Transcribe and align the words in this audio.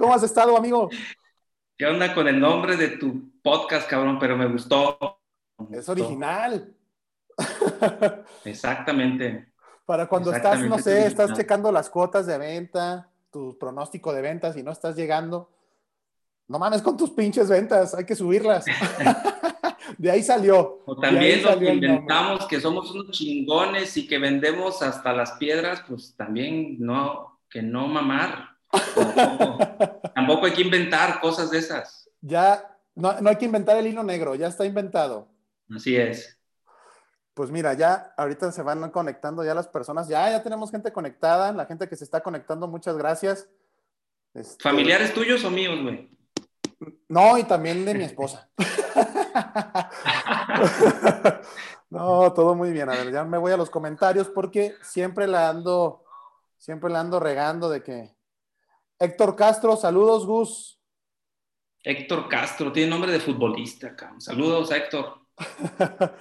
¿Cómo 0.00 0.14
has 0.14 0.22
estado, 0.22 0.56
amigo? 0.56 0.88
¿Qué 1.76 1.84
onda 1.84 2.14
con 2.14 2.26
el 2.26 2.40
nombre 2.40 2.74
de 2.74 2.88
tu 2.96 3.38
podcast, 3.42 3.86
cabrón? 3.86 4.18
Pero 4.18 4.34
me 4.34 4.46
gustó. 4.46 4.98
Es 5.70 5.90
original. 5.90 6.74
Exactamente. 8.46 9.52
Para 9.84 10.06
cuando 10.06 10.32
estás, 10.32 10.62
no 10.62 10.78
sé, 10.78 11.06
estás 11.06 11.34
checando 11.34 11.70
las 11.70 11.90
cuotas 11.90 12.24
de 12.26 12.38
venta, 12.38 13.10
tu 13.30 13.58
pronóstico 13.58 14.14
de 14.14 14.22
ventas 14.22 14.56
y 14.56 14.62
no 14.62 14.72
estás 14.72 14.96
llegando. 14.96 15.50
No 16.48 16.58
mames 16.58 16.80
con 16.80 16.96
tus 16.96 17.10
pinches 17.10 17.50
ventas, 17.50 17.94
hay 17.94 18.06
que 18.06 18.16
subirlas. 18.16 18.64
de 19.98 20.10
ahí 20.10 20.22
salió. 20.22 20.80
O 20.86 20.96
también 20.98 21.42
lo 21.42 21.58
que 21.58 21.74
inventamos 21.74 22.46
que 22.46 22.58
somos 22.58 22.90
unos 22.90 23.10
chingones 23.10 23.94
y 23.98 24.08
que 24.08 24.18
vendemos 24.18 24.80
hasta 24.80 25.12
las 25.12 25.32
piedras, 25.32 25.84
pues 25.86 26.14
también 26.16 26.76
no, 26.78 27.40
que 27.50 27.60
no 27.60 27.86
mamar. 27.86 28.49
Tampoco, 30.14 30.46
hay 30.46 30.52
que 30.52 30.62
inventar 30.62 31.20
cosas 31.20 31.50
de 31.50 31.58
esas. 31.58 32.08
Ya, 32.20 32.76
no, 32.94 33.20
no 33.20 33.30
hay 33.30 33.36
que 33.36 33.46
inventar 33.46 33.76
el 33.76 33.86
hilo 33.86 34.02
negro, 34.02 34.34
ya 34.34 34.48
está 34.48 34.64
inventado. 34.64 35.28
Así 35.74 35.96
es. 35.96 36.36
Pues 37.34 37.50
mira, 37.50 37.74
ya 37.74 38.12
ahorita 38.16 38.52
se 38.52 38.62
van 38.62 38.90
conectando 38.90 39.44
ya 39.44 39.54
las 39.54 39.68
personas. 39.68 40.08
Ya, 40.08 40.30
ya 40.30 40.42
tenemos 40.42 40.70
gente 40.70 40.92
conectada. 40.92 41.52
La 41.52 41.64
gente 41.64 41.88
que 41.88 41.96
se 41.96 42.04
está 42.04 42.20
conectando, 42.20 42.66
muchas 42.66 42.98
gracias. 42.98 43.48
Este, 44.34 44.62
¿Familiares 44.62 45.14
tuyos 45.14 45.42
o 45.44 45.50
míos, 45.50 45.80
güey? 45.82 46.10
No, 47.08 47.38
y 47.38 47.44
también 47.44 47.84
de 47.84 47.94
mi 47.94 48.04
esposa. 48.04 48.50
no, 51.90 52.32
todo 52.32 52.54
muy 52.54 52.72
bien. 52.72 52.88
A 52.90 52.92
ver, 52.92 53.12
ya 53.12 53.24
me 53.24 53.38
voy 53.38 53.52
a 53.52 53.56
los 53.56 53.70
comentarios 53.70 54.28
porque 54.28 54.74
siempre 54.82 55.26
la 55.26 55.48
ando, 55.48 56.04
siempre 56.58 56.90
la 56.90 57.00
ando 57.00 57.20
regando 57.20 57.70
de 57.70 57.82
que. 57.82 58.14
Héctor 59.00 59.34
Castro, 59.34 59.76
saludos, 59.76 60.26
Gus. 60.26 60.78
Héctor 61.82 62.28
Castro, 62.28 62.70
tiene 62.70 62.90
nombre 62.90 63.10
de 63.10 63.18
futbolista, 63.18 63.96
cabrón. 63.96 64.20
Saludos, 64.20 64.70
Héctor. 64.70 65.22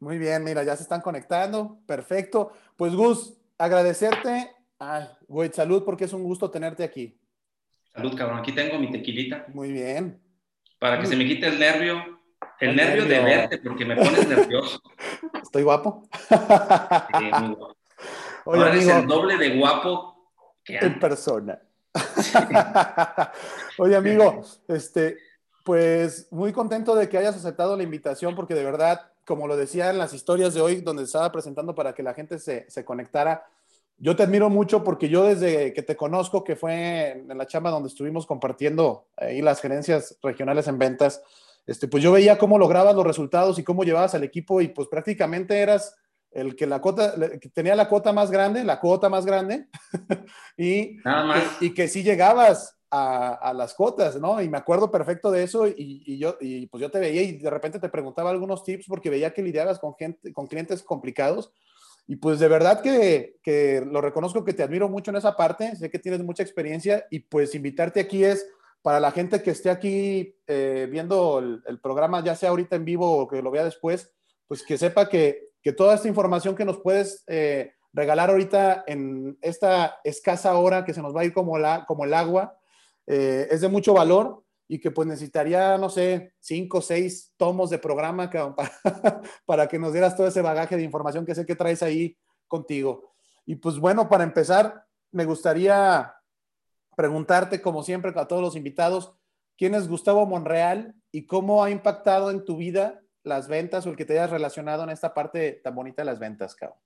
Muy 0.00 0.18
bien, 0.18 0.44
mira, 0.44 0.62
ya 0.62 0.76
se 0.76 0.82
están 0.82 1.00
conectando. 1.00 1.78
Perfecto. 1.86 2.52
Pues 2.76 2.94
Gus, 2.94 3.38
agradecerte. 3.56 4.54
Ay, 4.78 5.06
güey, 5.28 5.50
salud 5.50 5.82
porque 5.82 6.04
es 6.04 6.12
un 6.12 6.22
gusto 6.22 6.50
tenerte 6.50 6.84
aquí. 6.84 7.18
Salud, 7.94 8.14
cabrón. 8.14 8.40
Aquí 8.40 8.52
tengo 8.52 8.78
mi 8.78 8.90
tequilita. 8.90 9.46
Muy 9.54 9.72
bien. 9.72 10.20
Para 10.78 11.00
que 11.00 11.06
se 11.06 11.16
me 11.16 11.24
quite 11.24 11.46
el 11.48 11.58
nervio. 11.58 12.20
El, 12.60 12.76
nervio, 12.76 13.06
de 13.06 13.18
verte, 13.18 13.58
porque 13.58 13.86
me 13.86 13.96
pones 13.96 14.28
nervioso. 14.28 14.82
¿Estoy 15.42 15.62
guapo? 15.62 16.02
Sí, 16.12 17.24
muy 17.40 17.54
guapo. 17.54 17.76
Oye, 18.44 18.62
Ahora 18.62 18.72
amigo, 18.72 18.90
el 18.92 19.06
doble 19.06 19.36
de 19.38 19.58
guapo 19.58 20.34
que 20.62 20.76
En 20.76 20.98
persona. 21.00 21.58
Oye, 23.78 23.96
amigo, 23.96 24.42
este, 24.68 25.18
pues 25.64 26.28
muy 26.30 26.52
contento 26.52 26.94
de 26.94 27.08
que 27.08 27.18
hayas 27.18 27.36
aceptado 27.36 27.76
la 27.76 27.82
invitación, 27.82 28.34
porque 28.34 28.54
de 28.54 28.64
verdad, 28.64 29.12
como 29.26 29.46
lo 29.46 29.56
decía 29.56 29.90
en 29.90 29.98
las 29.98 30.14
historias 30.14 30.54
de 30.54 30.60
hoy, 30.60 30.80
donde 30.80 31.04
estaba 31.04 31.30
presentando 31.32 31.74
para 31.74 31.94
que 31.94 32.02
la 32.02 32.14
gente 32.14 32.38
se, 32.38 32.68
se 32.70 32.84
conectara, 32.84 33.44
yo 33.98 34.16
te 34.16 34.22
admiro 34.22 34.48
mucho 34.48 34.82
porque 34.82 35.10
yo 35.10 35.24
desde 35.24 35.74
que 35.74 35.82
te 35.82 35.94
conozco, 35.94 36.42
que 36.42 36.56
fue 36.56 37.10
en 37.10 37.36
la 37.36 37.46
chamba 37.46 37.70
donde 37.70 37.88
estuvimos 37.88 38.26
compartiendo 38.26 39.06
ahí 39.16 39.42
las 39.42 39.60
gerencias 39.60 40.16
regionales 40.22 40.68
en 40.68 40.78
ventas, 40.78 41.22
este, 41.66 41.86
pues 41.86 42.02
yo 42.02 42.10
veía 42.10 42.38
cómo 42.38 42.58
lograbas 42.58 42.94
los 42.94 43.06
resultados 43.06 43.58
y 43.58 43.62
cómo 43.62 43.84
llevabas 43.84 44.14
al 44.14 44.24
equipo 44.24 44.62
y 44.62 44.68
pues 44.68 44.88
prácticamente 44.88 45.58
eras 45.58 45.94
el 46.30 46.56
que 46.56 46.66
la 46.66 46.80
cuota, 46.80 47.14
que 47.40 47.48
tenía 47.48 47.74
la 47.74 47.88
cuota 47.88 48.12
más 48.12 48.30
grande, 48.30 48.64
la 48.64 48.80
cuota 48.80 49.08
más 49.08 49.26
grande, 49.26 49.66
y, 50.56 50.98
y 51.60 51.74
que 51.74 51.88
sí 51.88 52.02
llegabas 52.02 52.76
a, 52.90 53.34
a, 53.34 53.52
las 53.54 53.74
cuotas, 53.74 54.20
¿no? 54.20 54.40
Y 54.42 54.48
me 54.48 54.58
acuerdo 54.58 54.90
perfecto 54.90 55.30
de 55.30 55.44
eso 55.44 55.66
y, 55.66 56.02
y, 56.04 56.18
yo, 56.18 56.36
y 56.40 56.66
pues 56.66 56.80
yo 56.80 56.90
te 56.90 56.98
veía 56.98 57.22
y 57.22 57.38
de 57.38 57.50
repente 57.50 57.78
te 57.78 57.88
preguntaba 57.88 58.30
algunos 58.30 58.64
tips 58.64 58.86
porque 58.88 59.10
veía 59.10 59.32
que 59.32 59.42
lidiabas 59.42 59.78
con 59.78 59.94
gente, 59.94 60.32
con 60.32 60.46
clientes 60.46 60.82
complicados 60.82 61.52
y 62.10 62.16
pues 62.16 62.40
de 62.40 62.48
verdad 62.48 62.82
que, 62.82 63.36
que, 63.40 63.84
lo 63.86 64.00
reconozco 64.00 64.44
que 64.44 64.52
te 64.52 64.64
admiro 64.64 64.88
mucho 64.88 65.12
en 65.12 65.18
esa 65.18 65.36
parte, 65.36 65.76
sé 65.76 65.90
que 65.90 66.00
tienes 66.00 66.24
mucha 66.24 66.42
experiencia 66.42 67.06
y 67.08 67.20
pues 67.20 67.54
invitarte 67.54 68.00
aquí 68.00 68.24
es 68.24 68.48
para 68.82 68.98
la 68.98 69.12
gente 69.12 69.42
que 69.42 69.52
esté 69.52 69.70
aquí 69.70 70.34
eh, 70.48 70.88
viendo 70.90 71.38
el, 71.38 71.78
programa, 71.80 72.24
ya 72.24 72.34
sea 72.34 72.50
ahorita 72.50 72.74
en 72.74 72.84
vivo 72.84 73.18
o 73.18 73.28
que 73.28 73.42
lo 73.42 73.52
vea 73.52 73.64
después, 73.64 74.10
pues 74.48 74.64
que 74.64 74.76
sepa 74.76 75.08
que, 75.08 75.49
que 75.62 75.72
toda 75.72 75.94
esta 75.94 76.08
información 76.08 76.54
que 76.54 76.64
nos 76.64 76.78
puedes 76.78 77.24
eh, 77.26 77.74
regalar 77.92 78.30
ahorita 78.30 78.84
en 78.86 79.38
esta 79.40 80.00
escasa 80.04 80.54
hora 80.56 80.84
que 80.84 80.94
se 80.94 81.02
nos 81.02 81.14
va 81.14 81.22
a 81.22 81.24
ir 81.24 81.32
como, 81.32 81.58
la, 81.58 81.84
como 81.86 82.04
el 82.04 82.14
agua, 82.14 82.56
eh, 83.06 83.48
es 83.50 83.60
de 83.60 83.68
mucho 83.68 83.94
valor 83.94 84.44
y 84.68 84.78
que 84.78 84.90
pues 84.90 85.08
necesitaría, 85.08 85.76
no 85.78 85.90
sé, 85.90 86.34
cinco 86.38 86.78
o 86.78 86.82
seis 86.82 87.32
tomos 87.36 87.70
de 87.70 87.78
programa 87.78 88.30
para, 88.56 89.20
para, 89.44 89.68
que 89.68 89.78
nos 89.78 89.92
dieras 89.92 90.16
todo 90.16 90.28
ese 90.28 90.42
bagaje 90.42 90.76
de 90.76 90.84
información 90.84 91.26
que 91.26 91.34
sé 91.34 91.44
que 91.44 91.56
traes 91.56 91.82
ahí 91.82 92.16
contigo. 92.46 93.10
Y 93.44 93.56
pues 93.56 93.78
bueno, 93.78 94.08
para 94.08 94.24
empezar, 94.24 94.86
me 95.10 95.24
gustaría 95.24 96.14
preguntarte, 96.96 97.60
como 97.60 97.82
siempre, 97.82 98.12
a 98.14 98.28
todos 98.28 98.42
los 98.42 98.56
invitados, 98.56 99.12
¿quién 99.58 99.74
es 99.74 99.88
Gustavo 99.88 100.24
Monreal 100.26 100.94
y 101.10 101.26
cómo 101.26 101.64
ha 101.64 101.70
impactado 101.70 102.30
en 102.30 102.44
tu 102.44 102.56
vida 102.56 103.00
las 103.22 103.48
ventas 103.48 103.86
o 103.86 103.90
el 103.90 103.96
que 103.96 104.04
te 104.04 104.14
hayas 104.14 104.30
relacionado 104.30 104.82
en 104.84 104.90
esta 104.90 105.12
parte 105.14 105.60
tan 105.62 105.74
bonita 105.74 106.02
de 106.02 106.06
las 106.06 106.18
ventas, 106.18 106.54
Cabo? 106.54 106.76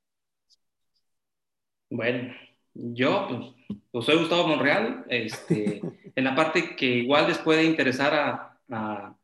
Bueno, 1.91 2.35
yo, 2.75 3.29
pues, 3.29 3.79
pues, 3.91 4.05
soy 4.05 4.19
Gustavo 4.19 4.49
Monreal, 4.49 5.05
este, 5.09 5.81
en 6.17 6.25
la 6.25 6.35
parte 6.35 6.75
que 6.77 6.87
igual 6.87 7.29
les 7.29 7.39
puede 7.39 7.65
interesar 7.65 8.15
a, 8.15 8.61
a, 8.71 9.17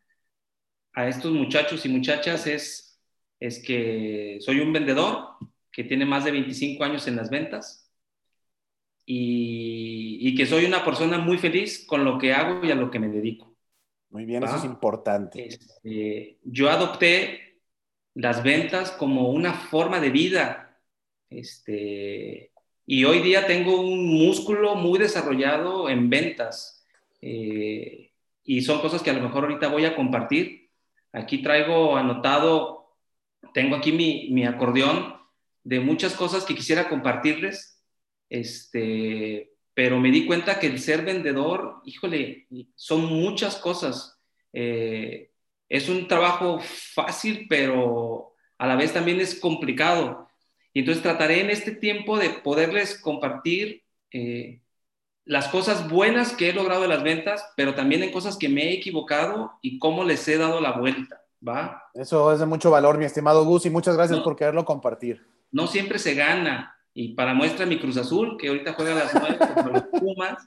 a, 0.95 1.09
estos 1.09 1.33
muchachos 1.33 1.85
y 1.85 1.89
muchachas 1.89 2.47
es, 2.47 3.01
es 3.41 3.63
que 3.63 4.39
soy 4.41 4.61
un 4.61 4.73
vendedor 4.73 5.37
que 5.73 5.85
tiene 5.85 6.07
más 6.07 6.25
de 6.25 6.33
25 6.33 6.85
años 6.85 7.09
en 7.09 7.17
las 7.17 7.31
ventas 7.31 7.91
y, 9.05 10.19
y 10.21 10.35
que 10.37 10.47
soy 10.47 10.65
una 10.65 10.85
persona 10.85 11.19
muy 11.19 11.39
feliz 11.39 11.85
con 11.87 12.05
lo 12.05 12.19
que 12.19 12.33
hago 12.33 12.65
y 12.65 12.71
a 12.71 12.77
lo 12.77 12.91
que 12.91 13.01
me 13.01 13.09
dedico. 13.09 13.50
Muy 14.11 14.25
bien, 14.25 14.43
eso 14.43 14.57
es 14.57 14.65
importante. 14.65 15.47
Este, 15.47 16.39
yo 16.43 16.69
adopté 16.69 17.61
las 18.15 18.43
ventas 18.43 18.91
como 18.91 19.31
una 19.31 19.55
forma 19.55 20.01
de 20.01 20.11
vida. 20.11 20.79
Este, 21.29 22.53
y 22.87 23.05
hoy 23.05 23.21
día 23.21 23.47
tengo 23.47 23.81
un 23.81 24.07
músculo 24.07 24.75
muy 24.75 24.99
desarrollado 24.99 25.89
en 25.89 26.11
ventas. 26.11 26.85
Eh, 27.23 28.11
y 28.43 28.63
son 28.63 28.81
cosas 28.81 29.03
que 29.03 29.11
a 29.11 29.15
lo 29.15 29.23
mejor 29.23 29.45
ahorita 29.45 29.69
voy 29.69 29.85
a 29.85 29.95
compartir. 29.95 30.71
Aquí 31.13 31.43
traigo 31.43 31.97
anotado, 31.97 32.97
tengo 33.55 33.77
aquí 33.77 33.93
mi, 33.93 34.29
mi 34.31 34.45
acordeón 34.45 35.15
de 35.63 35.79
muchas 35.79 36.15
cosas 36.15 36.45
que 36.45 36.57
quisiera 36.57 36.89
compartirles. 36.89 37.81
Este, 38.29 39.53
pero 39.81 39.99
me 39.99 40.11
di 40.11 40.27
cuenta 40.27 40.59
que 40.59 40.67
el 40.67 40.79
ser 40.79 41.07
vendedor, 41.07 41.81
híjole, 41.87 42.47
son 42.75 43.07
muchas 43.07 43.57
cosas. 43.57 44.21
Eh, 44.53 45.31
es 45.71 45.89
un 45.89 46.07
trabajo 46.07 46.61
fácil, 46.61 47.47
pero 47.49 48.35
a 48.59 48.67
la 48.67 48.77
vez 48.77 48.93
también 48.93 49.23
es 49.23 49.41
complicado. 49.41 50.29
Y 50.75 50.81
entonces 50.81 51.03
trataré 51.03 51.41
en 51.41 51.49
este 51.49 51.71
tiempo 51.71 52.19
de 52.19 52.29
poderles 52.29 53.01
compartir 53.01 53.83
eh, 54.13 54.61
las 55.25 55.49
cosas 55.49 55.89
buenas 55.89 56.35
que 56.35 56.51
he 56.51 56.53
logrado 56.53 56.83
de 56.83 56.89
las 56.89 57.03
ventas, 57.03 57.43
pero 57.57 57.75
también 57.75 58.03
en 58.03 58.13
cosas 58.13 58.37
que 58.37 58.51
me 58.51 58.65
he 58.65 58.75
equivocado 58.75 59.53
y 59.63 59.79
cómo 59.79 60.05
les 60.05 60.29
he 60.29 60.37
dado 60.37 60.61
la 60.61 60.73
vuelta, 60.73 61.23
¿va? 61.43 61.85
Eso 61.95 62.31
es 62.35 62.39
de 62.41 62.45
mucho 62.45 62.71
valor, 62.71 62.99
mi 62.99 63.07
estimado 63.07 63.47
Gus, 63.47 63.65
y 63.65 63.71
muchas 63.71 63.97
gracias 63.97 64.21
por 64.21 64.37
quererlo 64.37 64.67
compartir. 64.67 65.25
No 65.51 65.67
siempre 65.67 65.99
se 65.99 66.13
gana, 66.13 66.77
y 67.01 67.15
para 67.15 67.33
muestra 67.33 67.65
mi 67.65 67.79
Cruz 67.79 67.97
Azul, 67.97 68.37
que 68.37 68.49
ahorita 68.49 68.75
juega 68.75 68.95
las 68.95 69.15
nueve 69.15 69.39
contra 69.39 69.69
los 69.69 69.83
Pumas, 70.01 70.47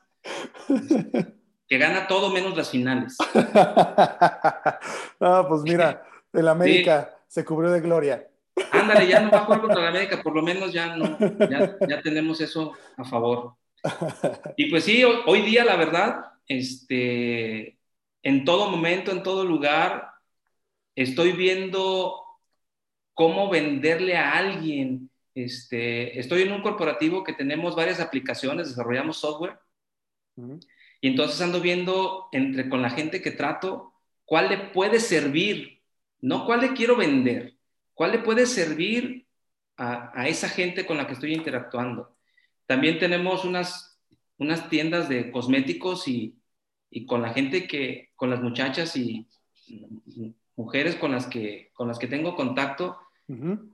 que 1.68 1.78
gana 1.80 2.06
todo 2.06 2.30
menos 2.30 2.56
las 2.56 2.70
finales. 2.70 3.18
no, 5.20 5.48
pues 5.48 5.64
mira, 5.64 6.06
el 6.32 6.48
América 6.48 7.18
se 7.28 7.44
cubrió 7.44 7.72
de 7.72 7.82
gloria. 7.82 8.28
Ándale, 8.72 9.08
ya 9.08 9.22
no 9.22 9.32
va 9.32 9.40
a 9.40 9.46
jugar 9.46 9.62
contra 9.62 9.82
la 9.82 9.90
América, 9.96 10.22
por 10.22 10.36
lo 10.36 10.44
menos 10.44 10.72
ya 10.72 10.96
no, 10.96 11.18
ya, 11.50 12.02
tenemos 12.04 12.40
eso 12.40 12.74
a 12.98 13.04
favor. 13.04 13.56
Y 14.56 14.70
pues 14.70 14.84
sí, 14.84 15.04
hoy, 15.04 15.42
día 15.42 15.66
la 15.66 15.76
verdad, 15.76 16.24
este, 16.48 17.80
en 18.22 18.46
todo 18.46 18.70
momento, 18.70 19.10
en 19.10 19.24
todo 19.24 19.44
lugar, 19.44 20.08
estoy 20.96 21.32
viendo 21.32 22.24
cómo 23.16 23.50
venderle 23.50 24.16
a 24.16 24.34
alguien. 24.34 25.10
Este, 25.36 26.20
estoy 26.20 26.44
en 26.44 26.52
un 26.52 26.62
corporativo 26.62 27.24
que 27.24 27.34
tenemos 27.34 27.76
varias 27.76 28.00
aplicaciones, 28.00 28.70
desarrollamos 28.70 29.18
software. 29.18 29.60
Y 31.02 31.08
entonces 31.08 31.42
ando 31.42 31.60
viendo 31.60 32.30
entre 32.32 32.70
con 32.70 32.82
la 32.82 32.90
gente 32.90 33.22
que 33.22 33.32
trato 33.32 33.94
cuál 34.26 34.50
le 34.50 34.58
puede 34.58 35.00
servir, 35.00 35.82
no 36.22 36.46
cuál 36.46 36.62
le 36.62 36.74
quiero 36.74 36.96
vender. 36.96 37.58
¿Cuál 37.94 38.14
le 38.14 38.20
puede 38.20 38.48
servir 38.48 39.28
a, 39.78 40.28
esa 40.28 40.50
gente 40.50 40.86
con 40.86 40.98
la 40.98 41.06
que 41.06 41.14
estoy 41.14 41.34
interactuando? 41.34 42.18
También 42.66 42.98
tenemos 42.98 43.46
unas, 43.46 44.00
unas 44.38 44.70
tiendas 44.70 45.10
de 45.10 45.32
cosméticos 45.32 46.08
y, 46.08 46.40
y 46.90 47.06
con 47.06 47.22
la 47.22 47.34
gente 47.34 47.68
que, 47.68 48.12
con 48.16 48.30
las 48.32 48.42
muchachas 48.42 48.96
y 48.96 49.28
mujeres 50.56 50.96
con 50.96 51.12
las 51.12 51.28
que, 51.28 51.72
con 51.74 51.88
las 51.88 52.00
que 52.00 52.08
tengo 52.08 52.36
contacto, 52.36 52.98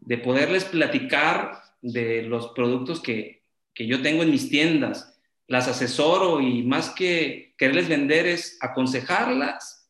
de 0.02 0.18
poderles 0.18 0.66
platicar 0.66 1.62
de 1.82 2.24
los 2.24 2.50
productos 2.50 3.00
que, 3.00 3.44
que 3.74 3.88
yo 3.88 4.02
tengo 4.02 4.24
en 4.24 4.32
mis 4.32 4.50
tiendas. 4.50 5.20
Las 5.48 5.68
asesoro 5.68 6.42
y 6.42 6.64
más 6.64 6.90
que 6.92 7.56
quererles 7.58 7.88
vender 7.90 8.28
es 8.28 8.58
aconsejarlas 8.62 9.90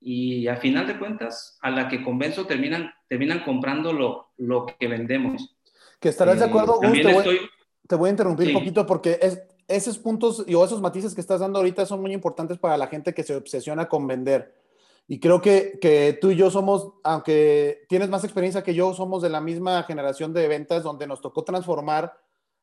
y 0.00 0.48
a 0.48 0.56
final 0.56 0.86
de 0.86 0.98
cuentas 0.98 1.58
a 1.62 1.70
la 1.70 1.88
que 1.88 2.02
convenzo 2.02 2.46
terminan, 2.46 2.92
terminan 3.08 3.44
comprando 3.44 3.92
lo, 3.92 4.32
lo 4.36 4.66
que 4.66 4.88
vendemos. 4.88 5.56
Que 6.00 6.08
estarás 6.08 6.40
de 6.40 6.46
acuerdo, 6.46 6.80
eh, 6.82 7.02
te, 7.02 7.12
voy, 7.12 7.40
te, 7.86 7.94
voy, 7.94 8.08
a 8.08 8.10
interrumpir 8.10 8.48
un 8.48 8.54
poquito 8.54 8.84
porque 8.84 9.18
es, 9.22 9.40
esos 9.68 9.98
puntos 9.98 10.44
y 10.46 10.52
esos 10.52 10.80
matices 10.80 11.14
que 11.14 11.20
estás 11.20 11.40
dando 11.40 11.58
ahorita 11.60 11.86
son 11.86 12.00
muy 12.00 12.12
importantes 12.12 12.58
para 12.58 12.76
la 12.76 12.88
gente 12.88 13.14
que 13.14 13.22
se 13.22 13.36
obsesiona 13.36 13.88
con 13.88 14.06
vender. 14.06 14.61
Y 15.08 15.20
creo 15.20 15.40
que, 15.40 15.78
que, 15.80 16.16
tú 16.20 16.30
y 16.30 16.36
yo 16.36 16.50
somos, 16.50 16.92
aunque 17.02 17.84
tienes 17.88 18.08
más 18.08 18.24
experiencia 18.24 18.62
que 18.62 18.74
yo, 18.74 18.94
somos 18.94 19.22
de 19.22 19.28
la 19.28 19.40
misma 19.40 19.82
generación 19.82 20.32
de 20.32 20.48
ventas 20.48 20.82
donde 20.82 21.06
nos 21.06 21.20
tocó 21.20 21.44
transformar 21.44 22.18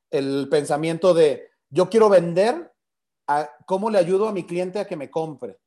el 0.10 0.48
pensamiento 0.50 1.14
de 1.14 1.50
yo 1.70 1.90
quiero 1.90 2.10
vender, 2.10 2.74
a, 3.28 3.50
¿cómo 3.66 3.90
le 3.90 4.00
ayudo 4.00 4.28
a 4.28 4.34
mi 4.34 4.46
cliente 4.46 4.80
a 4.80 4.88
que 4.88 4.96
me 4.96 5.12
compre? 5.12 5.60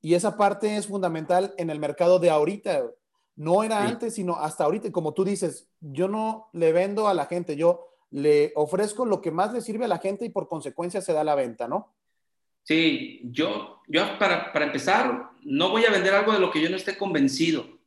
Y 0.00 0.14
esa 0.14 0.36
parte 0.36 0.76
es 0.76 0.86
fundamental 0.86 1.54
en 1.58 1.70
el 1.70 1.78
mercado 1.78 2.18
de 2.18 2.30
ahorita. 2.30 2.90
No 3.34 3.62
era 3.62 3.82
antes, 3.82 4.14
sino 4.14 4.36
hasta 4.36 4.64
ahorita. 4.64 4.90
Como 4.92 5.12
tú 5.12 5.24
dices, 5.24 5.68
yo 5.80 6.08
no 6.08 6.48
le 6.52 6.72
vendo 6.72 7.08
a 7.08 7.14
la 7.14 7.26
gente, 7.26 7.56
yo 7.56 7.88
le 8.10 8.52
ofrezco 8.54 9.04
lo 9.04 9.20
que 9.20 9.30
más 9.30 9.52
le 9.52 9.60
sirve 9.60 9.84
a 9.84 9.88
la 9.88 9.98
gente 9.98 10.24
y 10.24 10.30
por 10.30 10.48
consecuencia 10.48 11.02
se 11.02 11.12
da 11.12 11.24
la 11.24 11.34
venta, 11.34 11.68
¿no? 11.68 11.92
Sí, 12.66 13.20
yo, 13.22 13.80
yo 13.86 14.18
para, 14.18 14.52
para 14.52 14.66
empezar, 14.66 15.30
no 15.42 15.70
voy 15.70 15.84
a 15.84 15.90
vender 15.90 16.12
algo 16.14 16.32
de 16.32 16.40
lo 16.40 16.50
que 16.50 16.60
yo 16.60 16.68
no 16.68 16.76
esté 16.76 16.98
convencido. 16.98 17.78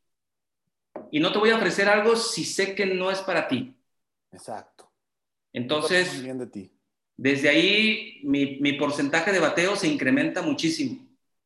Y 1.11 1.19
no 1.19 1.33
te 1.33 1.39
voy 1.39 1.49
a 1.49 1.57
ofrecer 1.57 1.89
algo 1.89 2.15
si 2.15 2.45
sé 2.45 2.75
que 2.75 2.85
no 2.85 3.11
es 3.11 3.19
para 3.19 3.49
ti. 3.49 3.75
Exacto. 4.31 4.89
Entonces, 5.51 6.23
bien 6.23 6.37
de 6.37 6.47
ti. 6.47 6.71
desde 7.17 7.49
ahí 7.49 8.21
mi, 8.23 8.57
mi, 8.61 8.73
porcentaje 8.73 9.31
de 9.31 9.39
bateo 9.39 9.75
se 9.75 9.87
incrementa 9.87 10.41
muchísimo, 10.41 11.05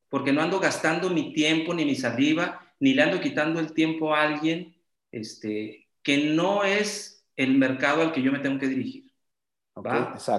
porque 0.10 0.32
no 0.32 0.42
ando 0.42 0.60
gastando 0.60 1.10
mi 1.10 1.34
tiempo 1.34 1.74
ni 1.74 1.86
mi 1.86 1.96
saliva, 1.96 2.76
ni 2.80 2.94
le 2.94 3.02
ando 3.02 3.20
quitando 3.20 3.60
el 3.60 3.74
tiempo 3.74 4.14
a 4.14 4.22
alguien 4.22 4.76
este, 5.12 5.88
que 6.04 6.18
no 6.18 6.64
es 6.64 7.26
el 7.36 7.58
mercado 7.58 8.02
al 8.02 8.12
que 8.12 8.22
yo 8.22 8.32
me 8.32 8.40
tengo 8.40 8.60
que 8.60 8.68
dirigir. 8.68 9.03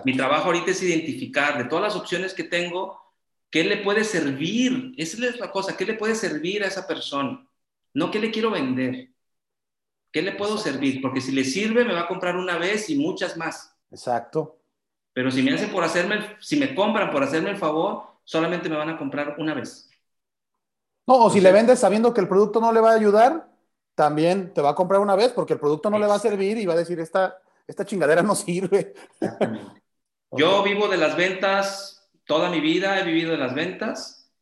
Mi 0.05 0.17
trabajo 0.17 0.47
ahorita 0.47 0.71
es 0.71 0.83
identificar 0.83 1.59
de 1.59 1.65
todas 1.65 1.83
las 1.83 1.97
opciones 1.97 2.35
que 2.35 2.45
tengo, 2.45 3.01
qué 3.51 3.65
le 3.65 3.79
puede 3.79 4.05
servir. 4.05 4.95
Esa 4.97 5.27
es 5.27 5.41
la 5.41 5.51
cosa, 5.51 5.77
qué 5.77 5.85
le 5.85 5.95
puede 5.95 6.15
servir 6.15 6.63
a 6.63 6.69
esa 6.69 6.87
persona. 6.87 7.47
No 7.93 8.11
qué 8.11 8.19
le 8.19 8.31
quiero 8.31 8.51
vender. 8.51 9.11
¿Qué 10.13 10.23
le 10.23 10.33
puedo 10.33 10.57
servir? 10.59 11.01
Porque 11.03 11.21
si 11.21 11.33
le 11.33 11.45
sirve, 11.45 11.85
me 11.85 11.95
va 11.95 12.03
a 12.03 12.09
comprar 12.09 12.37
una 12.37 12.57
vez 12.57 12.89
y 12.91 12.97
muchas 12.97 13.37
más. 13.37 13.77
Exacto. 13.91 14.61
Pero 15.13 15.31
si 15.31 15.43
me 15.43 15.53
hacen 15.53 15.71
por 15.71 15.83
hacerme, 15.83 16.37
si 16.41 16.57
me 16.57 16.75
compran 16.75 17.11
por 17.11 17.23
hacerme 17.23 17.51
el 17.51 17.57
favor, 17.57 18.05
solamente 18.25 18.69
me 18.69 18.77
van 18.77 18.91
a 18.91 18.99
comprar 18.99 19.37
una 19.39 19.55
vez. 19.55 19.91
No, 21.07 21.17
o 21.17 21.31
si 21.31 21.41
le 21.41 21.53
vendes 21.53 21.81
sabiendo 21.81 22.15
que 22.15 22.21
el 22.21 22.29
producto 22.29 22.61
no 22.61 22.73
le 22.73 22.81
va 22.81 22.93
a 22.93 22.97
ayudar, 22.97 23.49
también 23.95 24.53
te 24.55 24.63
va 24.63 24.71
a 24.71 24.75
comprar 24.75 25.01
una 25.01 25.15
vez 25.17 25.33
porque 25.33 25.53
el 25.53 25.61
producto 25.61 25.91
no 25.91 25.99
le 25.99 26.07
va 26.07 26.15
a 26.15 26.21
servir 26.21 26.59
y 26.59 26.67
va 26.67 26.75
a 26.75 26.79
decir, 26.79 26.99
esta, 26.99 27.39
esta 27.67 27.85
chingadera 27.85 28.23
no 28.23 28.35
sirve. 28.35 28.95
Yo 30.31 30.63
vivo 30.63 30.89
de 30.89 30.97
las 30.97 31.17
ventas 31.17 31.95
toda 32.27 32.51
mi 32.51 32.61
vida, 32.61 33.01
he 33.01 33.05
vivido 33.05 33.33
de 33.33 33.39
las 33.39 33.55
ventas. 33.55 34.33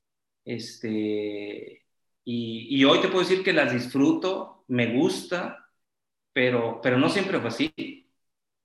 Este, 0.44 1.84
y, 2.24 2.80
y, 2.80 2.84
hoy 2.84 3.00
te 3.00 3.08
puedo 3.08 3.20
decir 3.20 3.44
que 3.44 3.52
las 3.52 3.72
disfruto, 3.72 4.64
me 4.68 4.92
gusta, 4.96 5.68
pero, 6.32 6.80
pero 6.82 6.98
no 6.98 7.08
siempre 7.08 7.38
fue 7.38 7.48
así. 7.48 8.08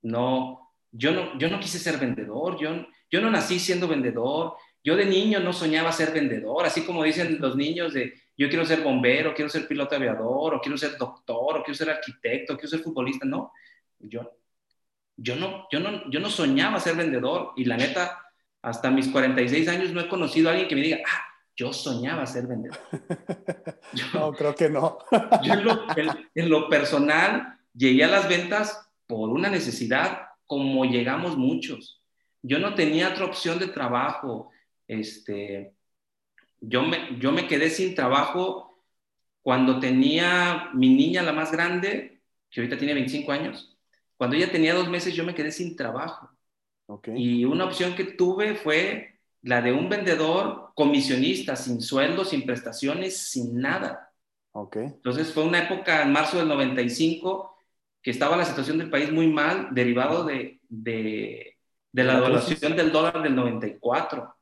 No, 0.02 0.74
yo 0.90 1.12
no, 1.12 1.38
yo 1.38 1.50
no 1.50 1.60
quise 1.60 1.78
ser 1.78 1.98
vendedor, 1.98 2.58
yo, 2.58 2.86
yo 3.10 3.20
no 3.20 3.30
nací 3.30 3.58
siendo 3.58 3.88
vendedor, 3.88 4.54
yo 4.82 4.96
de 4.96 5.04
niño 5.04 5.40
no 5.40 5.52
soñaba 5.52 5.92
ser 5.92 6.12
vendedor, 6.12 6.64
así 6.66 6.82
como 6.84 7.02
dicen 7.02 7.38
los 7.40 7.56
niños 7.56 7.92
de 7.94 8.14
yo 8.36 8.48
quiero 8.48 8.64
ser 8.64 8.82
bombero, 8.82 9.34
quiero 9.34 9.48
ser 9.48 9.66
piloto 9.66 9.96
aviador, 9.96 10.54
o 10.54 10.60
quiero 10.60 10.78
ser 10.78 10.96
doctor, 10.96 11.58
o 11.58 11.62
quiero 11.62 11.74
ser 11.74 11.90
arquitecto, 11.90 12.54
o 12.54 12.56
quiero 12.56 12.68
ser 12.68 12.80
futbolista. 12.80 13.26
No, 13.26 13.52
yo, 13.98 14.38
yo, 15.18 15.36
no, 15.36 15.66
yo, 15.70 15.80
no, 15.80 16.08
yo 16.10 16.20
no 16.20 16.30
soñaba 16.30 16.80
ser 16.80 16.96
vendedor 16.96 17.52
y 17.56 17.64
la 17.64 17.76
neta, 17.76 18.22
hasta 18.62 18.90
mis 18.90 19.08
46 19.08 19.68
años 19.68 19.90
no 19.92 20.00
he 20.00 20.08
conocido 20.08 20.48
a 20.48 20.52
alguien 20.52 20.68
que 20.68 20.76
me 20.76 20.82
diga, 20.82 20.98
ah, 21.06 21.22
yo 21.56 21.72
soñaba 21.72 22.24
ser 22.24 22.46
vendedor. 22.46 22.78
no, 24.14 24.32
creo 24.32 24.54
que 24.54 24.70
no. 24.70 24.98
yo 25.42 25.52
en 25.54 25.64
lo, 25.64 25.86
en 26.34 26.48
lo 26.48 26.68
personal 26.68 27.58
llegué 27.74 28.04
a 28.04 28.08
las 28.08 28.28
ventas 28.28 28.88
por 29.08 29.30
una 29.30 29.50
necesidad, 29.50 30.28
como 30.46 30.84
llegamos 30.84 31.36
muchos. 31.36 32.00
Yo 32.42 32.60
no 32.60 32.74
tenía 32.74 33.08
otra 33.08 33.24
opción 33.24 33.58
de 33.58 33.66
trabajo. 33.66 34.50
Este, 34.86 35.74
yo 36.60 36.82
me, 36.82 37.18
yo 37.18 37.32
me 37.32 37.48
quedé 37.48 37.70
sin 37.70 37.94
trabajo 37.96 38.84
cuando 39.42 39.80
tenía 39.80 40.70
mi 40.74 40.94
niña, 40.94 41.22
la 41.22 41.32
más 41.32 41.50
grande, 41.50 42.20
que 42.50 42.60
ahorita 42.60 42.78
tiene 42.78 42.94
25 42.94 43.32
años. 43.32 43.77
Cuando 44.18 44.36
ella 44.36 44.52
tenía 44.52 44.74
dos 44.74 44.90
meses, 44.90 45.14
yo 45.14 45.24
me 45.24 45.34
quedé 45.34 45.50
sin 45.50 45.76
trabajo. 45.76 46.28
Y 47.14 47.44
una 47.46 47.64
opción 47.64 47.94
que 47.94 48.04
tuve 48.04 48.54
fue 48.54 49.20
la 49.42 49.62
de 49.62 49.72
un 49.72 49.88
vendedor 49.88 50.72
comisionista, 50.74 51.56
sin 51.56 51.80
sueldo, 51.80 52.26
sin 52.26 52.44
prestaciones, 52.44 53.16
sin 53.16 53.58
nada. 53.58 54.12
Okay. 54.52 54.84
Entonces 54.84 55.32
fue 55.32 55.44
una 55.44 55.60
época, 55.60 56.02
en 56.02 56.12
marzo 56.12 56.36
del 56.38 56.48
95, 56.48 57.56
que 58.02 58.10
estaba 58.10 58.36
la 58.36 58.44
situación 58.44 58.76
del 58.76 58.90
país 58.90 59.10
muy 59.10 59.28
mal, 59.28 59.68
derivado 59.72 60.24
de, 60.24 60.60
de, 60.68 61.56
de 61.92 62.04
la 62.04 62.16
devaluación 62.16 62.76
del 62.76 62.92
dólar 62.92 63.22
del 63.22 63.34
94. 63.34 64.34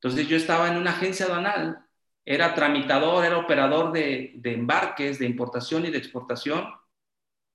Entonces 0.00 0.28
yo 0.28 0.36
estaba 0.36 0.68
en 0.68 0.76
una 0.76 0.92
agencia 0.92 1.26
aduanal, 1.26 1.86
era 2.24 2.54
tramitador, 2.54 3.24
era 3.24 3.38
operador 3.38 3.92
de, 3.92 4.38
embarques, 4.44 5.18
de 5.18 5.26
importación 5.26 5.86
y 5.86 5.90
de 5.90 5.98
exportación. 5.98 6.66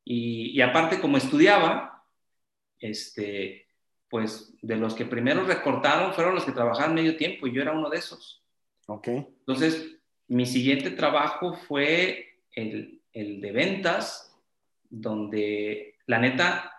Y, 0.04 0.60
aparte, 0.62 1.00
como 1.00 1.18
estudiaba, 1.18 2.04
este, 2.80 3.68
pues 4.10 4.54
de 4.62 4.76
los 4.76 4.96
que 4.96 5.06
primero 5.06 5.44
recortaron 5.46 6.14
fueron 6.14 6.36
los 6.36 6.46
que 6.46 6.52
trabajaban 6.52 6.96
medio 6.96 7.16
tiempo 7.16 7.48
y 7.48 7.54
yo 7.54 7.62
era 7.62 7.72
uno 7.72 7.90
de 7.90 7.98
esos. 7.98 8.44
Ok. 8.88 9.08
Entonces, 9.08 9.98
mi 10.28 10.46
siguiente 10.46 10.92
trabajo 10.92 11.54
fue 11.54 12.40
el, 12.54 13.02
el 13.14 13.42
de 13.42 13.52
ventas, 13.52 14.36
donde 14.90 15.96
la 16.08 16.20
neta, 16.20 16.74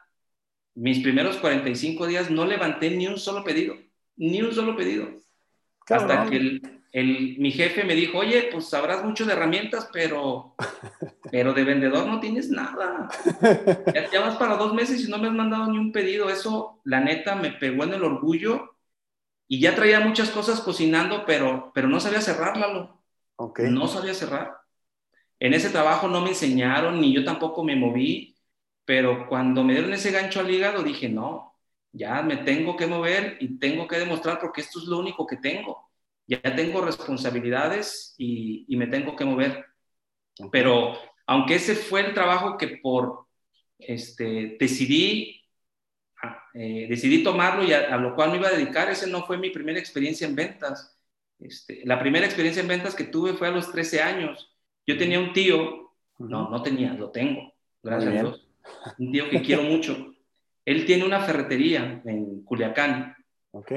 mis 0.75 1.01
primeros 1.01 1.37
45 1.39 2.07
días 2.07 2.31
no 2.31 2.45
levanté 2.45 2.91
ni 2.91 3.07
un 3.07 3.19
solo 3.19 3.45
pedido, 3.45 3.77
ni 4.17 4.43
un 4.43 4.53
solo 4.53 4.77
pedido. 4.77 5.09
Hasta 5.89 6.29
que 6.29 6.37
el, 6.37 6.82
mi 6.93 7.51
jefe 7.51 7.85
me 7.85 7.95
dijo, 7.95 8.19
oye, 8.19 8.49
pues 8.53 8.69
sabrás 8.69 9.03
mucho 9.03 9.25
de 9.25 9.33
herramientas, 9.33 9.89
pero, 9.93 10.55
pero 11.31 11.55
de 11.55 11.65
vendedor 11.65 12.07
no 12.07 12.21
tienes 12.21 12.51
nada. 12.51 13.09
Ya, 14.13 14.21
vas 14.21 14.37
para 14.37 14.57
dos 14.57 14.75
meses 14.75 15.07
y 15.07 15.11
no 15.11 15.17
me 15.17 15.29
has 15.29 15.35
mandado 15.35 15.71
ni 15.71 15.79
un 15.79 15.91
pedido. 15.91 16.29
Eso, 16.29 16.81
la 16.85 17.01
neta, 17.01 17.35
me 17.35 17.53
pegó 17.53 17.85
en 17.85 17.95
el 17.95 18.05
orgullo 18.05 18.77
y 19.49 19.61
ya 19.61 19.75
traía 19.75 20.01
muchas 20.01 20.31
cosas 20.31 20.61
cocinando, 20.61 21.25
pero, 21.27 21.73
pero 21.75 21.89
no 21.89 21.99
sabía 21.99 22.21
cerrarla. 22.21 22.95
Okay. 23.37 23.71
No 23.71 23.89
sabía 23.89 24.13
cerrar. 24.13 24.59
En 25.41 25.55
ese 25.55 25.71
trabajo 25.71 26.09
no 26.09 26.21
me 26.21 26.31
enseñaron, 26.31 27.01
ni 27.01 27.15
yo 27.15 27.25
tampoco 27.25 27.65
me 27.65 27.75
moví, 27.75 28.37
pero 28.85 29.27
cuando 29.29 29.65
me 29.65 29.73
dieron 29.73 29.93
ese 29.93 30.11
gancho 30.11 30.41
al 30.41 30.51
hígado 30.51 30.83
dije, 30.83 31.09
no, 31.09 31.55
ya 31.93 32.23
me 32.23 32.39
tengo 32.39 32.77
que 32.77 32.87
mover 32.87 33.39
y 33.41 33.59
tengo 33.59 33.87
que 33.89 33.99
demostrar 33.99 34.39
porque 34.39 34.61
esto 34.61 34.79
es 34.79 34.87
lo 34.87 34.99
único 34.99 35.27
que 35.27 35.37
tengo. 35.37 35.92
Ya 36.41 36.57
tengo 36.57 36.81
responsabilidades 36.81 38.15
y, 38.19 38.67
me 38.77 38.87
tengo 38.87 39.17
que 39.17 39.25
mover. 39.25 39.67
Pero 40.51 40.95
aunque 41.27 41.57
ese 41.57 41.75
fue 41.75 42.01
el 42.01 42.15
trabajo 42.15 42.57
que 42.57 42.79
por 42.83 43.27
este, 43.79 44.57
decidí, 44.59 45.43
ah, 46.23 46.43
eh, 46.55 46.87
decidí 46.89 47.23
tomarlo 47.23 47.65
y 47.65 47.73
a, 47.73 47.97
lo 47.97 48.15
cual 48.15 48.31
me 48.31 48.37
iba 48.39 48.49
a 48.49 48.53
dedicar, 48.53 48.91
ese 48.91 49.07
no 49.07 49.25
fue 49.25 49.39
mi 49.39 49.51
primera 49.51 49.79
experiencia 49.79 50.27
en 50.27 50.37
ventas. 50.37 50.99
Este, 51.39 51.83
la 51.85 51.99
primera 51.99 52.27
experiencia 52.27 52.63
en 52.63 52.69
ventas 52.69 52.95
que 52.95 53.05
tuve 53.05 53.35
fue 53.35 53.49
a 53.49 53.53
los 53.53 53.71
13 53.71 54.03
años. 54.03 54.55
Yo 54.87 54.97
tenía 54.97 55.21
un 55.21 55.33
tío, 55.33 55.93
no, 56.19 56.49
no 56.49 56.63
tenía, 56.63 56.95
lo 56.95 57.11
tengo, 57.11 57.53
gracias 57.83 58.11
a 58.11 58.21
Dios. 58.21 58.49
Un 58.99 59.13
tío 59.13 59.29
que 59.29 59.43
quiero 59.43 59.63
mucho 59.63 59.97
él 60.65 60.87
tiene 60.87 61.05
una 61.05 61.21
ferretería 61.21 62.03
en 62.05 62.43
Culiacán. 62.43 63.17
Ok. 63.51 63.73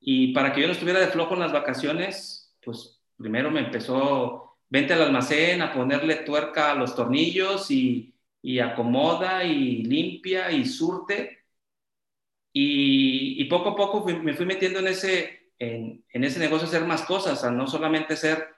Y 0.00 0.32
para 0.32 0.52
que 0.52 0.62
yo 0.62 0.66
no 0.66 0.72
estuviera 0.72 1.00
de 1.00 1.08
flojo 1.08 1.34
en 1.34 1.40
las 1.40 1.52
vacaciones, 1.52 2.56
pues 2.62 3.00
primero 3.16 3.50
me 3.50 3.60
empezó, 3.60 4.58
vente 4.68 4.94
al 4.94 5.02
almacén 5.02 5.62
a 5.62 5.72
ponerle 5.72 6.16
tuerca 6.16 6.72
a 6.72 6.74
los 6.74 6.96
tornillos 6.96 7.70
y, 7.70 8.14
acomoda 8.62 9.44
y 9.44 9.82
limpia 9.84 10.50
y 10.50 10.64
surte. 10.64 11.44
Y, 12.52 13.44
poco 13.44 13.70
a 13.70 13.76
poco 13.76 14.04
me 14.06 14.34
fui 14.34 14.46
metiendo 14.46 14.80
en 14.80 14.88
ese, 14.88 15.52
en, 15.58 16.04
en 16.12 16.24
ese 16.24 16.40
negocio 16.40 16.66
hacer 16.66 16.84
más 16.84 17.02
cosas, 17.02 17.44
a 17.44 17.50
no 17.50 17.66
solamente 17.66 18.16
ser 18.16 18.48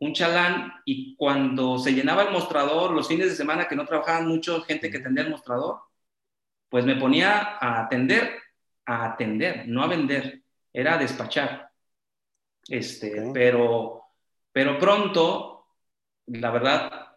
un 0.00 0.14
chalán 0.14 0.72
y 0.84 1.14
cuando 1.16 1.78
se 1.78 1.92
llenaba 1.92 2.22
el 2.22 2.32
mostrador, 2.32 2.92
los 2.92 3.08
fines 3.08 3.28
de 3.30 3.36
semana 3.36 3.68
que 3.68 3.76
no 3.76 3.86
trabajaban 3.86 4.26
mucho, 4.28 4.62
gente 4.62 4.90
que 4.90 4.98
atendía 4.98 5.24
el 5.24 5.30
mostrador, 5.30 5.80
pues 6.68 6.84
me 6.86 6.96
ponía 6.96 7.58
a 7.60 7.84
atender, 7.84 8.38
a 8.86 9.12
atender, 9.12 9.68
no 9.68 9.82
a 9.82 9.88
vender, 9.88 10.42
era 10.72 10.98
despachar. 10.98 11.70
Este, 12.68 13.30
pero, 13.32 14.02
pero 14.52 14.78
pronto, 14.78 15.66
la 16.26 16.50
verdad, 16.50 17.16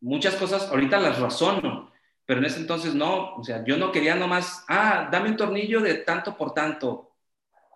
muchas 0.00 0.36
cosas 0.36 0.68
ahorita 0.68 1.00
las 1.00 1.18
razono, 1.18 1.92
pero 2.26 2.40
en 2.40 2.46
ese 2.46 2.60
entonces 2.60 2.94
no, 2.94 3.36
o 3.36 3.44
sea, 3.44 3.64
yo 3.64 3.76
no 3.76 3.92
quería 3.92 4.14
nomás, 4.14 4.64
ah, 4.68 5.08
dame 5.10 5.30
un 5.30 5.36
tornillo 5.36 5.80
de 5.80 5.94
tanto 5.94 6.36
por 6.36 6.54
tanto. 6.54 7.12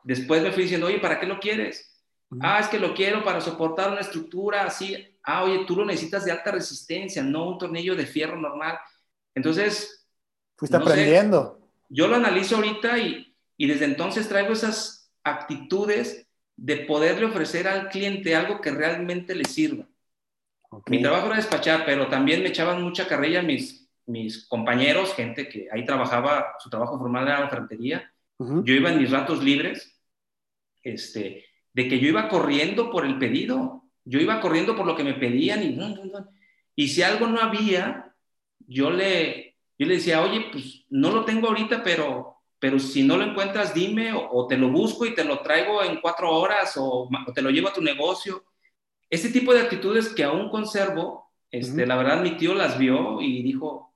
Después 0.04 0.42
me 0.42 0.52
fui 0.52 0.62
diciendo, 0.62 0.86
oye, 0.86 1.00
¿para 1.00 1.18
qué 1.18 1.26
lo 1.26 1.38
quieres? 1.38 2.02
Ah, 2.40 2.60
es 2.60 2.68
que 2.68 2.78
lo 2.78 2.94
quiero 2.94 3.24
para 3.24 3.40
soportar 3.40 3.90
una 3.90 4.00
estructura 4.00 4.64
así. 4.64 5.18
Ah, 5.22 5.44
oye, 5.44 5.64
tú 5.66 5.76
lo 5.76 5.84
necesitas 5.84 6.24
de 6.24 6.32
alta 6.32 6.50
resistencia, 6.50 7.22
no 7.22 7.48
un 7.48 7.58
tornillo 7.58 7.96
de 7.96 8.06
fierro 8.06 8.36
normal. 8.36 8.78
Entonces... 9.34 10.06
Fuiste 10.56 10.76
aprendiendo. 10.76 11.60
yo 11.88 12.08
lo 12.08 12.16
analizo 12.16 12.56
ahorita 12.56 12.98
y, 12.98 13.34
y 13.56 13.66
desde 13.66 13.84
entonces 13.84 14.28
traigo 14.28 14.52
esas 14.52 14.97
actitudes 15.30 16.28
de 16.56 16.76
poderle 16.78 17.26
ofrecer 17.26 17.68
al 17.68 17.88
cliente 17.88 18.34
algo 18.34 18.60
que 18.60 18.70
realmente 18.70 19.34
le 19.34 19.44
sirva. 19.44 19.86
Mi 20.86 21.00
trabajo 21.00 21.26
era 21.26 21.36
despachar, 21.36 21.84
pero 21.86 22.08
también 22.08 22.42
me 22.42 22.48
echaban 22.48 22.82
mucha 22.82 23.06
carrilla 23.06 23.42
mis, 23.42 23.88
mis 24.06 24.46
compañeros, 24.48 25.14
gente 25.14 25.48
que 25.48 25.68
ahí 25.72 25.84
trabajaba, 25.84 26.56
su 26.58 26.68
trabajo 26.68 26.98
formal 26.98 27.26
era 27.26 27.40
la 27.40 27.48
ferretería. 27.48 28.12
Yo 28.38 28.74
iba 28.74 28.90
en 28.90 28.98
mis 28.98 29.10
ratos 29.10 29.42
libres, 29.42 30.00
este, 30.82 31.44
de 31.72 31.88
que 31.88 31.98
yo 31.98 32.08
iba 32.08 32.28
corriendo 32.28 32.90
por 32.90 33.04
el 33.04 33.18
pedido, 33.18 33.84
yo 34.04 34.20
iba 34.20 34.40
corriendo 34.40 34.76
por 34.76 34.86
lo 34.86 34.96
que 34.96 35.04
me 35.04 35.14
pedían 35.14 35.62
y, 35.62 35.78
y 36.76 36.88
si 36.88 37.02
algo 37.02 37.26
no 37.26 37.40
había, 37.40 38.14
yo 38.60 38.90
le, 38.90 39.56
yo 39.78 39.86
le 39.86 39.94
decía, 39.94 40.22
oye, 40.22 40.46
pues 40.52 40.84
no 40.90 41.10
lo 41.10 41.24
tengo 41.24 41.48
ahorita, 41.48 41.82
pero, 41.82 42.37
pero 42.58 42.78
si 42.78 43.02
no 43.02 43.16
lo 43.16 43.24
encuentras, 43.24 43.74
dime, 43.74 44.12
o, 44.12 44.46
te 44.46 44.56
lo 44.56 44.68
busco 44.70 45.06
y 45.06 45.14
te 45.14 45.24
lo 45.24 45.40
traigo 45.40 45.82
en 45.82 46.00
cuatro 46.00 46.32
horas, 46.32 46.74
o, 46.76 47.08
te 47.34 47.42
lo 47.42 47.50
llevo 47.50 47.68
a 47.68 47.72
tu 47.72 47.80
negocio. 47.80 48.44
Este 49.08 49.30
tipo 49.30 49.54
de 49.54 49.60
actitudes 49.60 50.08
que 50.08 50.24
aún 50.24 50.50
conservo, 50.50 51.30
este, 51.50 51.86
la 51.86 51.96
verdad 51.96 52.22
mi 52.22 52.36
tío 52.36 52.54
las 52.54 52.78
vio 52.78 53.20
y 53.20 53.42
dijo, 53.42 53.94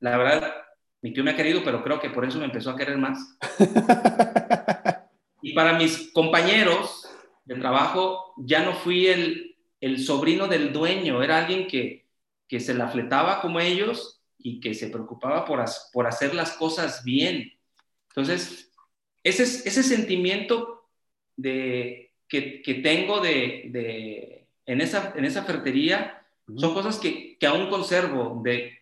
la 0.00 0.16
verdad, 0.16 0.54
mi 1.02 1.12
tío 1.12 1.24
me 1.24 1.32
ha 1.32 1.36
querido, 1.36 1.62
pero 1.64 1.82
creo 1.82 2.00
que 2.00 2.10
por 2.10 2.24
eso 2.24 2.38
me 2.38 2.46
empezó 2.46 2.70
a 2.70 2.76
querer 2.76 2.96
más. 2.98 3.36
y 5.42 5.52
para 5.52 5.74
mis 5.74 6.12
compañeros, 6.12 7.04
de 7.44 7.56
trabajo, 7.56 8.34
ya 8.38 8.64
no 8.64 8.74
fui 8.74 9.06
el, 9.06 9.56
el 9.80 9.98
sobrino 10.02 10.48
del 10.48 10.72
dueño, 10.72 11.22
era 11.22 11.38
alguien 11.38 11.66
que, 11.66 12.06
que 12.48 12.60
se 12.60 12.74
la 12.74 12.88
fletaba 12.88 13.40
como 13.40 13.60
ellos 13.60 14.22
y 14.38 14.60
que 14.60 14.74
se 14.74 14.88
preocupaba 14.88 15.44
por, 15.44 15.62
por 15.92 16.06
hacer 16.06 16.34
las 16.34 16.52
cosas 16.52 17.04
bien. 17.04 17.52
Entonces, 18.14 18.72
ese, 19.24 19.42
ese 19.42 19.82
sentimiento 19.82 20.88
de, 21.36 22.12
que, 22.28 22.62
que 22.62 22.74
tengo 22.74 23.20
de, 23.20 23.64
de, 23.70 24.46
en, 24.66 24.80
esa, 24.80 25.12
en 25.16 25.24
esa 25.24 25.42
ferretería 25.42 26.24
son 26.56 26.74
cosas 26.74 26.98
que, 26.98 27.36
que 27.38 27.46
aún 27.46 27.68
conservo, 27.70 28.40
de, 28.44 28.78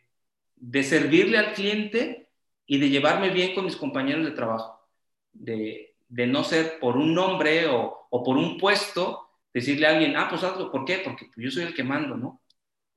de 0.57 0.83
servirle 0.83 1.39
al 1.39 1.55
cliente 1.55 2.29
y 2.67 2.79
de 2.79 2.91
llevarme 2.91 3.31
bien 3.31 3.55
con 3.55 3.65
mis 3.65 3.77
compañeros 3.77 4.25
de 4.25 4.33
trabajo, 4.33 4.87
de, 5.33 5.95
de 6.09 6.27
no 6.27 6.45
ser 6.45 6.79
por 6.79 6.97
un 6.97 7.15
nombre 7.15 7.67
o, 7.69 8.07
o, 8.11 8.23
por 8.23 8.37
un 8.37 8.59
puesto, 8.59 9.31
decirle 9.55 9.87
a 9.87 9.91
alguien, 9.91 10.17
ah, 10.17 10.29
pues 10.29 10.43
hazlo, 10.43 10.71
¿por 10.71 10.85
qué? 10.85 10.99
Porque 10.99 11.31
yo 11.37 11.51
soy 11.51 11.65
el 11.65 11.75
que 11.75 11.85
mando, 11.85 12.17
¿no? 12.17 12.43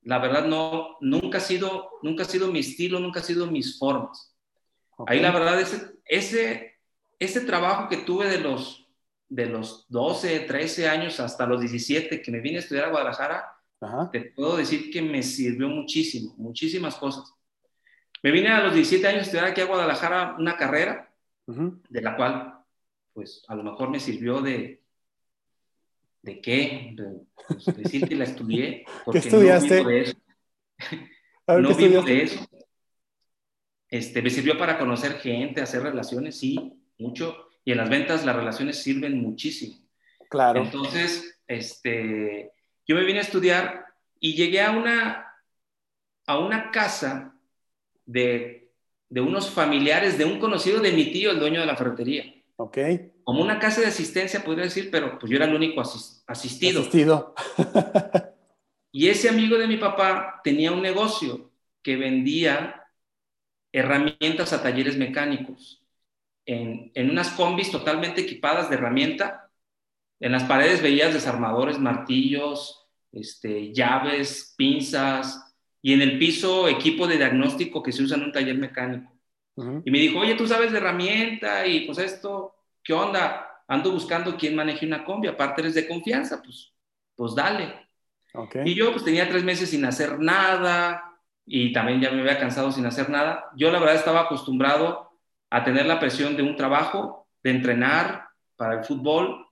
La 0.02 0.20
verdad 0.20 0.46
no, 0.46 0.98
nunca 1.02 1.38
ha 1.40 1.42
sido, 1.42 1.92
nunca 2.04 2.24
ha 2.24 2.28
sido 2.28 2.52
mi 2.52 2.60
estilo, 2.60 3.00
nunca 3.00 3.22
ha 3.22 3.24
sido 3.24 3.48
mis 3.48 3.80
formas. 3.80 4.35
Ahí 5.08 5.20
la 5.20 5.32
verdad, 5.32 5.60
ese, 5.60 5.96
ese, 6.06 6.76
ese 7.20 7.42
trabajo 7.42 7.90
que 7.90 7.98
tuve 7.98 8.30
de 8.30 8.40
los, 8.40 8.88
de 9.28 9.48
los 9.48 9.86
12, 9.90 10.42
13 10.42 10.88
años 10.88 11.20
hasta 11.20 11.46
los 11.46 11.60
17 11.62 12.22
que 12.22 12.32
me 12.32 12.40
vine 12.40 12.58
a 12.58 12.60
estudiar 12.60 12.86
a 12.86 12.90
Guadalajara, 12.90 13.52
te 14.12 14.22
puedo 14.36 14.58
decir 14.58 14.90
que 14.92 15.02
me 15.02 15.22
sirvió 15.22 15.68
muchísimo, 15.68 16.34
muchísimas 16.38 16.96
cosas. 16.96 17.34
Me 18.24 18.32
vine 18.32 18.50
a 18.50 18.64
los 18.64 18.74
17 18.74 19.08
años 19.08 19.20
a 19.20 19.24
estudiar 19.24 19.46
aquí 19.46 19.62
a 19.62 19.66
Guadalajara 19.66 20.36
una 20.40 20.58
carrera, 20.58 21.12
de 21.46 22.02
la 22.02 22.16
cual 22.16 22.56
pues 23.14 23.44
a 23.48 23.56
lo 23.56 23.64
mejor 23.64 23.90
me 23.90 24.00
sirvió 24.00 24.42
de, 24.42 24.82
¿de 26.22 26.42
qué? 26.42 26.94
De, 26.96 27.22
pues, 27.48 27.66
decir 27.78 28.08
que 28.08 28.16
la 28.16 28.26
estudié, 28.26 28.84
porque 29.06 29.22
¿Qué 29.22 29.28
estudiaste? 29.28 29.84
no 29.84 29.88
vivo 29.88 29.90
de 29.90 30.02
eso. 30.02 30.18
no 31.48 31.76
vivo 31.76 32.02
de 32.02 32.24
eso. 32.24 32.48
Este, 33.90 34.22
me 34.22 34.30
sirvió 34.30 34.58
para 34.58 34.78
conocer 34.78 35.14
gente, 35.20 35.62
hacer 35.62 35.84
relaciones, 35.84 36.38
sí, 36.38 36.74
mucho. 36.98 37.50
Y 37.64 37.72
en 37.72 37.78
las 37.78 37.90
ventas 37.90 38.26
las 38.26 38.36
relaciones 38.36 38.82
sirven 38.82 39.22
muchísimo. 39.22 39.78
Claro. 40.30 40.62
Entonces, 40.62 41.40
este, 41.48 42.52
yo 42.88 42.96
me 42.96 43.04
vine 43.04 43.20
a 43.20 43.24
estudiar 43.24 43.86
y 44.20 44.36
llegué 44.36 44.62
a 44.62 44.72
una, 44.72 45.34
a 46.26 46.40
una 46.40 46.72
casa 46.72 47.36
de, 48.06 48.72
de 49.10 49.22
unos 49.22 49.50
familiares 49.50 50.18
de 50.18 50.26
un 50.26 50.40
conocido 50.40 50.80
de 50.80 50.92
mi 50.92 51.12
tío, 51.12 51.32
el 51.32 51.40
dueño 51.40 51.60
de 51.60 51.66
la 51.66 51.76
ferretería. 51.76 52.34
Ok. 52.58 52.78
Como 53.24 53.42
una 53.42 53.60
casa 53.60 53.82
de 53.82 53.88
asistencia, 53.88 54.44
podría 54.44 54.66
decir, 54.66 54.90
pero 54.92 55.18
pues 55.20 55.30
yo 55.30 55.36
era 55.36 55.46
el 55.46 55.56
único 55.56 55.82
asistido. 55.82 56.82
Asistido. 56.82 57.36
y 58.92 59.10
ese 59.10 59.30
amigo 59.30 59.58
de 59.58 59.68
mi 59.68 59.78
papá 59.78 60.42
tenía 60.44 60.72
un 60.72 60.82
negocio 60.82 61.52
que 61.82 61.98
vendía 61.98 62.85
herramientas 63.76 64.54
a 64.54 64.64
talleres 64.64 64.98
mecánicos. 64.98 65.84
En, 66.46 66.92
en 66.96 67.10
unas 67.10 67.30
combis 67.32 67.72
totalmente 67.72 68.22
equipadas 68.22 68.70
de 68.70 68.76
herramienta. 68.76 69.50
En 70.20 70.32
las 70.32 70.44
paredes 70.46 70.82
veías 70.82 71.14
desarmadores, 71.14 71.78
martillos, 71.78 72.88
este, 73.12 73.74
llaves, 73.74 74.54
pinzas, 74.58 75.54
y 75.82 75.94
en 75.94 76.02
el 76.02 76.18
piso 76.18 76.68
equipo 76.68 77.06
de 77.06 77.18
diagnóstico 77.18 77.84
que 77.84 77.92
se 77.92 78.04
usa 78.04 78.18
en 78.18 78.24
un 78.24 78.32
taller 78.32 78.58
mecánico. 78.58 79.12
Y 79.86 79.92
me 79.92 80.00
dijo, 80.00 80.20
oye, 80.20 80.36
tú 80.36 80.48
sabes 80.48 80.72
de 80.72 80.80
herramienta 80.80 81.66
y 81.66 81.86
pues 81.86 81.98
esto, 81.98 82.56
¿qué 82.84 82.92
onda? 82.92 83.62
Ando 83.68 83.92
buscando 83.92 84.36
quién 84.36 84.56
maneje 84.56 84.86
una 84.86 85.06
combi, 85.06 85.30
aparte 85.30 85.62
eres 85.62 85.76
de 85.76 85.88
confianza, 85.88 86.42
pues, 86.42 86.74
pues 87.16 87.34
dale. 87.36 87.88
Y 88.66 88.74
yo 88.74 88.92
pues 88.92 89.06
tenía 89.06 89.30
tres 89.30 89.44
meses 89.44 89.70
sin 89.70 89.86
hacer 89.86 90.20
nada 90.20 91.15
y 91.46 91.74
también 91.74 92.02
ya 92.02 92.12
me 92.12 92.22
había 92.22 92.40
cansado 92.40 92.72
sin 92.72 92.86
hacer 92.86 93.10
nada. 93.10 93.46
Yo 93.56 93.72
la 93.72 93.80
verdad 93.80 93.96
estaba 93.96 94.22
acostumbrado 94.22 95.12
a 95.50 95.64
tener 95.64 95.86
la 95.86 96.00
presión 96.00 96.36
de 96.36 96.44
un 96.44 96.56
trabajo, 96.56 97.28
de 97.44 97.52
entrenar 97.52 98.28
para 98.56 98.80
el 98.80 98.84
fútbol 98.84 99.46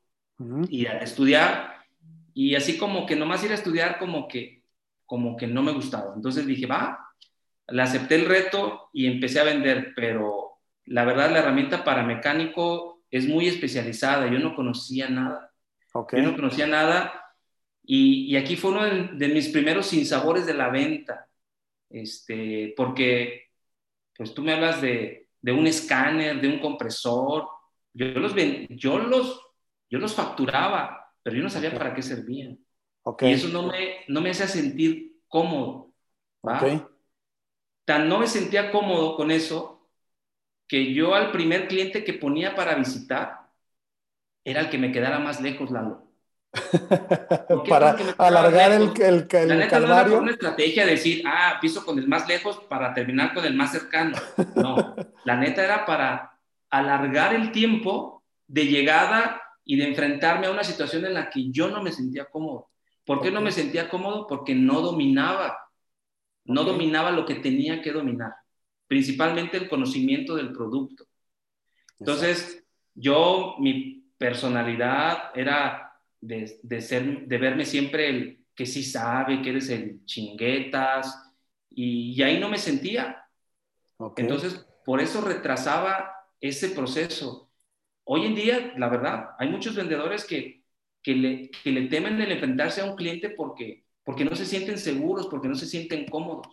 y 0.69 0.85
a 0.87 0.97
estudiar. 0.99 1.77
Y 2.33 2.55
así 2.55 2.77
como 2.77 3.05
que 3.05 3.15
nomás 3.15 3.43
ir 3.43 3.51
a 3.51 3.55
estudiar 3.55 3.99
como 3.99 4.27
que, 4.27 4.63
como 5.05 5.37
que 5.37 5.47
no 5.47 5.61
me 5.61 5.71
gustaba. 5.71 6.13
Entonces 6.15 6.47
dije, 6.47 6.65
va, 6.65 6.99
le 7.67 7.81
acepté 7.81 8.15
el 8.15 8.25
reto 8.25 8.89
y 8.91 9.05
empecé 9.05 9.39
a 9.39 9.45
vender, 9.45 9.93
pero 9.95 10.59
la 10.85 11.05
verdad 11.05 11.31
la 11.31 11.39
herramienta 11.39 11.83
para 11.83 12.03
mecánico 12.03 13.03
es 13.11 13.27
muy 13.27 13.47
especializada, 13.47 14.27
yo 14.27 14.39
no 14.39 14.55
conocía 14.55 15.09
nada. 15.09 15.51
Yo 16.11 16.23
no 16.23 16.35
conocía 16.35 16.65
nada 16.65 17.23
y, 17.85 18.35
aquí 18.37 18.55
fue 18.55 18.71
uno 18.71 18.83
de, 18.85 19.27
mis 19.27 19.49
primeros 19.49 19.87
sinsabores 19.87 20.45
de 20.45 20.53
la 20.53 20.69
venta, 20.69 21.27
este, 21.93 22.73
porque 22.75 23.51
pues 24.17 24.33
tú 24.33 24.41
me 24.41 24.53
hablas 24.53 24.81
de, 24.81 25.29
un 25.43 25.67
escáner, 25.67 26.41
de 26.41 26.47
un 26.47 26.59
compresor, 26.59 27.47
yo 27.93 28.07
los, 28.07 28.33
yo 28.69 28.97
los, 28.97 29.41
yo 29.89 29.99
los 29.99 30.13
facturaba, 30.13 31.13
pero 31.21 31.37
yo 31.37 31.43
no 31.43 31.49
sabía 31.49 31.73
para 31.73 31.93
qué 31.93 32.01
servían. 32.01 32.59
Y 33.21 33.31
eso 33.31 33.49
no 33.49 33.67
me, 33.67 33.99
no 34.07 34.21
me 34.21 34.31
hacía 34.31 34.47
sentir 34.47 35.21
cómodo. 35.27 35.93
¿va? 36.45 36.59
tan 37.85 38.07
no 38.07 38.19
me 38.19 38.27
sentía 38.27 38.71
cómodo 38.71 39.15
con 39.15 39.31
eso 39.31 39.89
que 40.67 40.93
yo 40.93 41.15
al 41.15 41.31
primer 41.31 41.67
cliente 41.67 42.03
que 42.03 42.13
ponía 42.13 42.55
para 42.55 42.75
visitar 42.75 43.49
era 44.43 44.61
el 44.61 44.69
que 44.69 44.77
me 44.77 44.91
quedara 44.91 45.19
más 45.19 45.41
lejos, 45.41 45.71
Lalo. 45.71 46.02
Para 47.67 47.95
alargar 48.17 48.71
el, 48.73 48.91
el, 49.01 49.27
el, 49.29 49.47
la 49.47 49.55
neta 49.55 49.79
No 49.79 49.99
era 49.99 50.17
una 50.19 50.31
estrategia 50.31 50.85
de 50.85 50.91
decir, 50.91 51.23
ah, 51.25 51.57
piso 51.59 51.83
con 51.83 51.97
el 51.97 52.07
más 52.07 52.27
lejos 52.27 52.59
para 52.69 52.93
terminar 52.93 53.33
con 53.33 53.45
el 53.45 53.55
más 53.55 53.71
cercano. 53.71 54.17
No, 54.55 54.95
la 55.25 55.35
neta 55.37 55.63
era 55.63 55.85
para 55.85 56.37
alargar 56.69 57.33
el 57.33 57.51
tiempo 57.51 58.23
de 58.47 58.67
llegada 58.67 59.41
y 59.65 59.77
de 59.77 59.87
enfrentarme 59.87 60.47
a 60.47 60.51
una 60.51 60.63
situación 60.63 61.05
en 61.05 61.15
la 61.15 61.29
que 61.29 61.49
yo 61.51 61.69
no 61.69 61.81
me 61.81 61.91
sentía 61.91 62.25
cómodo. 62.25 62.69
¿Por 63.05 63.21
qué 63.21 63.31
no 63.31 63.41
me 63.41 63.51
sentía 63.51 63.89
cómodo? 63.89 64.27
Porque 64.27 64.53
no 64.55 64.81
dominaba 64.81 65.57
no 66.45 66.63
dominaba 66.63 67.11
lo 67.11 67.25
que 67.25 67.35
tenía 67.35 67.81
que 67.81 67.91
dominar, 67.91 68.33
principalmente 68.87 69.57
el 69.57 69.69
conocimiento 69.69 70.35
del 70.35 70.51
producto. 70.51 71.05
Entonces, 71.99 72.65
yo, 72.93 73.55
mi, 73.59 74.01
personalidad 74.15 75.31
era 75.35 75.82
de, 76.23 76.59
de, 76.63 76.81
ser, 76.81 77.27
de 77.27 77.37
verme 77.37 77.65
siempre 77.65 78.09
el 78.09 78.45
que 78.55 78.65
sí 78.65 78.83
sabe, 78.83 79.41
que 79.41 79.49
eres 79.49 79.69
el 79.69 80.05
chinguetas, 80.05 81.33
y, 81.69 82.21
ahí 82.21 82.39
no 82.39 82.49
me 82.49 82.57
sentía. 82.57 83.25
Entonces, 84.17 84.65
por 84.85 84.99
eso 84.99 85.21
retrasaba 85.21 86.13
ese 86.39 86.69
proceso. 86.69 87.49
Hoy 88.03 88.25
en 88.25 88.35
día, 88.35 88.73
la 88.77 88.89
verdad, 88.89 89.29
hay 89.39 89.49
muchos 89.49 89.75
vendedores 89.75 90.25
que, 90.25 90.63
que, 91.01 91.15
le, 91.15 91.51
que 91.63 91.71
le 91.71 91.87
temen 91.87 92.21
el 92.21 92.31
enfrentarse 92.31 92.81
a 92.81 92.85
un 92.85 92.95
cliente 92.95 93.29
porque, 93.29 93.85
porque 94.03 94.25
no 94.25 94.35
se 94.35 94.45
sienten 94.45 94.77
seguros, 94.77 95.27
porque 95.27 95.47
no 95.47 95.55
se 95.55 95.65
sienten 95.65 96.07
cómodos. 96.07 96.47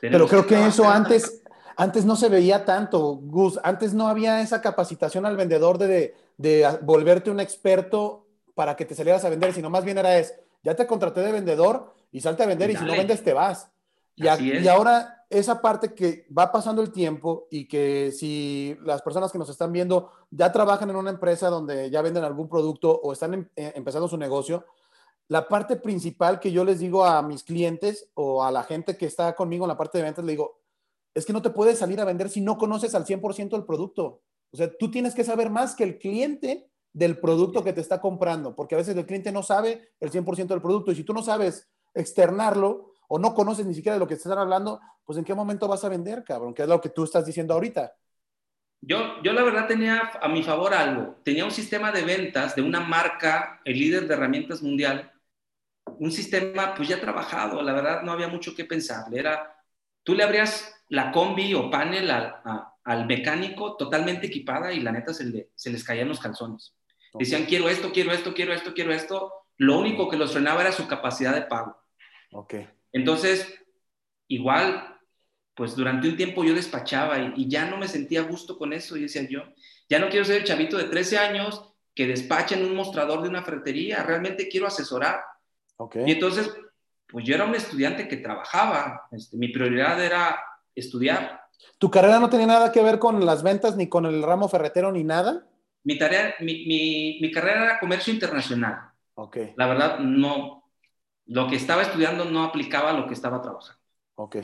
Pero 0.00 0.28
creo 0.28 0.46
que, 0.46 0.66
eso 0.66 0.88
antes, 0.88 1.42
antes 1.76 2.04
no 2.04 2.14
se 2.16 2.28
veía 2.28 2.64
tanto, 2.64 3.16
Gus. 3.16 3.58
Antes 3.62 3.94
no 3.94 4.08
había 4.08 4.40
esa 4.40 4.62
capacitación 4.62 5.26
al 5.26 5.36
vendedor 5.36 5.76
de, 5.76 6.14
de, 6.36 6.78
volverte 6.82 7.30
un 7.30 7.40
experto 7.40 8.27
para 8.58 8.74
que 8.74 8.84
te 8.84 8.96
salieras 8.96 9.24
a 9.24 9.28
vender, 9.28 9.52
sino 9.52 9.70
más 9.70 9.84
bien 9.84 9.98
era 9.98 10.18
es, 10.18 10.34
ya 10.64 10.74
te 10.74 10.84
contraté 10.84 11.20
de 11.20 11.30
vendedor 11.30 11.94
y 12.10 12.20
salte 12.20 12.42
a 12.42 12.46
vender 12.46 12.68
y, 12.68 12.74
si 12.74 12.84
no 12.84 12.90
vendes 12.90 13.22
te 13.22 13.32
vas. 13.32 13.70
Y, 14.16 14.26
y, 14.26 14.66
ahora 14.66 15.24
esa 15.30 15.62
parte 15.62 15.94
que 15.94 16.26
va 16.36 16.50
pasando 16.50 16.82
el 16.82 16.90
tiempo 16.90 17.46
y 17.52 17.68
que 17.68 18.10
si 18.10 18.76
las 18.82 19.00
personas 19.02 19.30
que 19.30 19.38
nos 19.38 19.48
están 19.48 19.70
viendo 19.70 20.10
ya 20.32 20.50
trabajan 20.50 20.90
en 20.90 20.96
una 20.96 21.10
empresa 21.10 21.50
donde 21.50 21.88
ya 21.88 22.02
venden 22.02 22.24
algún 22.24 22.48
producto 22.48 23.00
o 23.00 23.12
están 23.12 23.34
em, 23.34 23.48
eh, 23.54 23.74
empezando 23.76 24.08
su 24.08 24.18
negocio, 24.18 24.66
la 25.28 25.46
parte 25.46 25.76
principal 25.76 26.40
que 26.40 26.50
yo 26.50 26.64
les 26.64 26.80
digo 26.80 27.04
a 27.04 27.22
mis 27.22 27.44
clientes 27.44 28.10
o 28.14 28.42
a 28.42 28.50
la 28.50 28.64
gente 28.64 28.96
que 28.96 29.06
está 29.06 29.36
conmigo 29.36 29.66
en 29.66 29.68
la 29.68 29.76
parte 29.76 29.98
de 29.98 30.04
ventas, 30.04 30.24
le 30.24 30.32
digo, 30.32 30.62
es 31.14 31.24
que 31.24 31.32
no 31.32 31.42
te 31.42 31.50
puedes 31.50 31.78
salir 31.78 32.00
a 32.00 32.04
vender 32.04 32.28
si 32.28 32.40
no 32.40 32.58
conoces 32.58 32.96
al 32.96 33.04
100% 33.04 33.54
el 33.54 33.64
producto. 33.64 34.22
O 34.50 34.56
sea, 34.56 34.68
tú 34.76 34.90
tienes 34.90 35.14
que 35.14 35.22
saber 35.22 35.48
más 35.48 35.76
que 35.76 35.84
el 35.84 36.00
cliente 36.00 36.68
del 36.98 37.20
producto 37.20 37.62
que 37.62 37.72
te 37.72 37.80
está 37.80 38.00
comprando, 38.00 38.56
porque 38.56 38.74
a 38.74 38.78
veces 38.78 38.96
el 38.96 39.06
cliente 39.06 39.30
no 39.30 39.44
sabe 39.44 39.92
el 40.00 40.10
100% 40.10 40.48
del 40.48 40.60
producto 40.60 40.90
y 40.90 40.96
si 40.96 41.04
tú 41.04 41.12
no 41.12 41.22
sabes 41.22 41.70
externarlo 41.94 42.92
o 43.06 43.20
no 43.20 43.34
conoces 43.34 43.64
ni 43.66 43.72
siquiera 43.72 43.94
de 43.94 44.00
lo 44.00 44.08
que 44.08 44.16
te 44.16 44.22
están 44.22 44.38
hablando, 44.38 44.80
pues 45.04 45.16
en 45.16 45.24
qué 45.24 45.32
momento 45.32 45.68
vas 45.68 45.84
a 45.84 45.88
vender, 45.88 46.24
cabrón, 46.24 46.52
que 46.52 46.62
es 46.62 46.68
lo 46.68 46.80
que 46.80 46.88
tú 46.88 47.04
estás 47.04 47.24
diciendo 47.24 47.54
ahorita. 47.54 47.94
Yo, 48.80 49.22
yo 49.22 49.32
la 49.32 49.44
verdad 49.44 49.68
tenía 49.68 50.10
a 50.20 50.28
mi 50.28 50.42
favor 50.42 50.74
algo. 50.74 51.20
Tenía 51.24 51.44
un 51.44 51.52
sistema 51.52 51.92
de 51.92 52.02
ventas 52.02 52.56
de 52.56 52.62
una 52.62 52.80
marca, 52.80 53.60
el 53.64 53.78
líder 53.78 54.08
de 54.08 54.14
herramientas 54.14 54.60
mundial, 54.60 55.12
un 56.00 56.10
sistema 56.10 56.74
pues 56.74 56.88
ya 56.88 57.00
trabajado, 57.00 57.62
la 57.62 57.72
verdad 57.72 58.02
no 58.02 58.10
había 58.10 58.28
mucho 58.28 58.56
que 58.56 58.64
pensar. 58.64 59.04
Era, 59.12 59.56
tú 60.02 60.14
le 60.14 60.24
abrías 60.24 60.74
la 60.88 61.12
combi 61.12 61.54
o 61.54 61.70
panel 61.70 62.10
al, 62.10 63.06
mecánico 63.06 63.76
totalmente 63.76 64.26
equipada 64.26 64.72
y 64.72 64.80
la 64.80 64.90
neta 64.90 65.14
se, 65.14 65.24
le, 65.24 65.50
se 65.54 65.70
les 65.70 65.84
caían 65.84 66.08
los 66.08 66.20
calzones. 66.20 66.74
Decían, 67.14 67.46
quiero 67.46 67.68
esto, 67.68 67.92
quiero 67.92 68.12
esto, 68.12 68.34
quiero 68.34 68.52
esto, 68.52 68.74
quiero 68.74 68.92
esto. 68.92 69.32
Lo 69.56 69.78
único 69.78 70.08
que 70.08 70.16
los 70.16 70.32
frenaba 70.32 70.60
era 70.60 70.72
su 70.72 70.86
capacidad 70.86 71.34
de 71.34 71.42
pago. 71.42 71.76
Ok. 72.32 72.54
Entonces, 72.92 73.54
igual, 74.28 74.98
pues 75.54 75.74
durante 75.74 76.08
un 76.08 76.16
tiempo 76.16 76.44
yo 76.44 76.54
despachaba 76.54 77.18
y, 77.18 77.32
y, 77.36 77.48
ya 77.48 77.68
no 77.68 77.76
me 77.76 77.88
sentía 77.88 78.20
a 78.20 78.24
gusto 78.24 78.58
con 78.58 78.72
eso. 78.72 78.96
Y 78.96 79.02
decía 79.02 79.26
yo, 79.28 79.42
ya 79.88 79.98
no 79.98 80.08
quiero 80.08 80.24
ser 80.24 80.36
el 80.36 80.44
chavito 80.44 80.76
de 80.76 80.84
13 80.84 81.18
años 81.18 81.68
que 81.98 82.06
despacha 82.06 82.54
en 82.54 82.64
un 82.64 82.76
mostrador 82.76 83.22
de 83.22 83.28
una 83.28 83.42
ferretería, 83.42 84.04
realmente 84.04 84.48
quiero 84.48 84.68
asesorar. 84.68 85.20
Y 86.06 86.12
entonces, 86.12 86.48
pues 87.08 87.24
yo 87.24 87.34
era 87.34 87.44
un 87.44 87.56
estudiante 87.56 88.06
que 88.06 88.18
trabajaba, 88.18 89.08
este, 89.10 89.36
mi 89.36 89.48
prioridad 89.48 90.00
era 90.00 90.40
estudiar. 90.76 91.42
¿Tu 91.78 91.90
carrera 91.90 92.20
no 92.20 92.30
tenía 92.30 92.46
nada 92.46 92.70
que 92.70 92.84
ver 92.84 93.00
con 93.00 93.26
las 93.26 93.42
ventas, 93.42 93.74
ni 93.74 93.88
con 93.88 94.06
el 94.06 94.22
ramo 94.22 94.48
ferretero, 94.48 94.92
ni 94.92 95.02
nada? 95.02 95.44
Mi, 95.84 95.98
tarea, 95.98 96.34
mi, 96.40 96.66
mi, 96.66 97.18
mi 97.20 97.30
carrera 97.30 97.64
era 97.64 97.80
comercio 97.80 98.12
internacional. 98.12 98.90
Ok. 99.14 99.38
La 99.56 99.66
verdad, 99.66 99.98
no, 100.00 100.70
lo 101.26 101.48
que 101.48 101.56
estaba 101.56 101.82
estudiando 101.82 102.24
no 102.24 102.42
aplicaba 102.42 102.90
a 102.90 102.94
lo 102.94 103.06
que 103.06 103.14
estaba 103.14 103.42
trabajando. 103.42 103.80
Ok. 104.14 104.36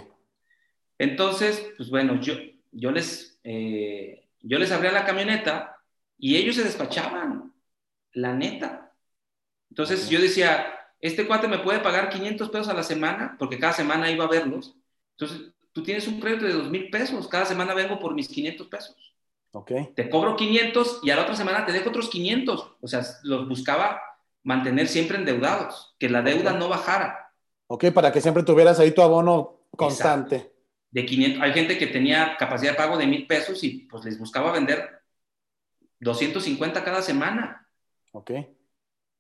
Entonces, 0.99 1.73
pues 1.77 1.90
bueno, 1.90 2.20
yo, 2.20 2.35
yo, 2.73 2.90
les, 2.90 3.40
eh, 3.42 4.29
yo 4.40 4.59
les 4.59 4.70
abría 4.70 4.92
la 4.92 5.05
camioneta 5.05 5.77
y 6.18 6.37
ellos 6.37 6.57
se 6.57 6.64
despachaban, 6.64 7.53
la 8.12 8.33
neta. 8.35 8.92
Entonces 9.70 10.09
yo 10.09 10.20
decía, 10.20 10.66
este 11.01 11.27
cuate 11.27 11.49
me 11.49 11.59
puede 11.59 11.81
pagar 11.81 12.11
500 12.11 12.51
pesos 12.51 12.68
a 12.68 12.75
la 12.75 12.83
semana, 12.83 13.37
porque 13.38 13.59
cada 13.59 13.73
semana 13.73 14.11
iba 14.11 14.25
a 14.25 14.29
verlos. 14.29 14.77
Entonces, 15.18 15.53
tú 15.73 15.83
tienes 15.83 16.07
un 16.07 16.20
crédito 16.20 16.47
de 16.47 16.53
2 16.53 16.70
mil 16.70 16.90
pesos, 16.90 17.29
cada 17.29 17.44
semana 17.44 17.75
vengo 17.75 17.99
por 17.99 18.14
mis 18.14 18.29
500 18.29 18.68
pesos. 18.68 19.13
Ok. 19.55 19.71
Te 19.95 20.11
cobro 20.11 20.35
500 20.35 21.01
y 21.05 21.11
a 21.11 21.17
la 21.17 21.23
otra 21.23 21.37
semana 21.37 21.64
te 21.64 21.71
dejo 21.71 21.90
otros 21.90 22.11
500. 22.11 22.73
O 22.81 22.88
sea, 22.88 23.03
los 23.23 23.49
buscaba 23.49 24.03
mantener 24.43 24.88
siempre 24.88 25.17
endeudados, 25.17 25.95
que 25.99 26.09
la 26.09 26.23
deuda 26.23 26.55
no 26.55 26.69
bajara. 26.69 27.33
Ok, 27.69 27.93
para 27.93 28.11
que 28.11 28.21
siempre 28.21 28.43
tuvieras 28.43 28.81
ahí 28.81 28.90
tu 28.90 29.01
abono 29.01 29.61
constante. 29.77 30.53
De 30.90 31.07
500, 31.07 31.40
hay 31.40 31.53
gente 31.53 31.79
que 31.79 31.87
tenía 31.87 32.37
capacidad 32.37 32.73
de 32.73 32.79
pago 32.79 32.99
de 32.99 33.07
mil 33.07 33.29
pesos 33.29 33.62
y 33.62 33.87
pues 33.87 34.05
les 34.05 34.19
buscaba 34.19 34.51
vender 34.51 35.03
250 36.01 36.83
cada 36.83 37.01
semana. 37.01 37.69
Ok. 38.11 38.33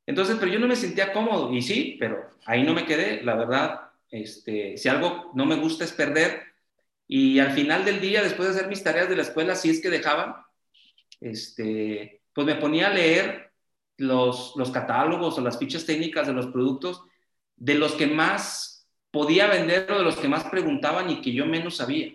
Entonces, 0.06 0.36
pero 0.40 0.52
yo 0.52 0.58
no 0.58 0.66
me 0.66 0.76
sentía 0.76 1.12
cómodo 1.12 1.52
y 1.52 1.62
sí, 1.62 1.96
pero 2.00 2.28
ahí 2.44 2.64
no 2.64 2.74
me 2.74 2.84
quedé, 2.86 3.22
la 3.22 3.36
verdad, 3.36 3.90
este, 4.10 4.76
si 4.76 4.88
algo 4.88 5.30
no 5.34 5.46
me 5.46 5.56
gusta 5.56 5.84
es 5.84 5.92
perder 5.92 6.53
y 7.06 7.38
al 7.38 7.52
final 7.52 7.84
del 7.84 8.00
día, 8.00 8.22
después 8.22 8.48
de 8.48 8.54
hacer 8.54 8.68
mis 8.68 8.82
tareas 8.82 9.08
de 9.08 9.16
la 9.16 9.22
escuela, 9.22 9.54
si 9.54 9.70
es 9.70 9.80
que 9.80 9.90
dejaban, 9.90 10.34
este, 11.20 12.22
pues 12.32 12.46
me 12.46 12.56
ponía 12.56 12.88
a 12.88 12.94
leer 12.94 13.52
los, 13.96 14.54
los 14.56 14.70
catálogos 14.70 15.38
o 15.38 15.40
las 15.40 15.58
fichas 15.58 15.86
técnicas 15.86 16.26
de 16.26 16.32
los 16.32 16.48
productos 16.48 17.02
de 17.56 17.74
los 17.74 17.92
que 17.92 18.06
más 18.06 18.88
podía 19.10 19.46
vender 19.46 19.90
o 19.92 19.98
de 19.98 20.04
los 20.04 20.16
que 20.16 20.28
más 20.28 20.44
preguntaban 20.44 21.10
y 21.10 21.20
que 21.20 21.32
yo 21.32 21.46
menos 21.46 21.76
sabía. 21.76 22.14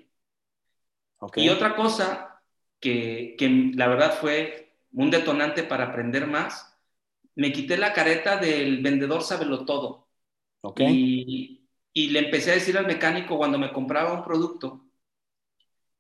Y 1.35 1.49
otra 1.49 1.75
cosa 1.75 2.41
que, 2.79 3.35
que 3.37 3.71
la 3.75 3.87
verdad 3.87 4.17
fue 4.19 4.73
un 4.91 5.11
detonante 5.11 5.63
para 5.63 5.85
aprender 5.85 6.27
más 6.27 6.69
me 7.39 7.53
quité 7.53 7.77
la 7.77 7.93
careta 7.93 8.35
del 8.35 8.81
vendedor 8.81 9.23
sábelo 9.23 9.63
todo. 9.63 10.09
Y, 10.77 11.58
y, 12.03 12.09
le 12.09 12.19
empecé 12.19 12.51
a 12.51 12.55
decir 12.55 12.77
al 12.77 12.87
mecánico 12.87 13.37
cuando 13.37 13.57
me 13.57 13.71
compraba 13.71 14.13
un 14.13 14.23
producto 14.23 14.85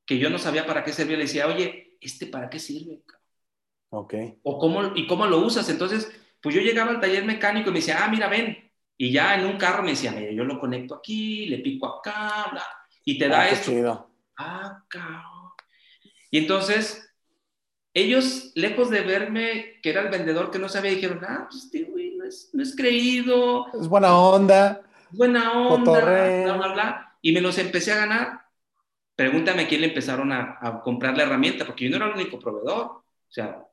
que 0.05 0.17
yo 0.17 0.29
no 0.29 0.37
sabía 0.39 0.65
para 0.65 0.83
qué 0.83 0.93
servía, 0.93 1.17
le 1.17 1.23
decía, 1.23 1.47
oye, 1.47 1.97
¿este 2.01 2.25
para 2.25 2.49
qué 2.49 2.59
sirve? 2.59 3.03
Ok. 3.89 4.13
O 4.43 4.57
cómo, 4.57 4.95
¿Y 4.95 5.05
cómo 5.07 5.27
lo 5.27 5.39
usas? 5.39 5.69
Entonces, 5.69 6.11
pues 6.41 6.55
yo 6.55 6.61
llegaba 6.61 6.91
al 6.91 6.99
taller 6.99 7.25
mecánico 7.25 7.69
y 7.69 7.73
me 7.73 7.79
decía, 7.79 8.03
ah, 8.03 8.07
mira, 8.09 8.27
ven. 8.27 8.71
Y 8.97 9.11
ya 9.11 9.35
en 9.35 9.45
un 9.45 9.57
carro 9.57 9.83
me 9.83 9.91
decía, 9.91 10.11
mira, 10.11 10.31
yo 10.31 10.43
lo 10.43 10.59
conecto 10.59 10.95
aquí, 10.95 11.45
le 11.45 11.59
pico 11.59 11.87
acá, 11.87 12.47
bla, 12.51 12.65
y 13.05 13.17
te 13.17 13.27
da 13.27 13.41
ah, 13.41 13.49
esto. 13.49 14.11
Ah, 14.37 14.83
cabrón. 14.87 15.51
Y 16.31 16.39
entonces 16.39 17.09
ellos, 17.93 18.51
lejos 18.55 18.89
de 18.89 19.01
verme 19.01 19.79
que 19.81 19.89
era 19.89 20.01
el 20.01 20.09
vendedor 20.09 20.51
que 20.51 20.59
no 20.59 20.69
sabía, 20.69 20.91
dijeron, 20.91 21.21
ah, 21.27 21.47
pues 21.49 21.65
este 21.65 21.83
güey 21.83 22.15
no 22.15 22.25
es, 22.25 22.49
no 22.53 22.63
es 22.63 22.75
creído. 22.75 23.67
Es 23.73 23.87
buena 23.87 24.17
onda. 24.17 24.88
Buena 25.11 25.53
onda, 25.53 25.99
bla, 26.01 26.57
bla, 26.57 26.73
bla. 26.73 27.17
Y 27.21 27.31
me 27.31 27.41
los 27.41 27.57
empecé 27.57 27.91
a 27.91 27.97
ganar. 27.97 28.41
Pregúntame 29.15 29.63
a 29.63 29.67
quién 29.67 29.81
le 29.81 29.87
empezaron 29.87 30.31
a, 30.31 30.57
a, 30.61 30.81
comprar 30.81 31.17
la 31.17 31.23
herramienta, 31.23 31.65
porque 31.65 31.85
yo 31.85 31.91
no 31.91 31.97
era 31.97 32.07
el 32.07 32.21
único 32.21 32.39
proveedor. 32.39 32.85
O 32.85 33.31
sea, 33.31 33.65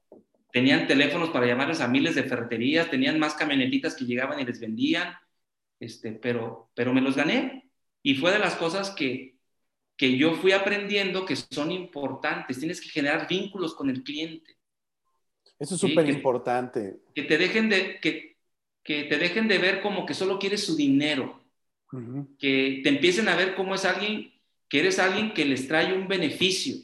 tenían 0.53 0.87
teléfonos 0.87 1.31
para 1.31 1.47
llamarles 1.47 1.81
a 1.81 1.89
miles 1.89 2.15
de 2.15 2.25
ferreterías, 2.25 2.91
tenían 2.91 3.19
más 3.19 3.35
camionetitas 3.35 3.95
que 3.95 4.05
llegaban 4.05 4.41
y 4.41 4.45
les 4.45 4.59
vendían, 4.59 5.15
este, 5.79 6.13
pero, 6.13 6.71
pero 6.75 6.93
me 6.93 7.01
los 7.01 7.17
gané. 7.17 7.71
Y 8.03 8.15
fue 8.15 8.33
de 8.33 8.39
las 8.39 8.55
cosas 8.57 8.91
que, 8.91 9.37
que 9.97 10.17
yo 10.17 10.35
fui 10.35 10.53
aprendiendo 10.53 11.25
que 11.25 11.37
son 11.37 11.73
importantes. 11.73 12.59
Tienes 12.59 12.81
que 12.81 12.89
generar 12.89 13.29
vínculos 13.29 13.75
con 13.75 13.91
el 13.91 14.03
cliente. 14.03 14.57
Eso 15.59 15.75
es 15.75 15.81
súper 15.81 16.09
importante. 16.09 16.99
Que, 17.15 17.23
te 17.23 17.39
dejen 17.39 17.69
de, 17.69 17.99
que, 18.01 18.36
que, 18.87 19.05
te 19.05 19.19
dejen 19.19 19.49
de 19.49 19.59
ver 19.59 19.81
como 19.83 20.07
que 20.07 20.15
solo 20.15 20.39
quieres 20.39 20.65
su 20.65 20.77
dinero. 20.77 21.41
Que 22.39 22.81
te 22.83 22.89
empiecen 22.91 23.29
a 23.29 23.37
ver 23.37 23.55
como 23.55 23.75
es 23.75 23.85
alguien, 23.85 24.33
que 24.69 24.81
eres 24.81 24.99
alguien 24.99 25.33
que 25.33 25.45
les 25.45 25.67
trae 25.67 25.95
un 25.95 26.09
beneficio. 26.09 26.77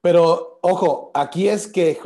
Pero, 0.00 0.58
ojo, 0.62 1.10
aquí 1.14 1.48
es 1.48 1.66
que 1.66 1.98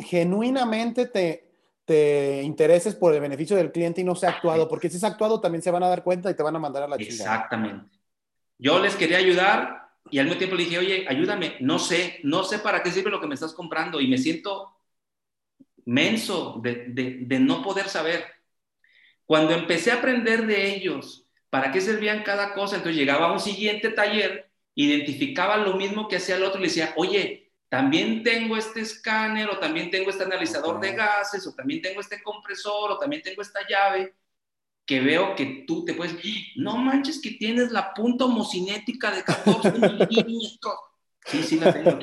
genuinamente 0.00 1.06
te, 1.06 1.44
te 1.84 2.42
intereses 2.42 2.94
por 2.94 3.14
el 3.14 3.20
beneficio 3.20 3.56
del 3.56 3.72
cliente 3.72 4.00
y 4.00 4.04
no 4.04 4.14
sea 4.14 4.30
actuado, 4.30 4.68
porque 4.68 4.88
si 4.88 4.96
es 4.96 5.04
actuado 5.04 5.40
también 5.40 5.62
se 5.62 5.70
van 5.70 5.82
a 5.82 5.88
dar 5.88 6.02
cuenta 6.02 6.30
y 6.30 6.34
te 6.34 6.42
van 6.42 6.56
a 6.56 6.60
mandar 6.60 6.84
a 6.84 6.88
la 6.88 6.96
chingada. 6.96 7.34
Exactamente. 7.34 7.98
Yo 8.58 8.78
les 8.80 8.96
quería 8.96 9.18
ayudar, 9.18 9.90
y 10.10 10.18
al 10.18 10.26
mismo 10.26 10.38
tiempo 10.38 10.56
le 10.56 10.64
dije, 10.64 10.78
oye, 10.78 11.06
ayúdame, 11.08 11.56
no 11.60 11.78
sé, 11.78 12.20
no 12.22 12.44
sé 12.44 12.58
para 12.58 12.82
qué 12.82 12.90
sirve 12.90 13.10
lo 13.10 13.20
que 13.20 13.26
me 13.26 13.34
estás 13.34 13.52
comprando 13.52 14.00
y 14.00 14.08
me 14.08 14.18
siento 14.18 14.74
menso 15.86 16.60
de, 16.62 16.86
de, 16.88 17.40
no 17.40 17.62
poder 17.62 17.88
saber. 17.88 18.24
Cuando 19.26 19.52
empecé 19.54 19.90
a 19.90 19.96
aprender 19.96 20.46
de 20.46 20.74
ellos 20.74 21.26
para 21.50 21.72
qué 21.72 21.80
servían 21.80 22.22
cada 22.22 22.52
cosa, 22.52 22.76
entonces 22.76 22.98
llegaba 22.98 23.28
a 23.28 23.32
un 23.32 23.40
siguiente 23.40 23.90
taller, 23.90 24.50
identificaba 24.74 25.56
lo 25.56 25.74
mismo 25.74 26.08
que 26.08 26.16
hacía 26.16 26.36
el 26.36 26.44
otro 26.44 26.58
y 26.58 26.62
le 26.62 26.68
decía, 26.68 26.92
oye, 26.96 27.52
también 27.68 28.22
tengo 28.22 28.56
este 28.56 28.80
escáner 28.80 29.48
o 29.48 29.58
también 29.58 29.90
tengo 29.90 30.10
este 30.10 30.24
analizador 30.24 30.80
de 30.80 30.92
gases 30.92 31.46
o 31.46 31.54
también 31.54 31.82
tengo 31.82 32.00
este 32.00 32.22
compresor 32.22 32.92
o 32.92 32.98
también 32.98 33.22
tengo 33.22 33.42
esta 33.42 33.60
llave 33.68 34.14
que 34.86 35.00
veo 35.00 35.34
que 35.34 35.64
tú 35.66 35.84
te 35.84 35.94
puedes, 35.94 36.14
no 36.56 36.76
manches 36.76 37.20
que 37.20 37.32
tienes 37.32 37.72
la 37.72 37.94
punta 37.94 38.26
homocinética 38.26 39.10
de 39.10 39.22
14 39.22 39.72
milímetros. 39.72 40.74
Sí, 41.26 41.42
sí 41.42 41.58
la 41.58 41.72
tengo. 41.72 41.98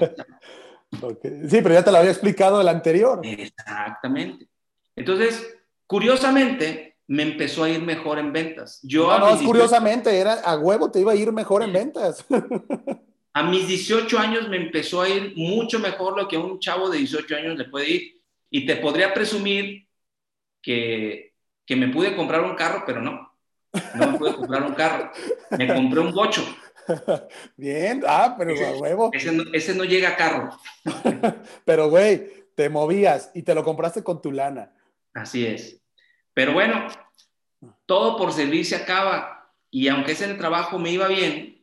Sí, 1.48 1.62
pero 1.62 1.76
ya 1.76 1.84
te 1.84 1.92
lo 1.92 1.98
había 2.00 2.10
explicado 2.10 2.60
el 2.60 2.68
anterior. 2.68 3.22
Exactamente. 3.24 4.48
Entonces, 4.96 5.58
curiosamente, 5.86 6.91
me 7.12 7.24
empezó 7.24 7.65
a 7.65 7.69
ir 7.69 7.82
mejor 7.82 8.19
en 8.19 8.32
ventas. 8.32 8.80
Yo 8.84 9.08
no, 9.19 9.36
no, 9.36 9.45
curiosamente, 9.45 10.17
era 10.17 10.36
a 10.36 10.58
huevo 10.58 10.89
te 10.89 11.02
iba 11.02 11.12
a 11.12 11.15
ir 11.15 11.30
mejor 11.34 11.62
en 11.62 11.74
ventas. 11.74 12.26
A 13.34 13.43
mis 13.43 13.67
18 13.67 14.19
años 14.19 14.50
me 14.50 14.58
empezó 14.58 15.02
a 15.02 15.08
ir 15.08 15.34
mucho 15.38 15.80
mejor 15.80 16.17
lo 16.17 16.28
que 16.28 16.36
a 16.36 16.39
un 16.41 16.60
chavo 16.60 16.89
de 16.89 16.97
18 16.97 17.34
años 17.38 17.58
le 17.58 17.63
puede 17.63 17.89
ir. 17.89 18.21
Y 18.50 18.65
te 18.65 18.76
podría 18.76 19.13
presumir 19.13 19.88
que, 20.62 21.34
que 21.65 21.78
me 21.78 21.88
pude 21.88 22.13
comprar 22.13 22.41
un 22.41 22.56
carro, 22.56 22.84
pero 22.86 23.02
no. 23.02 23.34
No 23.95 24.12
me 24.12 24.17
pude 24.17 24.36
comprar 24.36 24.63
un 24.63 24.74
carro. 24.74 25.12
Me 25.52 25.74
compré 25.74 26.02
un 26.02 26.12
bocho. 26.12 26.43
Bien, 27.56 28.04
ah, 28.06 28.36
pero 28.38 28.52
a 28.52 28.78
huevo. 28.82 29.12
Ese 29.13 29.76
no, 29.76 29.86
llega 29.86 30.10
a 30.10 30.17
carro. 30.17 30.50
pero, 31.65 31.89
güey, 31.89 32.45
te 32.54 32.69
movías 32.69 33.32
y 33.34 33.43
te 33.43 33.56
lo 33.56 33.63
compraste 33.63 34.04
con 34.04 34.21
tu 34.21 34.34
lana. 34.34 34.74
Así 35.13 35.45
es. 35.45 35.81
Pero 36.34 36.54
bueno, 36.54 36.88
todo 37.86 38.17
por 38.17 38.32
servir 38.32 38.65
se 38.65 38.76
acaba. 38.76 39.54
Y 39.70 39.88
aunque 39.88 40.13
ese 40.13 40.34
trabajo 40.36 40.80
me 40.80 40.91
iba 40.91 41.08
bien, 41.08 41.62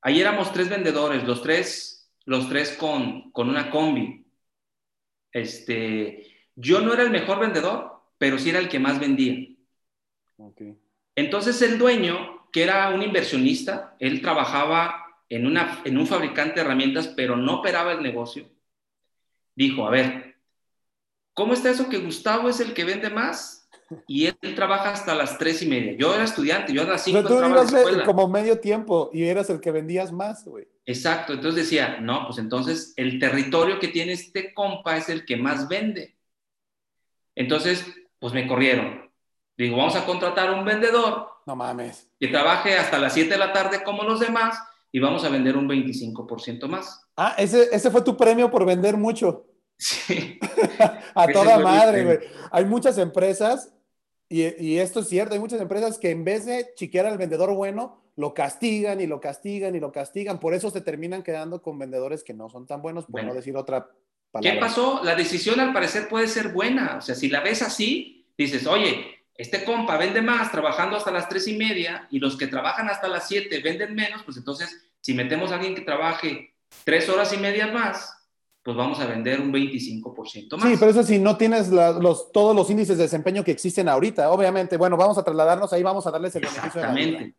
ahí 0.00 0.20
éramos 0.20 0.52
tres 0.52 0.68
vendedores, 0.68 1.24
los 1.24 1.42
tres, 1.42 2.10
los 2.24 2.48
tres 2.48 2.76
con, 2.78 3.30
con 3.32 3.48
una 3.48 3.70
combi. 3.70 4.26
Este, 5.32 6.26
yo 6.54 6.80
no 6.80 6.92
era 6.92 7.02
el 7.02 7.10
mejor 7.10 7.40
vendedor, 7.40 8.02
pero 8.18 8.38
sí 8.38 8.50
era 8.50 8.58
el 8.58 8.68
que 8.68 8.78
más 8.78 8.98
vendía. 8.98 9.48
Entonces 11.14 11.60
el 11.62 11.78
dueño 11.78 12.48
que 12.52 12.62
era 12.62 12.90
un 12.90 13.02
inversionista, 13.02 13.96
él 13.98 14.20
trabajaba 14.20 15.06
en, 15.28 15.46
una, 15.46 15.80
en 15.84 15.96
un 15.96 16.06
fabricante 16.06 16.56
de 16.56 16.60
herramientas, 16.60 17.08
pero 17.08 17.36
no 17.36 17.60
operaba 17.60 17.92
el 17.92 18.02
negocio, 18.02 18.50
dijo, 19.54 19.86
a 19.86 19.90
ver, 19.90 20.36
¿cómo 21.32 21.54
está 21.54 21.70
eso 21.70 21.88
que 21.88 21.98
Gustavo 21.98 22.50
es 22.50 22.60
el 22.60 22.74
que 22.74 22.84
vende 22.84 23.08
más? 23.08 23.61
Y 24.06 24.26
él, 24.26 24.36
trabaja 24.54 24.90
hasta 24.90 25.14
las 25.14 25.38
tres 25.38 25.62
y 25.62 25.66
media. 25.66 25.94
Yo 25.98 26.14
era 26.14 26.24
estudiante, 26.24 26.72
yo 26.72 26.82
a 26.82 26.86
las 26.86 27.04
cinco 27.04 27.22
tú 27.22 27.38
ibas 27.38 27.72
como 28.04 28.28
medio 28.28 28.58
tiempo 28.58 29.10
y 29.12 29.24
eras 29.24 29.50
el 29.50 29.60
que 29.60 29.70
vendías 29.70 30.12
más, 30.12 30.44
güey. 30.44 30.66
Exacto, 30.84 31.32
entonces 31.32 31.64
decía, 31.64 31.98
no, 32.00 32.26
pues 32.26 32.38
entonces 32.38 32.92
el 32.96 33.18
territorio 33.18 33.78
que 33.78 33.88
tiene 33.88 34.12
este 34.12 34.52
compa 34.52 34.96
es 34.96 35.08
el 35.08 35.24
que 35.24 35.36
más 35.36 35.68
vende. 35.68 36.16
Entonces, 37.34 37.86
pues 38.18 38.32
me 38.32 38.46
corrieron. 38.46 39.10
Digo, 39.56 39.76
vamos 39.76 39.96
a 39.96 40.04
contratar 40.04 40.48
a 40.48 40.52
un 40.52 40.64
vendedor. 40.64 41.28
No 41.46 41.56
mames. 41.56 42.08
Que 42.18 42.28
trabaje 42.28 42.76
hasta 42.76 42.98
las 42.98 43.12
7 43.14 43.30
de 43.30 43.38
la 43.38 43.52
tarde 43.52 43.82
como 43.82 44.02
los 44.02 44.20
demás 44.20 44.58
y 44.90 45.00
vamos 45.00 45.24
a 45.24 45.28
vender 45.28 45.56
un 45.56 45.68
25% 45.68 46.66
más. 46.68 47.00
Ah, 47.16 47.34
ese, 47.38 47.68
ese 47.72 47.90
fue 47.90 48.02
tu 48.02 48.16
premio 48.16 48.50
por 48.50 48.66
vender 48.66 48.96
mucho. 48.96 49.46
Sí. 49.78 50.38
a 51.14 51.26
toda 51.28 51.58
madre, 51.58 52.04
güey. 52.04 52.18
Hay 52.50 52.64
muchas 52.64 52.98
empresas, 52.98 53.72
y, 54.32 54.54
y, 54.58 54.78
esto 54.78 55.00
es 55.00 55.08
cierto, 55.08 55.34
hay 55.34 55.40
muchas 55.40 55.60
empresas 55.60 55.98
que 55.98 56.10
en 56.10 56.24
vez 56.24 56.46
de 56.46 56.72
chiquear 56.74 57.06
al 57.06 57.18
vendedor 57.18 57.54
bueno, 57.54 58.02
lo 58.16 58.34
castigan 58.34 59.00
y 59.00 59.06
lo 59.06 59.20
castigan 59.20 59.74
y 59.74 59.80
lo 59.80 59.92
castigan. 59.92 60.38
Por 60.38 60.54
eso 60.54 60.70
se 60.70 60.80
terminan 60.80 61.22
quedando 61.22 61.62
con 61.62 61.78
vendedores 61.78 62.22
que 62.22 62.34
no 62.34 62.48
son 62.48 62.66
tan 62.66 62.82
buenos, 62.82 63.06
por 63.06 63.24
no 63.24 63.34
decir 63.34 63.56
otra 63.56 63.90
palabra. 64.30 64.54
¿Qué 64.54 64.60
pasó? 64.60 65.00
La 65.02 65.14
decisión 65.14 65.60
al 65.60 65.72
parecer 65.72 66.08
puede 66.08 66.28
ser 66.28 66.48
buena. 66.48 66.96
O 66.98 67.00
sea, 67.00 67.14
si 67.14 67.28
la 67.28 67.40
ves 67.40 67.62
así, 67.62 68.26
dices, 68.36 68.66
oye, 68.66 69.22
este 69.34 69.64
compa 69.64 69.96
vende 69.96 70.20
más 70.20 70.52
trabajando 70.52 70.96
hasta 70.96 71.10
las 71.10 71.28
tres 71.28 71.48
y 71.48 71.56
media 71.56 72.06
y 72.10 72.18
los 72.18 72.36
que 72.36 72.46
trabajan 72.46 72.88
hasta 72.88 73.08
las 73.08 73.28
siete 73.28 73.60
venden 73.60 73.94
menos, 73.94 74.22
pues 74.24 74.36
entonces 74.36 74.90
si 75.00 75.14
metemos 75.14 75.50
a 75.50 75.54
alguien 75.54 75.74
que 75.74 75.82
trabaje 75.82 76.54
tres 76.84 77.08
horas 77.08 77.32
y 77.32 77.38
media 77.38 77.66
más, 77.68 78.14
pues 78.62 78.76
vamos 78.76 79.00
a 79.00 79.06
vender 79.06 79.40
un 79.40 79.52
25% 79.52 80.56
más. 80.56 80.68
Sí, 80.68 80.76
pero 80.78 80.90
eso 80.90 81.02
sí, 81.02 81.18
no 81.18 81.36
tienes 81.36 81.68
los, 81.68 82.30
todos 82.32 82.54
los 82.54 82.70
índices 82.70 82.96
de 82.96 83.04
desempeño 83.04 83.42
que 83.42 83.50
existen 83.50 83.88
ahorita. 83.88 84.30
Obviamente, 84.30 84.76
bueno, 84.76 84.96
vamos 84.96 85.18
a 85.18 85.24
trasladarnos 85.24 85.72
ahí, 85.72 85.82
vamos 85.82 86.06
a 86.06 86.10
darles 86.10 86.34
el 86.36 86.42
beneficio 86.42 86.66
Exactamente. 86.66 87.34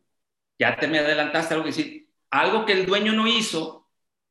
ya 0.59 0.75
te 0.75 0.87
me 0.87 0.99
adelantaste 0.99 1.53
algo 1.53 1.63
que 1.63 1.71
decir. 1.71 2.09
Algo 2.29 2.65
que 2.65 2.73
el 2.73 2.85
dueño 2.85 3.13
no 3.13 3.27
hizo 3.27 3.87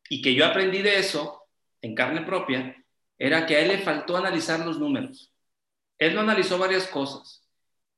y 0.09 0.21
que 0.21 0.35
yo 0.35 0.45
aprendí 0.45 0.83
de 0.83 0.99
eso 0.99 1.47
en 1.81 1.95
carne 1.95 2.23
propia, 2.23 2.77
era 3.19 3.47
que 3.47 3.57
a 3.57 3.61
él 3.61 3.69
le 3.69 3.79
faltó 3.79 4.17
analizar 4.17 4.61
los 4.65 4.79
números. 4.79 5.33
Él 5.99 6.15
no 6.15 6.21
analizó 6.21 6.59
varias 6.59 6.87
cosas 6.87 7.43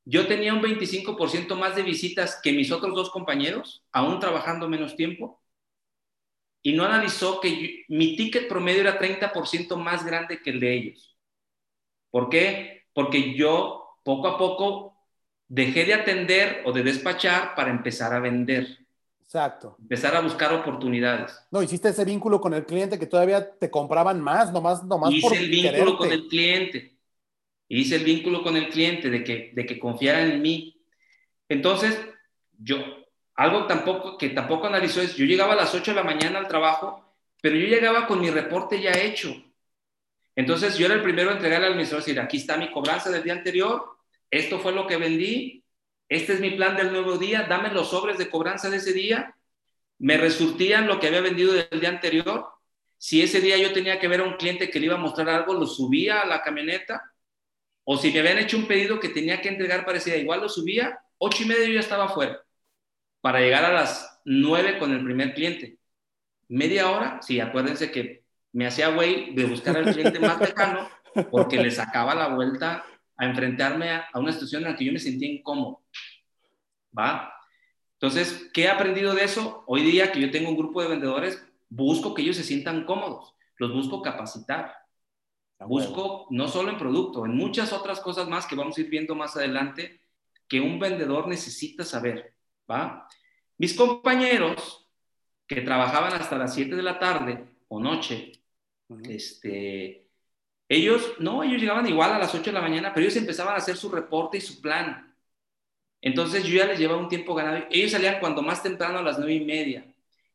yo 0.04 0.26
tenía 0.26 0.52
un 0.52 0.62
25% 0.62 1.54
más 1.56 1.76
de 1.76 1.82
visitas 1.82 2.38
que 2.42 2.52
mis 2.52 2.70
otros 2.70 2.94
dos 2.94 3.10
compañeros, 3.10 3.82
aún 3.90 4.20
trabajando 4.20 4.68
menos 4.68 4.96
tiempo, 4.96 5.42
y 6.64 6.72
no 6.72 6.84
analizó 6.84 7.40
que 7.40 7.84
mi 7.86 8.16
ticket 8.16 8.48
promedio 8.48 8.80
era 8.80 8.98
30% 8.98 9.76
más 9.76 10.04
grande 10.04 10.42
que 10.42 10.50
el 10.50 10.58
de 10.58 10.74
ellos. 10.74 11.16
¿Por 12.10 12.28
qué? 12.28 12.86
Porque 12.92 13.34
yo 13.36 13.98
poco 14.02 14.26
a 14.26 14.36
poco 14.36 14.96
dejé 15.46 15.84
de 15.84 15.94
atender 15.94 16.62
o 16.64 16.72
de 16.72 16.82
despachar 16.82 17.54
para 17.54 17.70
empezar 17.70 18.12
a 18.12 18.18
vender. 18.18 18.66
Exacto. 19.22 19.76
Empezar 19.80 20.16
a 20.16 20.20
buscar 20.20 20.52
oportunidades. 20.52 21.38
No, 21.52 21.62
hiciste 21.62 21.90
ese 21.90 22.04
vínculo 22.04 22.40
con 22.40 22.52
el 22.54 22.66
cliente 22.66 22.98
que 22.98 23.06
todavía 23.06 23.56
te 23.56 23.70
compraban 23.70 24.20
más, 24.20 24.52
nomás, 24.52 24.82
nomás 24.82 25.12
Hice 25.12 25.36
el 25.36 25.48
vínculo 25.48 25.96
con 25.96 26.10
el 26.10 26.26
cliente 26.26 26.94
hice 27.68 27.96
el 27.96 28.04
vínculo 28.04 28.42
con 28.42 28.56
el 28.56 28.68
cliente 28.68 29.10
de 29.10 29.24
que, 29.24 29.52
de 29.54 29.66
que 29.66 29.78
confiaran 29.78 30.30
en 30.30 30.42
mí. 30.42 30.82
Entonces, 31.48 31.98
yo, 32.58 32.76
algo 33.34 33.66
tampoco, 33.66 34.16
que 34.16 34.30
tampoco 34.30 34.66
analizó 34.66 35.02
es, 35.02 35.16
yo 35.16 35.24
llegaba 35.24 35.54
a 35.54 35.56
las 35.56 35.74
8 35.74 35.90
de 35.90 35.96
la 35.96 36.04
mañana 36.04 36.38
al 36.38 36.48
trabajo, 36.48 37.16
pero 37.40 37.56
yo 37.56 37.66
llegaba 37.66 38.06
con 38.06 38.20
mi 38.20 38.30
reporte 38.30 38.80
ya 38.80 38.92
hecho. 38.92 39.34
Entonces, 40.36 40.76
yo 40.76 40.86
era 40.86 40.94
el 40.94 41.02
primero 41.02 41.30
a 41.30 41.34
entregarle 41.34 41.66
al 41.66 41.72
administrador, 41.72 42.04
decir, 42.04 42.20
aquí 42.20 42.38
está 42.38 42.56
mi 42.56 42.70
cobranza 42.70 43.10
del 43.10 43.22
día 43.22 43.34
anterior, 43.34 43.84
esto 44.30 44.58
fue 44.58 44.72
lo 44.72 44.86
que 44.86 44.96
vendí, 44.96 45.64
este 46.08 46.34
es 46.34 46.40
mi 46.40 46.50
plan 46.50 46.76
del 46.76 46.92
nuevo 46.92 47.18
día, 47.18 47.46
dame 47.48 47.70
los 47.70 47.90
sobres 47.90 48.18
de 48.18 48.30
cobranza 48.30 48.70
de 48.70 48.78
ese 48.78 48.92
día, 48.92 49.36
me 49.98 50.16
resurtían 50.16 50.86
lo 50.86 50.98
que 50.98 51.06
había 51.06 51.20
vendido 51.20 51.52
del 51.52 51.80
día 51.80 51.88
anterior, 51.88 52.48
si 52.98 53.22
ese 53.22 53.40
día 53.40 53.58
yo 53.58 53.72
tenía 53.72 53.98
que 53.98 54.08
ver 54.08 54.20
a 54.20 54.24
un 54.24 54.36
cliente 54.36 54.70
que 54.70 54.80
le 54.80 54.86
iba 54.86 54.94
a 54.94 54.98
mostrar 54.98 55.28
algo, 55.28 55.54
lo 55.54 55.66
subía 55.66 56.20
a 56.20 56.26
la 56.26 56.42
camioneta, 56.42 57.12
o 57.84 57.96
si 57.96 58.10
me 58.10 58.20
habían 58.20 58.38
hecho 58.38 58.56
un 58.56 58.66
pedido 58.66 58.98
que 58.98 59.10
tenía 59.10 59.40
que 59.40 59.48
entregar 59.48 59.84
parecida, 59.84 60.16
igual 60.16 60.40
lo 60.40 60.48
subía, 60.48 60.98
ocho 61.18 61.42
y 61.42 61.46
media 61.46 61.66
yo 61.66 61.74
ya 61.74 61.80
estaba 61.80 62.08
fuera, 62.08 62.43
para 63.24 63.40
llegar 63.40 63.64
a 63.64 63.72
las 63.72 64.20
nueve 64.26 64.78
con 64.78 64.92
el 64.92 65.02
primer 65.02 65.32
cliente. 65.32 65.78
Media 66.48 66.90
hora, 66.90 67.20
sí, 67.22 67.40
acuérdense 67.40 67.90
que 67.90 68.22
me 68.52 68.66
hacía 68.66 68.88
güey 68.88 69.34
de 69.34 69.46
buscar 69.46 69.78
al 69.78 69.94
cliente 69.94 70.20
más 70.20 70.38
lejano 70.38 70.90
porque 71.30 71.56
le 71.56 71.70
sacaba 71.70 72.14
la 72.14 72.28
vuelta 72.34 72.84
a 73.16 73.24
enfrentarme 73.24 73.92
a, 73.92 74.10
una 74.16 74.30
situación 74.30 74.62
en 74.62 74.72
la 74.72 74.76
que 74.76 74.84
yo 74.84 74.92
me 74.92 74.98
sentía 74.98 75.32
incómodo. 75.32 75.80
¿Va? 76.96 77.32
Entonces, 77.94 78.50
¿qué 78.52 78.64
he 78.64 78.68
aprendido 78.68 79.14
de 79.14 79.24
eso? 79.24 79.64
Hoy 79.68 79.80
día 79.84 80.12
que 80.12 80.20
yo 80.20 80.30
tengo 80.30 80.50
un 80.50 80.58
grupo 80.58 80.82
de 80.82 80.88
vendedores, 80.88 81.42
busco 81.70 82.12
que 82.12 82.20
ellos 82.20 82.36
se 82.36 82.44
sientan 82.44 82.84
cómodos, 82.84 83.34
los 83.56 83.72
busco 83.72 84.02
capacitar. 84.02 84.74
Busco 85.60 86.26
no 86.28 86.46
solo 86.46 86.68
en 86.68 86.76
producto, 86.76 87.24
en 87.24 87.34
muchas 87.34 87.72
otras 87.72 88.00
cosas 88.00 88.28
más 88.28 88.44
que 88.44 88.54
vamos 88.54 88.76
a 88.76 88.82
ir 88.82 88.90
viendo 88.90 89.14
más 89.14 89.34
adelante 89.34 90.02
que 90.46 90.60
un 90.60 90.78
vendedor 90.78 91.26
necesita 91.26 91.84
saber, 91.84 92.33
¿va? 92.70 93.08
Mis 93.58 93.74
compañeros 93.74 94.88
que 95.46 95.60
trabajaban 95.60 96.12
hasta 96.14 96.38
las 96.38 96.54
7 96.54 96.74
de 96.74 96.82
la 96.82 96.98
tarde 96.98 97.44
o 97.68 97.80
noche, 97.80 98.32
este, 99.08 100.06
ellos, 100.68 101.14
no, 101.18 101.42
ellos 101.42 101.60
llegaban 101.60 101.86
igual 101.86 102.12
a 102.12 102.18
las 102.18 102.34
8 102.34 102.44
de 102.44 102.52
la 102.52 102.60
mañana, 102.60 102.92
pero 102.92 103.04
ellos 103.04 103.16
empezaban 103.16 103.54
a 103.54 103.58
hacer 103.58 103.76
su 103.76 103.90
reporte 103.90 104.38
y 104.38 104.40
su 104.40 104.60
plan. 104.60 105.14
Entonces 106.00 106.44
yo 106.44 106.56
ya 106.56 106.66
les 106.66 106.78
llevaba 106.78 107.00
un 107.00 107.08
tiempo 107.08 107.34
ganado. 107.34 107.64
Ellos 107.70 107.92
salían 107.92 108.20
cuando 108.20 108.42
más 108.42 108.62
temprano 108.62 108.98
a 108.98 109.02
las 109.02 109.18
9 109.18 109.34
y 109.34 109.44
media. 109.44 109.86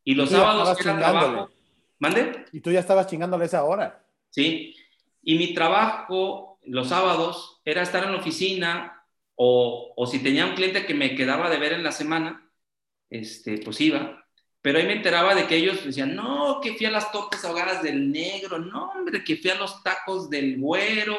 Y 0.04 0.16
los 0.16 0.30
sábados 0.30 0.80
era 0.80 0.98
trabajo. 0.98 1.52
¿Mande? 2.00 2.46
Y 2.52 2.62
tú 2.62 2.72
ya 2.72 2.80
estabas 2.80 3.08
chingándole 3.08 3.46
esa 3.46 3.64
hora. 3.64 4.04
Sí. 4.30 4.76
Y 5.22 5.38
mi 5.38 5.54
trabajo 5.54 6.60
los 6.64 6.88
sábados 6.88 7.62
era 7.66 7.82
estar 7.82 8.04
en 8.04 8.14
la 8.14 8.20
oficina 8.20 8.99
o, 9.42 9.94
o, 9.96 10.06
si 10.06 10.20
tenía 10.20 10.46
un 10.46 10.54
cliente 10.54 10.86
que 10.86 10.94
me 10.94 11.16
quedaba 11.16 11.50
de 11.50 11.58
ver 11.58 11.72
en 11.72 11.82
la 11.82 11.94
semana, 11.94 12.52
este, 13.10 13.60
pues 13.60 13.80
iba. 13.80 14.28
Pero 14.62 14.80
ahí 14.80 14.86
me 14.86 14.98
enteraba 14.98 15.34
de 15.34 15.48
que 15.48 15.56
ellos 15.56 15.86
decían, 15.86 16.14
no, 16.14 16.60
que 16.62 16.74
fui 16.74 16.86
a 16.86 16.92
las 16.92 17.10
tortas 17.14 17.46
ahogadas 17.46 17.82
del 17.82 18.12
negro, 18.12 18.60
no, 18.60 18.92
hombre, 18.92 19.24
que 19.24 19.38
fui 19.38 19.50
a 19.50 19.56
los 19.56 19.82
tacos 19.82 20.30
del 20.30 20.60
güero. 20.60 21.18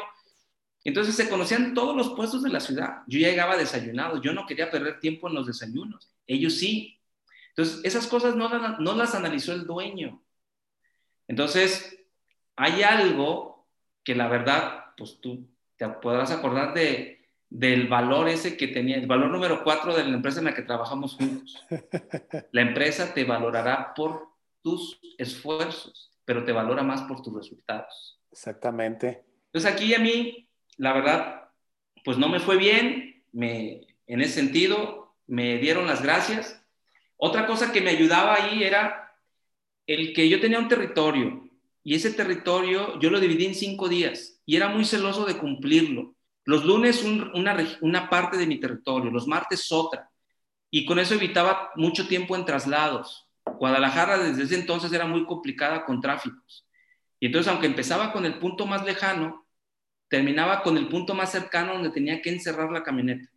Entonces 0.83 1.15
se 1.15 1.29
conocían 1.29 1.73
todos 1.73 1.95
los 1.95 2.09
puestos 2.09 2.43
de 2.43 2.51
la 2.51 2.59
ciudad. 2.59 3.01
Yo 3.07 3.17
llegaba 3.17 3.57
desayunado, 3.57 4.21
yo 4.21 4.33
no 4.33 4.45
quería 4.45 4.69
perder 4.69 4.99
tiempo 4.99 5.27
en 5.27 5.33
los 5.33 5.47
desayunos. 5.47 6.13
Ellos 6.27 6.53
sí. 6.53 6.99
Entonces, 7.49 7.81
esas 7.83 8.05
cosas 8.05 8.35
no, 8.35 8.49
no 8.77 8.95
las 8.95 9.15
analizó 9.15 9.51
el 9.53 9.65
dueño. 9.65 10.23
Entonces, 11.27 11.97
hay 12.55 12.83
algo 12.83 13.67
que 14.03 14.13
la 14.13 14.27
verdad, 14.27 14.93
pues 14.95 15.19
tú 15.19 15.49
te 15.75 15.89
podrás 15.89 16.29
acordar 16.29 16.75
de, 16.75 17.20
del 17.51 17.89
valor 17.89 18.29
ese 18.29 18.55
que 18.55 18.69
tenía, 18.69 18.95
el 18.95 19.07
valor 19.07 19.29
número 19.29 19.61
cuatro 19.61 19.93
de 19.93 20.05
la 20.05 20.15
empresa 20.15 20.39
en 20.39 20.45
la 20.45 20.55
que 20.55 20.61
trabajamos 20.61 21.15
juntos. 21.15 21.61
La 22.53 22.61
empresa 22.61 23.13
te 23.13 23.25
valorará 23.25 23.93
por 23.93 24.29
tus 24.63 24.99
esfuerzos, 25.17 26.13
pero 26.23 26.45
te 26.45 26.53
valora 26.53 26.81
más 26.81 27.01
por 27.01 27.21
tus 27.21 27.35
resultados. 27.35 28.21
Exactamente. 28.31 29.25
Entonces 29.47 29.69
aquí 29.69 29.93
a 29.93 29.99
mí, 29.99 30.47
la 30.77 30.93
verdad, 30.93 31.49
pues 32.05 32.17
no 32.17 32.29
me 32.29 32.39
fue 32.39 32.55
bien, 32.55 33.21
me, 33.33 33.81
en 34.07 34.21
ese 34.21 34.35
sentido, 34.35 35.17
me 35.27 35.57
dieron 35.57 35.87
las 35.87 36.01
gracias. 36.01 36.63
Otra 37.17 37.45
cosa 37.47 37.73
que 37.73 37.81
me 37.81 37.89
ayudaba 37.89 38.35
ahí 38.35 38.63
era 38.63 39.13
el 39.85 40.13
que 40.13 40.29
yo 40.29 40.39
tenía 40.39 40.59
un 40.59 40.69
territorio 40.69 41.49
y 41.83 41.95
ese 41.95 42.11
territorio 42.11 42.97
yo 43.01 43.09
lo 43.09 43.19
dividí 43.19 43.45
en 43.45 43.55
cinco 43.55 43.89
días 43.89 44.41
y 44.45 44.55
era 44.55 44.69
muy 44.69 44.85
celoso 44.85 45.25
de 45.25 45.37
cumplirlo. 45.37 46.15
Los 46.45 46.65
lunes 46.65 47.03
una, 47.03 47.57
una 47.81 48.09
parte 48.09 48.37
de 48.37 48.47
mi 48.47 48.59
territorio, 48.59 49.11
los 49.11 49.27
martes 49.27 49.71
otra. 49.71 50.09
Y 50.69 50.85
con 50.85 50.99
eso 50.99 51.15
evitaba 51.15 51.71
mucho 51.75 52.07
tiempo 52.07 52.35
en 52.35 52.45
traslados. 52.45 53.27
Guadalajara 53.45 54.17
desde 54.17 54.43
ese 54.43 54.55
entonces 54.55 54.91
era 54.93 55.05
muy 55.05 55.25
complicada 55.25 55.85
con 55.85 56.01
tráficos. 56.01 56.65
Y 57.19 57.27
entonces, 57.27 57.51
aunque 57.51 57.67
empezaba 57.67 58.11
con 58.11 58.25
el 58.25 58.39
punto 58.39 58.65
más 58.65 58.83
lejano, 58.83 59.45
terminaba 60.07 60.63
con 60.63 60.77
el 60.77 60.87
punto 60.87 61.13
más 61.13 61.31
cercano 61.31 61.73
donde 61.73 61.91
tenía 61.91 62.21
que 62.21 62.31
encerrar 62.31 62.71
la 62.71 62.83
camioneta. 62.83 63.29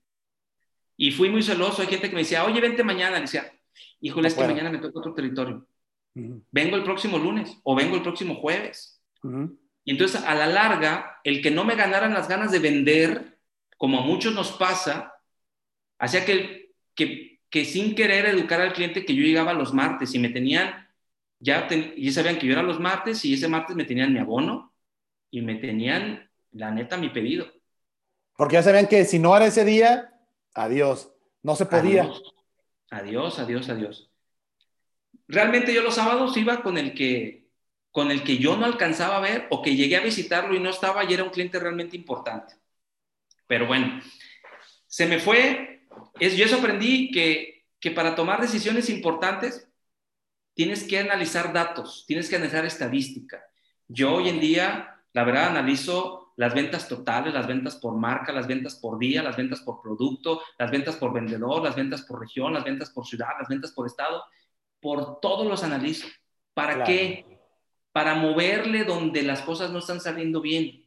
Y 0.96 1.10
fui 1.10 1.28
muy 1.28 1.42
celoso. 1.42 1.82
Hay 1.82 1.88
gente 1.88 2.08
que 2.08 2.14
me 2.14 2.22
decía, 2.22 2.44
oye, 2.44 2.60
vente 2.60 2.82
mañana. 2.82 3.16
Le 3.16 3.22
decía, 3.22 3.52
híjole, 4.00 4.28
es 4.28 4.34
que 4.34 4.46
mañana 4.46 4.70
me 4.70 4.78
toca 4.78 4.98
otro 4.98 5.12
territorio. 5.12 5.66
Vengo 6.14 6.76
el 6.76 6.84
próximo 6.84 7.18
lunes 7.18 7.58
o 7.64 7.74
vengo 7.74 7.96
el 7.96 8.02
próximo 8.02 8.36
jueves. 8.36 9.02
Y 9.84 9.92
entonces, 9.92 10.22
a 10.24 10.34
la 10.34 10.46
larga, 10.46 11.20
el 11.24 11.42
que 11.42 11.50
no 11.50 11.64
me 11.64 11.76
ganaran 11.76 12.14
las 12.14 12.28
ganas 12.28 12.50
de 12.50 12.58
vender, 12.58 13.38
como 13.76 13.98
a 13.98 14.02
muchos 14.02 14.34
nos 14.34 14.52
pasa, 14.52 15.14
hacía 15.98 16.24
que, 16.24 16.72
que, 16.94 17.40
que 17.50 17.64
sin 17.64 17.94
querer 17.94 18.26
educar 18.26 18.60
al 18.60 18.72
cliente 18.72 19.04
que 19.04 19.14
yo 19.14 19.22
llegaba 19.22 19.52
los 19.52 19.74
martes 19.74 20.14
y 20.14 20.18
me 20.18 20.30
tenían, 20.30 20.88
ya, 21.38 21.68
ya 21.68 22.12
sabían 22.12 22.38
que 22.38 22.46
yo 22.46 22.52
era 22.52 22.62
los 22.62 22.80
martes 22.80 23.24
y 23.24 23.34
ese 23.34 23.48
martes 23.48 23.76
me 23.76 23.84
tenían 23.84 24.12
mi 24.12 24.18
abono 24.18 24.72
y 25.30 25.42
me 25.42 25.56
tenían, 25.56 26.30
la 26.52 26.70
neta, 26.70 26.96
mi 26.96 27.10
pedido. 27.10 27.46
Porque 28.36 28.54
ya 28.54 28.62
sabían 28.62 28.86
que 28.86 29.04
si 29.04 29.18
no 29.18 29.36
era 29.36 29.46
ese 29.46 29.64
día, 29.64 30.12
adiós, 30.54 31.12
no 31.42 31.54
se 31.56 31.66
podía. 31.66 32.10
Adiós, 32.90 33.38
adiós, 33.38 33.68
adiós. 33.68 34.10
Realmente 35.28 35.74
yo 35.74 35.82
los 35.82 35.94
sábados 35.94 36.36
iba 36.36 36.62
con 36.62 36.78
el 36.78 36.94
que 36.94 37.43
con 37.94 38.10
el 38.10 38.24
que 38.24 38.38
yo 38.38 38.56
no 38.56 38.66
alcanzaba 38.66 39.18
a 39.18 39.20
ver 39.20 39.46
o 39.50 39.62
que 39.62 39.76
llegué 39.76 39.96
a 39.96 40.00
visitarlo 40.00 40.56
y 40.56 40.58
no 40.58 40.70
estaba 40.70 41.04
y 41.04 41.14
era 41.14 41.22
un 41.22 41.30
cliente 41.30 41.60
realmente 41.60 41.96
importante. 41.96 42.56
Pero 43.46 43.68
bueno, 43.68 44.02
se 44.88 45.06
me 45.06 45.20
fue. 45.20 45.86
Es, 46.18 46.36
yo 46.36 46.44
eso 46.44 46.56
aprendí 46.56 47.12
que, 47.12 47.66
que 47.78 47.92
para 47.92 48.16
tomar 48.16 48.40
decisiones 48.40 48.90
importantes 48.90 49.70
tienes 50.54 50.82
que 50.82 50.98
analizar 50.98 51.52
datos, 51.52 52.04
tienes 52.08 52.28
que 52.28 52.34
analizar 52.34 52.64
estadística. 52.64 53.44
Yo 53.86 54.14
hoy 54.14 54.28
en 54.28 54.40
día, 54.40 55.00
la 55.12 55.22
verdad, 55.22 55.50
analizo 55.50 56.32
las 56.34 56.52
ventas 56.52 56.88
totales, 56.88 57.32
las 57.32 57.46
ventas 57.46 57.76
por 57.76 57.94
marca, 57.94 58.32
las 58.32 58.48
ventas 58.48 58.74
por 58.74 58.98
día, 58.98 59.22
las 59.22 59.36
ventas 59.36 59.60
por 59.60 59.80
producto, 59.80 60.42
las 60.58 60.68
ventas 60.68 60.96
por 60.96 61.12
vendedor, 61.12 61.62
las 61.62 61.76
ventas 61.76 62.02
por 62.02 62.18
región, 62.18 62.54
las 62.54 62.64
ventas 62.64 62.90
por 62.90 63.06
ciudad, 63.06 63.28
las 63.38 63.46
ventas 63.46 63.70
por 63.70 63.86
estado. 63.86 64.24
Por 64.80 65.20
todos 65.20 65.46
los 65.46 65.62
analizo. 65.62 66.08
¿Para 66.54 66.82
qué? 66.82 67.33
Para 67.94 68.16
moverle 68.16 68.82
donde 68.82 69.22
las 69.22 69.40
cosas 69.42 69.70
no 69.70 69.78
están 69.78 70.00
saliendo 70.00 70.40
bien 70.40 70.84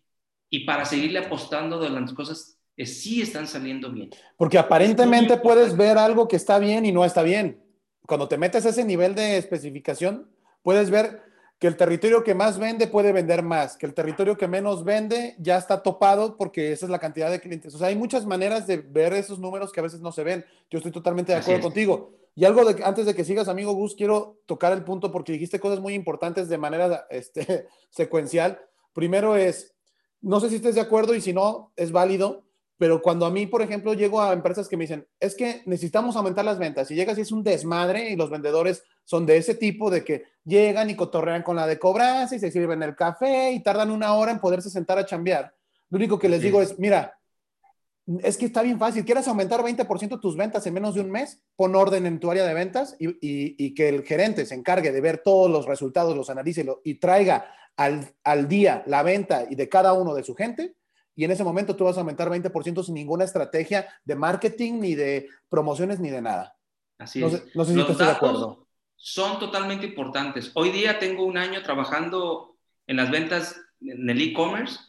y 0.50 0.66
para 0.66 0.84
seguirle 0.84 1.20
apostando 1.20 1.78
donde 1.78 2.02
las 2.02 2.12
cosas 2.12 2.60
sí 2.78 3.22
están 3.22 3.48
saliendo 3.48 3.90
bien. 3.90 4.10
Porque 4.36 4.58
aparentemente 4.58 5.38
puedes 5.38 5.78
ver 5.78 5.98
algo 5.98 6.28
que 6.28 6.36
está 6.36 6.60
bien 6.60 6.86
y 6.86 6.92
no 6.92 7.06
está 7.06 7.24
bien. 7.24 7.64
Cuando 8.06 8.28
te 8.28 8.38
metes 8.38 8.66
a 8.66 8.70
ese 8.70 8.84
nivel 8.84 9.16
de 9.16 9.38
especificación, 9.38 10.30
puedes 10.62 10.90
ver 10.90 11.22
que 11.60 11.68
el 11.68 11.76
territorio 11.76 12.24
que 12.24 12.36
más 12.36 12.60
vende 12.60 12.88
puede 12.88 13.12
vender 13.12 13.42
más, 13.42 13.78
que 13.78 13.88
el 13.88 13.94
territorio 13.94 14.38
que 14.38 14.48
menos 14.48 14.84
vende 14.84 15.36
ya 15.40 15.58
está 15.58 15.82
topado 15.82 16.38
porque 16.38 16.72
esa 16.72 16.86
es 16.86 16.92
la 16.92 17.00
cantidad 17.00 17.32
de 17.32 17.42
clientes. 17.42 17.74
O 17.74 17.80
sea, 17.80 17.88
hay 17.88 17.96
muchas 17.96 18.26
maneras 18.26 18.68
de 18.68 18.78
ver 18.78 19.14
esos 19.14 19.40
números 19.40 19.72
que 19.72 19.80
a 19.80 19.84
veces 19.84 20.00
no 20.00 20.12
se 20.12 20.24
ven. 20.24 20.46
Yo 20.70 20.78
estoy 20.78 20.92
totalmente 20.92 21.32
de 21.32 21.40
acuerdo 21.40 21.62
contigo. 21.62 22.12
Y 22.36 22.46
algo 22.46 22.64
de, 22.64 22.84
antes 22.84 23.08
de 23.08 23.16
que 23.16 23.24
sigas, 23.24 23.48
amigo 23.48 23.74
Gus, 23.74 23.96
quiero 23.96 24.40
tocar 24.46 24.72
el 24.72 24.84
punto 24.84 25.12
porque 25.12 25.32
dijiste 25.32 25.60
cosas 25.60 25.80
muy 25.80 25.96
importantes 25.96 26.48
de 26.48 26.60
manera 26.60 27.08
este, 27.10 27.68
secuencial. 27.90 28.60
Primero 28.94 29.36
es, 29.36 29.74
no 30.22 30.40
sé 30.40 30.50
si 30.50 30.58
estés 30.58 30.76
de 30.76 30.82
acuerdo 30.82 31.16
y 31.16 31.22
si 31.22 31.34
no, 31.34 31.72
es 31.76 31.92
válido, 31.92 32.44
pero 32.78 33.02
cuando 33.02 33.26
a 33.26 33.32
mí, 33.32 33.48
por 33.48 33.62
ejemplo, 33.62 33.94
llego 33.94 34.22
a 34.22 34.34
empresas 34.34 34.68
que 34.68 34.78
me 34.78 34.84
dicen, 34.84 35.08
es 35.20 35.36
que 35.36 35.64
necesitamos 35.66 36.16
aumentar 36.16 36.46
las 36.46 36.60
ventas, 36.60 36.90
y 36.92 36.96
llegas 36.96 37.18
y 37.18 37.22
es 37.22 37.32
un 37.32 37.44
desmadre 37.44 38.10
y 38.10 38.16
los 38.16 38.30
vendedores 38.30 38.84
son 39.04 39.26
de 39.26 39.38
ese 39.38 39.56
tipo 39.56 39.90
de 39.90 40.04
que 40.04 40.26
llegan 40.44 40.90
y 40.90 40.96
cotorrean 40.96 41.44
con 41.44 41.56
la 41.56 41.66
de 41.66 41.80
cobranza 41.80 42.36
y 42.36 42.40
se 42.40 42.52
sirven 42.52 42.84
el 42.84 42.96
café 42.96 43.52
y 43.52 43.62
tardan 43.62 43.90
una 43.90 44.14
hora 44.14 44.32
en 44.32 44.40
poderse 44.40 44.70
sentar 44.70 44.98
a 44.98 45.06
chambear. 45.06 45.54
Lo 45.90 45.98
único 45.98 46.20
que 46.20 46.30
les 46.30 46.42
digo 46.42 46.62
es, 46.62 46.78
mira, 46.78 47.18
es 48.24 48.38
que 48.38 48.46
está 48.46 48.62
bien 48.62 48.80
fácil. 48.80 49.04
¿Quieres 49.04 49.28
aumentar 49.28 49.62
20% 49.62 50.20
tus 50.20 50.38
ventas 50.38 50.66
en 50.66 50.74
menos 50.74 50.96
de 50.96 51.02
un 51.02 51.12
mes? 51.12 51.42
Pon 51.56 51.76
orden 51.76 52.06
en 52.06 52.20
tu 52.20 52.32
área 52.32 52.46
de 52.46 52.54
ventas 52.54 52.96
y, 53.00 53.74
que 53.74 53.90
el 53.90 54.04
gerente 54.04 54.46
se 54.46 54.56
encargue 54.56 54.92
de 54.92 55.02
ver 55.02 55.22
todos 55.24 55.50
los 55.50 55.66
resultados, 55.66 56.16
los 56.16 56.30
analice 56.30 56.66
y, 56.84 56.96
traiga 56.96 57.52
al, 57.76 58.14
al, 58.24 58.48
día 58.48 58.84
la 58.88 59.04
venta 59.04 59.46
y 59.50 59.56
de 59.56 59.68
cada 59.68 59.94
uno 59.94 60.14
de 60.14 60.24
su 60.24 60.36
gente. 60.36 60.76
Y 61.18 61.26
en 61.26 61.32
ese 61.32 61.44
momento 61.44 61.76
tú 61.76 61.84
vas 61.84 61.98
a 61.98 62.02
aumentar 62.02 62.30
20% 62.30 62.84
sin 62.84 62.94
ninguna 62.94 63.24
estrategia 63.24 63.90
de 64.06 64.16
marketing, 64.16 64.80
ni 64.80 64.94
de 64.94 65.28
promociones, 65.50 66.00
ni 66.00 66.12
de 66.12 66.22
nada. 66.22 66.56
Así 67.00 67.24
es. 67.24 67.44
no 67.56 67.66
sé 67.66 67.74
si 67.74 67.80
estás 67.80 67.98
de 67.98 68.06
acuerdo. 68.06 68.68
Son 68.96 69.40
totalmente 69.40 69.88
importantes. 69.88 70.52
Hoy 70.54 70.70
día 70.70 71.00
tengo 71.00 71.26
un 71.26 71.38
año 71.38 71.64
trabajando 71.64 72.56
en 72.86 72.98
las 72.98 73.10
ventas 73.10 73.60
en 73.82 74.08
el 74.08 74.22
e-commerce 74.22 74.80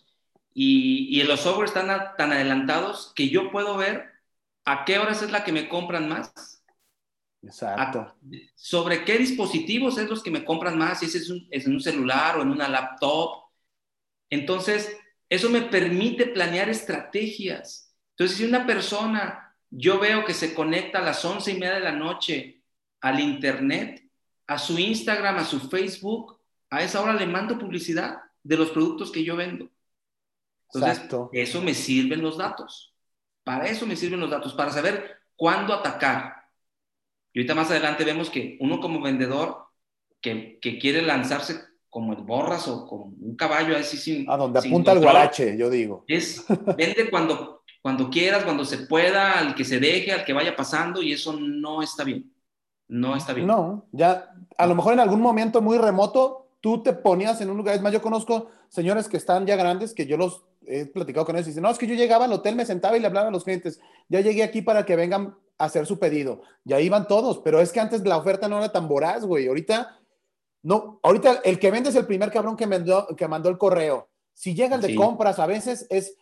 y, 0.52 1.18
y 1.18 1.22
los 1.22 1.40
software 1.40 1.68
están 1.68 1.88
tan 2.18 2.32
adelantados 2.32 3.12
que 3.16 3.30
yo 3.30 3.50
puedo 3.50 3.78
ver 3.78 4.04
a 4.66 4.84
qué 4.84 4.98
horas 4.98 5.22
es 5.22 5.30
la 5.30 5.44
que 5.44 5.52
me 5.52 5.66
compran 5.66 6.10
más. 6.10 6.62
Exacto. 7.40 8.16
sobre 8.56 9.04
qué 9.04 9.16
dispositivos 9.16 9.96
es 9.96 10.10
los 10.10 10.22
que 10.22 10.30
me 10.30 10.44
compran 10.44 10.76
más, 10.76 10.98
si 10.98 11.06
es, 11.06 11.30
un, 11.30 11.46
es 11.50 11.66
en 11.66 11.74
un 11.74 11.80
celular 11.80 12.36
o 12.36 12.42
en 12.42 12.50
una 12.50 12.68
laptop. 12.68 13.44
Entonces, 14.28 14.97
eso 15.28 15.50
me 15.50 15.62
permite 15.62 16.26
planear 16.26 16.68
estrategias. 16.68 17.94
Entonces, 18.10 18.38
si 18.38 18.44
una 18.44 18.66
persona, 18.66 19.54
yo 19.70 19.98
veo 19.98 20.24
que 20.24 20.34
se 20.34 20.54
conecta 20.54 20.98
a 20.98 21.02
las 21.02 21.24
once 21.24 21.52
y 21.52 21.58
media 21.58 21.74
de 21.74 21.80
la 21.80 21.92
noche 21.92 22.62
al 23.00 23.20
Internet, 23.20 24.08
a 24.46 24.58
su 24.58 24.78
Instagram, 24.78 25.36
a 25.36 25.44
su 25.44 25.60
Facebook, 25.60 26.40
a 26.70 26.82
esa 26.82 27.02
hora 27.02 27.14
le 27.14 27.26
mando 27.26 27.58
publicidad 27.58 28.18
de 28.42 28.56
los 28.56 28.70
productos 28.70 29.10
que 29.10 29.22
yo 29.22 29.36
vendo. 29.36 29.70
Entonces, 30.72 31.08
eso 31.32 31.62
me 31.62 31.74
sirven 31.74 32.22
los 32.22 32.38
datos. 32.38 32.94
Para 33.44 33.68
eso 33.68 33.86
me 33.86 33.96
sirven 33.96 34.20
los 34.20 34.30
datos, 34.30 34.54
para 34.54 34.70
saber 34.70 35.20
cuándo 35.36 35.72
atacar. 35.72 36.48
Y 37.32 37.40
ahorita 37.40 37.54
más 37.54 37.70
adelante 37.70 38.04
vemos 38.04 38.30
que 38.30 38.56
uno 38.60 38.80
como 38.80 39.00
vendedor 39.00 39.68
que, 40.20 40.58
que 40.60 40.78
quiere 40.78 41.02
lanzarse 41.02 41.67
como 41.90 42.12
el 42.12 42.22
borras 42.22 42.68
o 42.68 42.86
como 42.86 43.12
un 43.20 43.36
caballo 43.36 43.76
así 43.76 43.96
sin... 43.96 44.30
A 44.30 44.36
donde 44.36 44.58
apunta 44.58 44.92
el 44.92 45.00
guarache, 45.00 45.56
yo 45.56 45.70
digo. 45.70 46.04
Es, 46.06 46.44
vende 46.76 47.08
cuando, 47.10 47.62
cuando 47.82 48.10
quieras, 48.10 48.44
cuando 48.44 48.64
se 48.64 48.78
pueda, 48.78 49.38
al 49.38 49.54
que 49.54 49.64
se 49.64 49.80
deje, 49.80 50.12
al 50.12 50.24
que 50.24 50.32
vaya 50.32 50.54
pasando 50.54 51.02
y 51.02 51.12
eso 51.12 51.32
no 51.32 51.82
está 51.82 52.04
bien. 52.04 52.32
No 52.88 53.16
está 53.16 53.32
bien. 53.32 53.46
No, 53.46 53.86
ya 53.92 54.30
a 54.56 54.66
lo 54.66 54.74
mejor 54.74 54.94
en 54.94 55.00
algún 55.00 55.20
momento 55.20 55.60
muy 55.60 55.78
remoto 55.78 56.48
tú 56.60 56.82
te 56.82 56.92
ponías 56.92 57.40
en 57.40 57.50
un 57.50 57.56
lugar, 57.56 57.74
es 57.74 57.82
más, 57.82 57.92
yo 57.92 58.02
conozco 58.02 58.48
señores 58.68 59.08
que 59.08 59.16
están 59.16 59.46
ya 59.46 59.56
grandes, 59.56 59.94
que 59.94 60.06
yo 60.06 60.16
los 60.16 60.44
he 60.66 60.86
platicado 60.86 61.24
con 61.24 61.36
ellos 61.36 61.46
y 61.46 61.50
dicen, 61.50 61.62
no, 61.62 61.70
es 61.70 61.78
que 61.78 61.86
yo 61.86 61.94
llegaba 61.94 62.26
al 62.26 62.32
hotel, 62.32 62.56
me 62.56 62.66
sentaba 62.66 62.96
y 62.96 63.00
le 63.00 63.06
hablaba 63.06 63.28
a 63.28 63.30
los 63.30 63.44
clientes, 63.44 63.80
ya 64.08 64.20
llegué 64.20 64.42
aquí 64.42 64.62
para 64.62 64.84
que 64.84 64.96
vengan 64.96 65.36
a 65.56 65.64
hacer 65.64 65.86
su 65.86 65.98
pedido. 65.98 66.42
Ya 66.64 66.80
iban 66.80 67.08
todos, 67.08 67.38
pero 67.38 67.60
es 67.60 67.72
que 67.72 67.80
antes 67.80 68.04
la 68.04 68.16
oferta 68.16 68.48
no 68.48 68.58
era 68.58 68.70
tan 68.70 68.88
voraz, 68.88 69.24
güey. 69.24 69.48
Ahorita, 69.48 69.98
no, 70.62 71.00
ahorita 71.02 71.40
el 71.44 71.58
que 71.58 71.70
vende 71.70 71.90
es 71.90 71.96
el 71.96 72.06
primer 72.06 72.30
cabrón 72.30 72.56
que 72.56 72.66
mandó, 72.66 73.06
que 73.16 73.28
mandó 73.28 73.48
el 73.48 73.58
correo. 73.58 74.10
Si 74.34 74.54
llega 74.54 74.76
el 74.76 74.82
de 74.82 74.94
compras, 74.94 75.38
a 75.38 75.46
veces 75.46 75.86
es, 75.90 76.16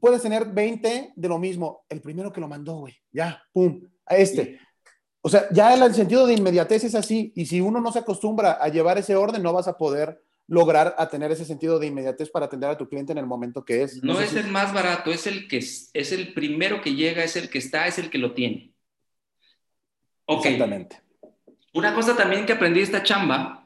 puedes 0.00 0.22
tener 0.22 0.46
20 0.46 1.12
de 1.14 1.28
lo 1.28 1.38
mismo. 1.38 1.84
El 1.88 2.00
primero 2.00 2.32
que 2.32 2.40
lo 2.40 2.48
mandó, 2.48 2.78
güey, 2.78 2.94
ya, 3.12 3.42
pum, 3.52 3.82
a 4.06 4.16
este. 4.16 4.58
O 5.22 5.28
sea, 5.28 5.48
ya 5.52 5.74
el 5.74 5.94
sentido 5.94 6.26
de 6.26 6.34
inmediatez 6.34 6.84
es 6.84 6.94
así. 6.94 7.32
Y 7.36 7.46
si 7.46 7.60
uno 7.60 7.80
no 7.80 7.92
se 7.92 7.98
acostumbra 7.98 8.52
a 8.52 8.68
llevar 8.68 8.98
ese 8.98 9.16
orden, 9.16 9.42
no 9.42 9.52
vas 9.52 9.68
a 9.68 9.76
poder 9.76 10.22
lograr 10.50 10.96
a 10.98 11.08
tener 11.08 11.30
ese 11.30 11.44
sentido 11.44 11.78
de 11.78 11.86
inmediatez 11.86 12.28
para 12.28 12.46
atender 12.46 12.70
a 12.70 12.76
tu 12.76 12.88
cliente 12.88 13.12
en 13.12 13.18
el 13.18 13.26
momento 13.26 13.64
que 13.64 13.82
es. 13.82 14.02
No, 14.02 14.20
es 14.20 14.34
el 14.34 14.48
más 14.48 14.74
barato, 14.74 15.12
es 15.12 15.28
el 15.28 15.46
que 15.46 15.58
es, 15.58 15.90
el 15.94 16.32
primero 16.34 16.80
que 16.80 16.94
llega, 16.94 17.22
es 17.22 17.36
el 17.36 17.48
que 17.48 17.58
está, 17.58 17.86
es 17.86 17.98
el 17.98 18.10
que 18.10 18.18
lo 18.18 18.34
tiene. 18.34 18.74
Ok. 20.24 20.46
Exactamente. 20.46 21.00
Una 21.72 21.94
cosa 21.94 22.16
también 22.16 22.46
que 22.46 22.54
aprendí 22.54 22.80
esta 22.80 23.04
chamba, 23.04 23.59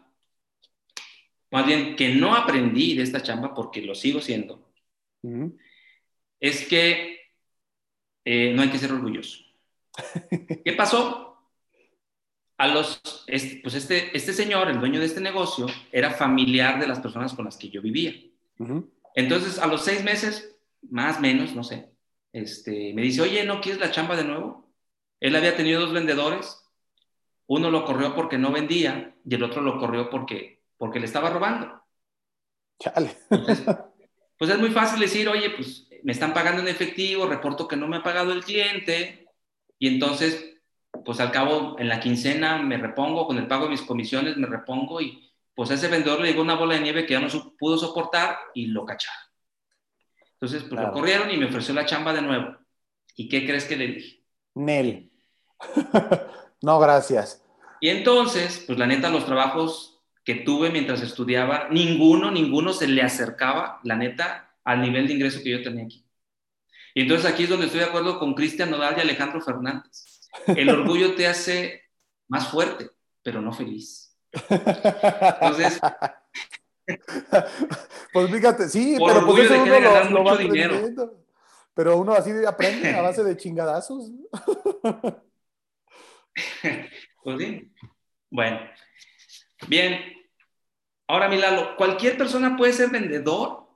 más 1.54 1.66
bien 1.66 1.94
que 1.94 2.08
no 2.08 2.34
aprendí 2.34 2.96
de 2.96 3.04
esta 3.04 3.22
chamba 3.22 3.54
porque 3.54 3.80
lo 3.80 3.94
sigo 3.94 4.20
siendo, 4.20 4.68
es 6.40 6.66
que 6.66 7.20
eh, 8.24 8.52
no 8.52 8.62
hay 8.62 8.70
que 8.70 8.78
ser 8.78 8.90
orgulloso. 8.90 9.38
¿Qué 10.64 10.72
pasó? 10.72 11.38
A 12.56 12.66
los, 12.66 13.00
este, 13.28 13.60
pues 13.62 13.76
este, 13.76 14.16
este 14.16 14.32
señor, 14.32 14.68
el 14.68 14.80
dueño 14.80 14.98
de 14.98 15.06
este 15.06 15.20
negocio, 15.20 15.66
era 15.92 16.10
familiar 16.10 16.80
de 16.80 16.88
las 16.88 16.98
personas 16.98 17.34
con 17.34 17.44
las 17.44 17.56
que 17.56 17.68
yo 17.68 17.80
vivía. 17.80 18.14
Entonces, 19.14 19.60
a 19.60 19.68
los 19.68 19.84
seis 19.84 20.02
meses, 20.02 20.56
más 20.90 21.18
o 21.18 21.20
menos, 21.20 21.54
no 21.54 21.62
sé, 21.62 21.88
este, 22.32 22.92
me 22.94 23.02
dice, 23.02 23.22
oye, 23.22 23.44
¿no 23.44 23.60
quieres 23.60 23.80
la 23.80 23.92
chamba 23.92 24.16
de 24.16 24.24
nuevo? 24.24 24.68
Él 25.20 25.36
había 25.36 25.56
tenido 25.56 25.80
dos 25.80 25.92
vendedores, 25.92 26.64
uno 27.46 27.70
lo 27.70 27.84
corrió 27.84 28.14
porque 28.16 28.38
no 28.38 28.50
vendía 28.50 29.14
y 29.24 29.34
el 29.36 29.44
otro 29.44 29.62
lo 29.62 29.78
corrió 29.78 30.10
porque, 30.10 30.63
porque 30.84 31.00
le 31.00 31.06
estaba 31.06 31.30
robando. 31.30 31.82
Chale. 32.78 33.16
pues 34.38 34.50
es 34.50 34.58
muy 34.58 34.68
fácil 34.68 35.00
decir, 35.00 35.26
oye, 35.30 35.48
pues 35.48 35.88
me 36.02 36.12
están 36.12 36.34
pagando 36.34 36.60
en 36.60 36.68
efectivo, 36.68 37.24
reporto 37.24 37.66
que 37.66 37.74
no 37.74 37.88
me 37.88 37.96
ha 37.96 38.02
pagado 38.02 38.34
el 38.34 38.44
cliente 38.44 39.26
y 39.78 39.88
entonces, 39.88 40.58
pues 41.02 41.20
al 41.20 41.30
cabo, 41.30 41.78
en 41.78 41.88
la 41.88 42.00
quincena 42.00 42.58
me 42.58 42.76
repongo, 42.76 43.26
con 43.26 43.38
el 43.38 43.46
pago 43.46 43.64
de 43.64 43.70
mis 43.70 43.80
comisiones 43.80 44.36
me 44.36 44.46
repongo 44.46 45.00
y 45.00 45.32
pues 45.54 45.70
a 45.70 45.74
ese 45.74 45.88
vendedor 45.88 46.20
le 46.20 46.28
llegó 46.28 46.42
una 46.42 46.56
bola 46.56 46.74
de 46.74 46.80
nieve 46.80 47.06
que 47.06 47.14
ya 47.14 47.20
no 47.20 47.28
pudo 47.58 47.78
soportar 47.78 48.36
y 48.52 48.66
lo 48.66 48.84
cacharon. 48.84 49.24
Entonces, 50.34 50.68
pues 50.68 50.78
lo 50.78 50.92
corrieron 50.92 51.30
y 51.30 51.38
me 51.38 51.46
ofreció 51.46 51.72
la 51.72 51.86
chamba 51.86 52.12
de 52.12 52.20
nuevo. 52.20 52.58
¿Y 53.16 53.26
qué 53.30 53.46
crees 53.46 53.64
que 53.64 53.76
le 53.76 53.86
dije? 53.86 54.22
Nel. 54.52 55.10
no, 56.60 56.78
gracias. 56.78 57.42
Y 57.80 57.88
entonces, 57.88 58.62
pues 58.66 58.78
la 58.78 58.86
neta, 58.86 59.08
los 59.08 59.24
trabajos 59.24 59.93
que 60.24 60.36
tuve 60.36 60.70
mientras 60.70 61.02
estudiaba, 61.02 61.68
ninguno, 61.70 62.30
ninguno 62.30 62.72
se 62.72 62.88
le 62.88 63.02
acercaba, 63.02 63.80
la 63.84 63.96
neta, 63.96 64.56
al 64.64 64.80
nivel 64.80 65.06
de 65.06 65.14
ingreso 65.14 65.40
que 65.42 65.50
yo 65.50 65.62
tenía 65.62 65.84
aquí. 65.84 66.04
Y 66.94 67.02
entonces 67.02 67.30
aquí 67.30 67.42
es 67.44 67.48
donde 67.50 67.66
estoy 67.66 67.80
de 67.80 67.86
acuerdo 67.86 68.18
con 68.18 68.34
Cristian 68.34 68.70
Nodal 68.70 68.96
y 68.96 69.00
Alejandro 69.00 69.40
Fernández. 69.40 70.30
El 70.46 70.70
orgullo 70.70 71.14
te 71.14 71.26
hace 71.26 71.82
más 72.28 72.48
fuerte, 72.48 72.90
pero 73.22 73.42
no 73.42 73.52
feliz. 73.52 74.16
Entonces, 74.32 75.80
pues 78.12 78.30
fíjate, 78.30 78.68
sí, 78.68 78.96
pero 79.04 79.26
pues 79.26 79.44
eso 79.44 79.62
uno 79.62 79.80
lo, 79.80 80.10
lo 80.10 80.24
va 80.24 80.32
aprendiendo. 80.32 81.24
Pero 81.74 81.98
uno 81.98 82.12
así 82.12 82.30
aprende 82.46 82.94
a 82.94 83.02
base 83.02 83.24
de 83.24 83.36
chingadazos. 83.36 84.10
pues 87.24 87.38
sí. 87.38 87.72
Bueno, 88.30 88.60
bien. 89.68 90.00
Ahora, 91.06 91.28
Milalo, 91.28 91.76
¿cualquier 91.76 92.16
persona 92.16 92.56
puede 92.56 92.72
ser 92.72 92.90
vendedor? 92.90 93.66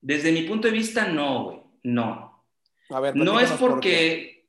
Desde 0.00 0.32
mi 0.32 0.42
punto 0.42 0.68
de 0.68 0.74
vista, 0.74 1.06
no, 1.06 1.44
güey. 1.44 1.62
No. 1.84 2.44
A 2.90 3.00
ver, 3.00 3.16
no 3.16 3.40
es 3.40 3.50
porque 3.52 4.46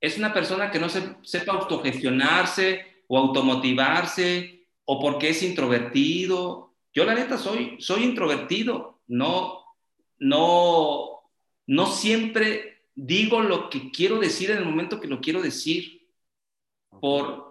es 0.00 0.18
una 0.18 0.32
persona 0.32 0.70
que 0.70 0.78
no 0.78 0.88
se, 0.88 1.16
sepa 1.22 1.52
autogestionarse 1.52 3.02
o 3.08 3.18
automotivarse 3.18 4.68
o 4.84 5.00
porque 5.00 5.30
es 5.30 5.42
introvertido 5.42 6.66
yo 6.96 7.04
la 7.04 7.14
neta 7.14 7.36
soy, 7.36 7.76
soy 7.78 8.04
introvertido, 8.04 9.02
no, 9.06 9.66
no, 10.18 11.20
no 11.66 11.86
siempre 11.88 12.86
digo 12.94 13.42
lo 13.42 13.68
que 13.68 13.90
quiero 13.90 14.18
decir 14.18 14.50
en 14.50 14.56
el 14.56 14.64
momento 14.64 14.98
que 14.98 15.06
lo 15.06 15.20
quiero 15.20 15.42
decir. 15.42 16.08
Por, 16.98 17.45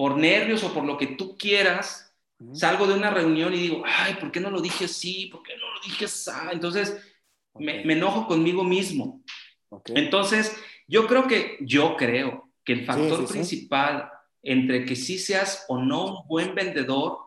por 0.00 0.16
nervios 0.16 0.64
o 0.64 0.72
por 0.72 0.86
lo 0.86 0.96
que 0.96 1.08
tú 1.08 1.36
quieras, 1.36 2.10
salgo 2.54 2.86
de 2.86 2.94
una 2.94 3.10
reunión 3.10 3.52
y 3.52 3.58
digo, 3.58 3.82
ay, 3.84 4.14
¿por 4.14 4.32
qué 4.32 4.40
no 4.40 4.50
lo 4.50 4.62
dije 4.62 4.86
así? 4.86 5.26
¿Por 5.26 5.42
qué 5.42 5.52
no 5.58 5.74
lo 5.74 5.80
dije 5.84 6.06
así? 6.06 6.30
Entonces, 6.52 6.96
me, 7.56 7.82
enojo 7.82 8.26
conmigo 8.26 8.64
mismo. 8.64 9.22
Entonces, 9.88 10.56
yo 10.88 11.06
creo 11.06 11.28
que, 11.28 11.58
yo 11.60 11.98
creo 11.98 12.50
que 12.64 12.72
el 12.72 12.86
factor 12.86 13.28
principal 13.28 14.10
entre 14.42 14.86
que 14.86 14.96
sí 14.96 15.18
seas 15.18 15.66
o 15.68 15.76
no 15.76 16.20
un 16.20 16.26
buen 16.26 16.54
vendedor 16.54 17.18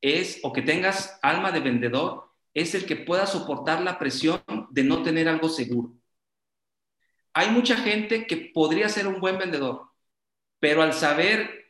es, 0.00 0.38
o 0.44 0.52
que 0.52 0.62
tengas 0.62 1.18
alma 1.22 1.50
de 1.50 1.58
vendedor, 1.58 2.30
es 2.54 2.76
el 2.76 2.86
que 2.86 2.94
pueda 2.94 3.26
soportar 3.26 3.82
la 3.82 3.98
presión 3.98 4.40
de 4.70 4.84
no 4.84 5.02
tener 5.02 5.28
algo 5.28 5.48
seguro. 5.48 5.92
Hay 7.32 7.50
mucha 7.50 7.76
gente 7.76 8.28
que 8.28 8.52
podría 8.54 8.88
ser 8.88 9.08
un 9.08 9.18
buen 9.18 9.38
vendedor, 9.38 9.90
pero 10.60 10.84
al 10.84 10.92
saber 10.92 11.65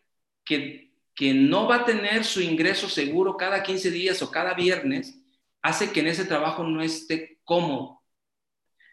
que, 0.46 0.94
que 1.14 1.34
no 1.34 1.68
va 1.68 1.76
a 1.76 1.84
tener 1.84 2.24
su 2.24 2.40
ingreso 2.40 2.88
seguro 2.88 3.36
cada 3.36 3.62
15 3.62 3.90
días 3.90 4.22
o 4.22 4.30
cada 4.30 4.54
viernes, 4.54 5.20
hace 5.60 5.90
que 5.90 6.00
en 6.00 6.06
ese 6.06 6.24
trabajo 6.24 6.62
no 6.62 6.80
esté 6.80 7.40
cómodo. 7.44 8.02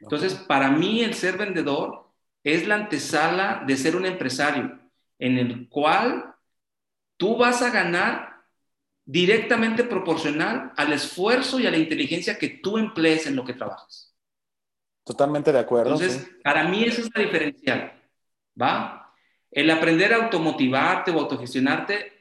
Entonces, 0.01 0.33
para 0.33 0.69
mí 0.69 1.01
el 1.01 1.13
ser 1.13 1.37
vendedor 1.37 2.09
es 2.43 2.67
la 2.67 2.75
antesala 2.75 3.63
de 3.65 3.77
ser 3.77 3.95
un 3.95 4.05
empresario, 4.05 4.79
en 5.17 5.37
el 5.37 5.69
cual 5.69 6.35
tú 7.15 7.37
vas 7.37 7.61
a 7.61 7.69
ganar 7.69 8.33
directamente 9.05 9.83
proporcional 9.83 10.73
al 10.75 10.93
esfuerzo 10.93 11.59
y 11.59 11.67
a 11.67 11.71
la 11.71 11.77
inteligencia 11.77 12.37
que 12.37 12.49
tú 12.49 12.77
emplees 12.77 13.27
en 13.27 13.35
lo 13.35 13.45
que 13.45 13.53
trabajas. 13.53 14.13
Totalmente 15.03 15.51
de 15.51 15.59
acuerdo. 15.59 15.93
Entonces, 15.93 16.29
para 16.43 16.67
mí 16.67 16.83
eso 16.83 17.01
es 17.01 17.09
la 17.13 17.21
diferencial, 17.21 18.01
¿va? 18.59 19.02
El 19.53 19.69
aprender 19.69 20.13
a 20.13 20.17
automotivarte 20.17 21.11
o 21.11 21.19
autogestionarte, 21.19 22.11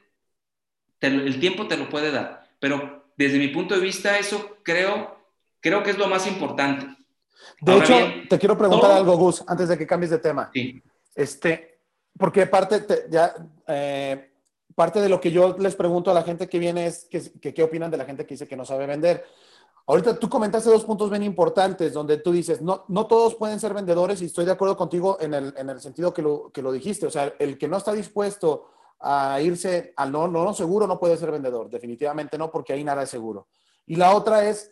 el 1.01 1.39
tiempo 1.39 1.67
te 1.67 1.77
lo 1.77 1.89
puede 1.89 2.11
dar, 2.11 2.47
pero 2.59 3.03
desde 3.17 3.39
mi 3.39 3.49
punto 3.49 3.75
de 3.75 3.81
vista 3.81 4.17
eso 4.17 4.57
creo, 4.63 5.17
creo 5.59 5.83
que 5.83 5.91
es 5.91 5.97
lo 5.97 6.07
más 6.07 6.27
importante. 6.27 6.87
De 7.59 7.77
hecho, 7.77 7.95
te 8.29 8.39
quiero 8.39 8.57
preguntar 8.57 8.91
algo, 8.91 9.17
Gus, 9.17 9.43
antes 9.47 9.69
de 9.69 9.77
que 9.77 9.87
cambies 9.87 10.11
de 10.11 10.19
tema. 10.19 10.49
Sí. 10.53 10.81
Este, 11.15 11.79
porque 12.17 12.43
aparte, 12.43 12.85
ya, 13.09 13.33
eh, 13.67 14.31
parte 14.75 15.01
de 15.01 15.09
lo 15.09 15.19
que 15.19 15.31
yo 15.31 15.55
les 15.57 15.75
pregunto 15.75 16.11
a 16.11 16.13
la 16.13 16.23
gente 16.23 16.47
que 16.47 16.59
viene 16.59 16.87
es 16.87 17.07
que, 17.09 17.53
qué 17.53 17.63
opinan 17.63 17.91
de 17.91 17.97
la 17.97 18.05
gente 18.05 18.25
que 18.25 18.33
dice 18.33 18.47
que 18.47 18.55
no 18.55 18.65
sabe 18.65 18.85
vender. 18.85 19.25
Ahorita 19.85 20.17
tú 20.17 20.29
comentaste 20.29 20.69
dos 20.69 20.85
puntos 20.85 21.09
bien 21.09 21.23
importantes 21.23 21.91
donde 21.91 22.17
tú 22.17 22.31
dices, 22.31 22.61
no, 22.61 22.85
no 22.87 23.05
todos 23.05 23.35
pueden 23.35 23.59
ser 23.59 23.73
vendedores 23.73 24.21
y 24.21 24.25
estoy 24.25 24.45
de 24.45 24.51
acuerdo 24.51 24.77
contigo 24.77 25.17
en 25.19 25.33
el, 25.33 25.53
en 25.57 25.69
el 25.69 25.81
sentido 25.81 26.13
que 26.13 26.21
lo, 26.21 26.51
que 26.53 26.61
lo 26.61 26.71
dijiste. 26.71 27.05
O 27.05 27.11
sea, 27.11 27.33
el 27.37 27.57
que 27.57 27.67
no 27.67 27.77
está 27.77 27.91
dispuesto 27.91 28.69
a 28.99 29.41
irse 29.41 29.93
al 29.97 30.11
no, 30.11 30.27
no, 30.29 30.45
no 30.45 30.53
seguro 30.53 30.87
no 30.87 30.99
puede 30.99 31.17
ser 31.17 31.31
vendedor. 31.31 31.69
Definitivamente 31.69 32.37
no, 32.37 32.49
porque 32.49 32.71
ahí 32.71 32.83
nada 32.83 33.03
es 33.03 33.09
seguro. 33.09 33.47
Y 33.85 33.97
la 33.97 34.15
otra 34.15 34.47
es 34.47 34.71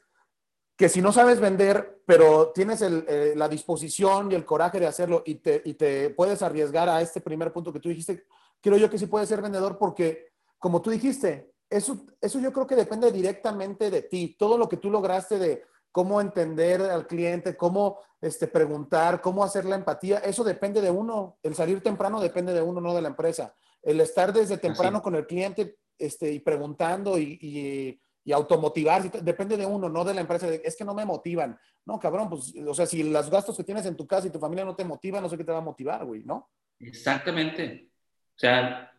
que 0.78 0.88
si 0.88 1.02
no 1.02 1.12
sabes 1.12 1.42
vender, 1.42 2.02
pero 2.06 2.52
tienes 2.56 2.82
el, 2.82 3.06
eh, 3.08 3.34
la 3.36 3.50
disposición 3.50 4.32
y 4.32 4.36
el 4.36 4.46
coraje 4.46 4.80
de 4.80 4.88
hacerlo 4.88 5.24
y 5.26 5.36
te, 5.36 5.62
y 5.66 5.74
te 5.74 6.10
puedes 6.12 6.42
arriesgar 6.42 6.88
a 6.88 7.02
este 7.02 7.20
primer 7.20 7.52
punto 7.52 7.74
que 7.74 7.82
tú 7.82 7.90
dijiste, 7.90 8.26
creo 8.62 8.78
yo 8.78 8.90
que 8.90 8.98
sí 8.98 9.08
puede 9.08 9.26
ser 9.26 9.42
vendedor 9.42 9.78
porque, 9.78 10.30
como 10.58 10.82
tú 10.82 10.90
dijiste, 10.90 11.51
eso, 11.72 12.06
eso 12.20 12.40
yo 12.40 12.52
creo 12.52 12.68
que 12.68 12.76
depende 12.76 13.12
directamente 13.12 13.90
de 13.90 14.04
ti. 14.04 14.36
Todo 14.38 14.58
lo 14.58 14.68
que 14.68 14.78
tú 14.78 14.92
lograste 14.92 15.40
de 15.40 15.64
cómo 15.92 16.22
entender 16.22 16.82
al 16.82 17.08
cliente, 17.08 17.56
cómo 17.56 18.00
este, 18.20 18.48
preguntar, 18.48 19.22
cómo 19.22 19.44
hacer 19.44 19.66
la 19.66 19.76
empatía, 19.76 20.20
eso 20.20 20.44
depende 20.44 20.82
de 20.82 20.92
uno. 20.92 21.38
El 21.42 21.56
salir 21.56 21.82
temprano 21.82 22.20
depende 22.22 22.54
de 22.54 22.62
uno, 22.62 22.82
no 22.82 22.94
de 22.94 23.02
la 23.02 23.08
empresa. 23.08 23.56
El 23.82 24.00
estar 24.02 24.32
desde 24.34 24.58
temprano 24.58 25.02
con 25.02 25.16
el 25.16 25.26
cliente 25.26 25.78
este, 25.98 26.32
y 26.32 26.40
preguntando 26.40 27.18
y, 27.18 27.40
y, 27.42 28.02
y 28.24 28.32
automotivar, 28.32 29.10
depende 29.24 29.56
de 29.58 29.66
uno, 29.66 29.90
no 29.90 30.04
de 30.04 30.14
la 30.14 30.22
empresa. 30.22 30.48
Es 30.48 30.76
que 30.76 30.86
no 30.86 30.94
me 30.94 31.06
motivan. 31.06 31.58
No, 31.86 32.00
cabrón, 32.00 32.30
pues, 32.30 32.54
o 32.68 32.74
sea, 32.74 32.86
si 32.86 33.02
los 33.04 33.30
gastos 33.30 33.56
que 33.58 33.64
tienes 33.64 33.86
en 33.86 33.96
tu 33.96 34.06
casa 34.06 34.28
y 34.28 34.32
tu 34.32 34.40
familia 34.40 34.66
no 34.66 34.76
te 34.76 34.86
motivan, 34.86 35.24
no 35.24 35.30
sé 35.30 35.38
qué 35.38 35.46
te 35.46 35.52
va 35.52 35.60
a 35.60 35.62
motivar, 35.62 36.06
güey, 36.06 36.24
¿no? 36.24 36.50
Exactamente. 36.80 37.90
O 38.36 38.40
sea, 38.40 38.91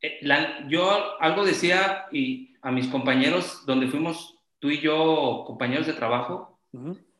eh, 0.00 0.20
yo 0.68 1.20
algo 1.20 1.44
decía 1.44 2.06
y 2.12 2.54
a 2.62 2.70
mis 2.70 2.88
compañeros, 2.88 3.64
donde 3.66 3.88
fuimos 3.88 4.38
tú 4.58 4.70
y 4.70 4.80
yo 4.80 5.44
compañeros 5.46 5.86
de 5.86 5.92
trabajo, 5.92 6.58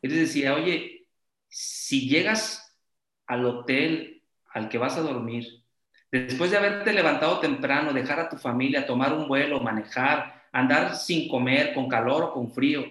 les 0.01 0.13
decía, 0.13 0.53
oye, 0.53 1.07
si 1.47 2.07
llegas 2.07 2.77
al 3.25 3.45
hotel 3.45 4.23
al 4.53 4.69
que 4.69 4.77
vas 4.77 4.97
a 4.97 5.01
dormir, 5.01 5.63
después 6.11 6.51
de 6.51 6.57
haberte 6.57 6.93
levantado 6.93 7.39
temprano, 7.39 7.93
dejar 7.93 8.19
a 8.19 8.29
tu 8.29 8.37
familia, 8.37 8.85
tomar 8.85 9.13
un 9.13 9.27
vuelo, 9.27 9.59
manejar, 9.59 10.45
andar 10.51 10.95
sin 10.95 11.27
comer, 11.27 11.73
con 11.73 11.87
calor 11.87 12.23
o 12.23 12.33
con 12.33 12.51
frío, 12.51 12.83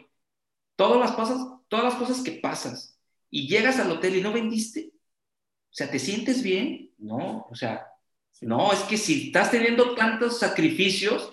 todas 0.76 0.98
las 1.00 1.12
cosas, 1.12 1.38
todas 1.68 1.84
las 1.84 1.94
cosas 1.94 2.22
que 2.22 2.32
pasas, 2.32 2.98
y 3.30 3.48
llegas 3.48 3.78
al 3.78 3.90
hotel 3.90 4.16
y 4.16 4.22
no 4.22 4.32
vendiste, 4.32 4.92
o 4.92 5.74
sea, 5.76 5.90
¿te 5.90 5.98
sientes 5.98 6.42
bien? 6.42 6.92
No, 6.98 7.46
o 7.50 7.54
sea, 7.54 7.86
no, 8.40 8.72
es 8.72 8.80
que 8.80 8.96
si 8.96 9.26
estás 9.26 9.50
teniendo 9.50 9.94
tantos 9.94 10.38
sacrificios, 10.38 11.32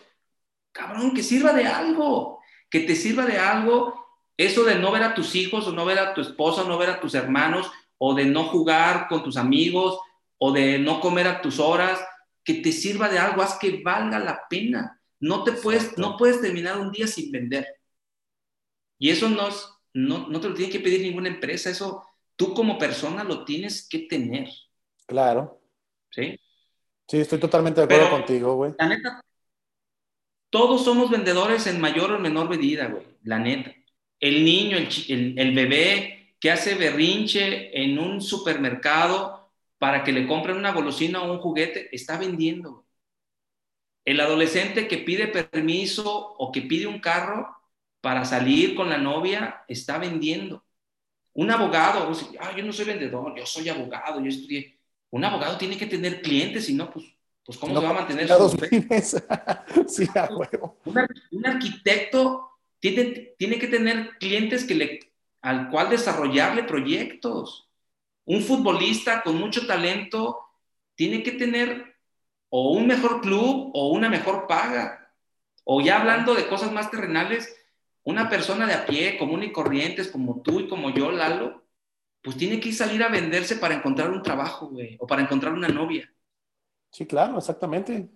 cabrón, 0.72 1.14
que 1.14 1.24
sirva 1.24 1.54
de 1.54 1.66
algo, 1.66 2.39
que 2.70 2.82
te 2.82 2.95
sirva 2.95 3.26
de 3.26 3.38
algo 3.38 4.04
eso 4.38 4.64
de 4.64 4.76
no 4.76 4.91
ver 4.91 5.04
a 5.04 5.14
tus 5.14 5.36
hijos 5.36 5.68
o 5.68 5.72
no 5.72 5.86
ver 5.86 5.99
a 5.99 6.14
tu 6.14 6.22
esposa 6.22 6.64
o 6.64 6.68
no 6.68 6.78
ver 6.78 6.89
a 6.89 6.99
tus 6.99 7.14
hermanos 7.14 7.72
o 7.97 8.16
de 8.16 8.26
no 8.26 8.45
jugar 8.45 9.08
con 9.08 9.24
tus 9.24 9.38
amigos 9.38 9.99
o 10.38 10.51
de 10.51 10.80
no 10.80 10.99
comer 10.99 11.28
a 11.28 11.41
tus 11.41 11.60
horas, 11.60 12.04
que 12.43 12.56
te 12.56 12.72
sirva 12.72 13.08
de 13.08 13.20
algo, 13.20 13.41
haz 13.41 13.58
que 13.58 13.82
valga 13.82 14.20
la 14.20 14.41
pena. 14.49 14.99
No 15.20 15.43
te 15.43 15.54
puedes, 15.54 15.97
no 15.97 16.18
puedes 16.18 16.41
terminar 16.41 16.78
un 16.78 16.91
día 16.91 17.08
sin 17.08 17.32
vender. 17.32 17.66
Y 18.97 19.10
eso 19.10 19.30
no, 19.30 19.47
no, 19.93 20.28
no 20.28 20.41
te 20.41 20.49
lo 20.49 20.56
tiene 20.56 20.72
que 20.72 20.82
pedir 20.82 21.01
ninguna 21.01 21.30
empresa, 21.30 21.70
eso 21.70 22.06
tú 22.36 22.54
como 22.54 22.78
persona 22.78 23.24
lo 23.24 23.45
tienes 23.45 23.88
que 23.88 23.99
tener. 23.99 24.49
Claro. 25.06 25.62
¿Sí? 26.12 26.38
Sí, 27.08 27.20
estoy 27.20 27.39
totalmente 27.39 27.82
de 27.82 27.86
acuerdo 27.86 28.10
contigo, 28.10 28.56
güey. 28.56 28.74
La 28.78 28.88
neta, 28.88 29.24
todos 30.54 30.84
somos 30.84 31.10
vendedores 31.10 31.66
en 31.66 31.82
mayor 31.82 32.12
o 32.12 32.20
menor 32.20 32.47
medida, 32.47 32.86
güey, 32.86 33.04
la 33.24 33.39
neta. 33.39 33.74
El 34.20 34.45
niño, 34.45 34.78
el, 34.78 35.34
el, 35.39 35.56
bebé 35.56 36.36
que 36.39 36.51
hace 36.51 36.76
berrinche 36.76 37.76
en 37.82 37.97
un 37.97 38.22
supermercado 38.22 39.51
para 39.80 40.04
que 40.04 40.12
le 40.12 40.28
compren 40.28 40.56
una 40.56 40.72
golosina 40.72 41.24
o 41.24 41.34
un 41.34 41.39
juguete, 41.39 41.89
está 41.91 42.20
vendiendo. 42.20 42.86
El 44.06 44.20
adolescente 44.20 44.88
que 44.88 44.99
pide 44.99 45.28
permiso 45.28 46.36
o 46.38 46.51
que 46.51 46.62
pide 46.62 46.86
un 46.86 46.99
carro 46.99 47.58
para 47.99 48.24
salir 48.24 48.76
con 48.76 48.89
la 48.89 48.99
novia, 48.99 49.64
está 49.68 49.97
vendiendo. 49.97 50.64
Un 51.34 51.49
abogado, 51.49 52.12
ah, 52.39 52.56
yo 52.56 52.64
no 52.64 52.72
soy 52.72 52.86
vendedor, 52.86 53.36
yo 53.36 53.45
soy 53.47 53.70
abogado, 53.70 54.20
yo 54.22 54.28
estudié. 54.28 54.80
Un 55.14 55.24
abogado 55.24 55.59
tiene 55.59 55.78
que 55.78 55.86
tener 55.86 56.24
clientes, 56.24 56.66
si 56.66 56.74
no, 56.74 56.89
pues 56.89 57.05
pues 57.45 57.59
¿cómo 57.59 57.80
se 57.80 57.86
va 57.86 57.91
a 57.91 57.93
mantener 57.93 58.28
su 58.28 58.57
sí, 59.88 60.07
a 60.16 60.34
huevo. 60.34 60.78
Un, 60.86 61.45
arquitecto 61.45 62.49
tiene, 62.80 63.36
tiene 63.38 63.59
que 63.59 63.68
tener 63.68 64.18
clientes 64.18 64.64
que 64.64 64.74
le, 64.74 64.99
al 65.43 65.70
cual 65.70 65.91
desarrollarle 65.91 66.64
proyectos. 66.64 67.70
Un 68.26 68.41
futbolista 68.41 69.22
con 69.22 69.36
mucho 69.36 69.68
talento 69.68 70.39
tiene 70.95 71.22
que 71.22 71.34
tener 71.34 71.95
o 72.49 72.72
un 72.72 72.88
mejor 72.88 73.22
club 73.22 73.70
o 73.76 73.89
una 73.89 74.09
mejor 74.09 74.47
paga. 74.47 75.14
O 75.64 75.80
ya 75.80 75.99
hablando 75.99 76.34
de 76.34 76.47
cosas 76.47 76.72
más 76.72 76.89
terrenales, 76.89 77.55
una 78.03 78.30
persona 78.30 78.66
de 78.66 78.74
a 78.74 78.88
pie, 78.88 79.20
común 79.20 79.43
y 79.43 79.51
corrientes, 79.51 80.07
como 80.07 80.41
tú 80.41 80.59
y 80.61 80.68
como 80.68 80.89
yo, 80.89 81.11
Lalo, 81.11 81.62
pues 82.24 82.38
tiene 82.38 82.59
que 82.59 82.71
salir 82.71 83.03
a 83.03 83.09
venderse 83.09 83.57
para 83.57 83.76
encontrar 83.76 84.09
un 84.09 84.24
trabajo, 84.24 84.67
güey, 84.67 84.95
o 84.99 85.05
para 85.05 85.21
encontrar 85.21 85.53
una 85.53 85.67
novia. 85.67 86.11
Sí, 86.89 87.05
claro, 87.05 87.38
exactamente. 87.38 88.09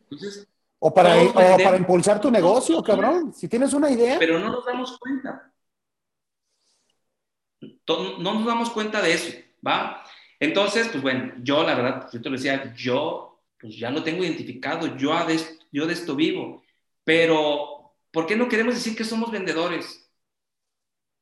o 0.80 0.94
para, 0.94 1.16
para 1.34 1.78
impulsar 1.78 2.22
tu 2.22 2.32
negocio, 2.32 2.82
cabrón. 2.82 3.34
Si 3.34 3.48
tienes 3.48 3.74
una 3.74 3.92
idea. 3.92 4.18
Pero 4.18 4.40
no 4.40 4.50
nos 4.50 4.66
damos 4.66 4.98
cuenta. 4.98 5.52
No 7.60 8.34
nos 8.34 8.46
damos 8.46 8.70
cuenta 8.70 9.02
de 9.02 9.14
eso, 9.14 9.34
¿va? 9.66 10.04
Entonces, 10.40 10.88
pues 10.90 11.02
bueno, 11.02 11.34
yo 11.42 11.64
la 11.64 11.76
verdad, 11.76 12.10
yo 12.14 12.22
te 12.22 12.30
lo 12.30 12.38
decía, 12.38 12.74
yo 12.76 13.42
pues 13.60 13.76
ya 13.76 13.90
lo 13.90 14.04
tengo 14.04 14.24
identificado, 14.24 14.96
yo 14.96 15.26
de, 15.26 15.40
yo 15.72 15.88
de 15.88 15.94
esto 15.94 16.16
vivo, 16.16 16.64
pero 17.04 17.96
¿por 18.12 18.28
qué 18.28 18.36
no 18.36 18.48
queremos 18.48 18.76
decir 18.76 18.96
que 18.96 19.04
somos 19.04 19.32
vendedores? 19.32 20.08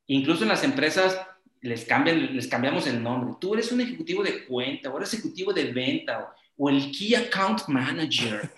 Incluso 0.06 0.42
en 0.42 0.50
las 0.50 0.62
empresas 0.62 1.18
les, 1.60 1.84
cambian, 1.84 2.34
les 2.34 2.46
cambiamos 2.46 2.86
el 2.86 3.02
nombre. 3.02 3.34
Tú 3.40 3.54
eres 3.54 3.72
un 3.72 3.80
ejecutivo 3.80 4.22
de 4.22 4.44
cuenta, 4.46 4.90
o 4.90 4.96
eres 4.96 5.14
ejecutivo 5.14 5.52
de 5.52 5.72
venta, 5.72 6.34
o 6.56 6.70
el 6.70 6.90
Key 6.90 7.14
Account 7.14 7.68
Manager 7.68 8.50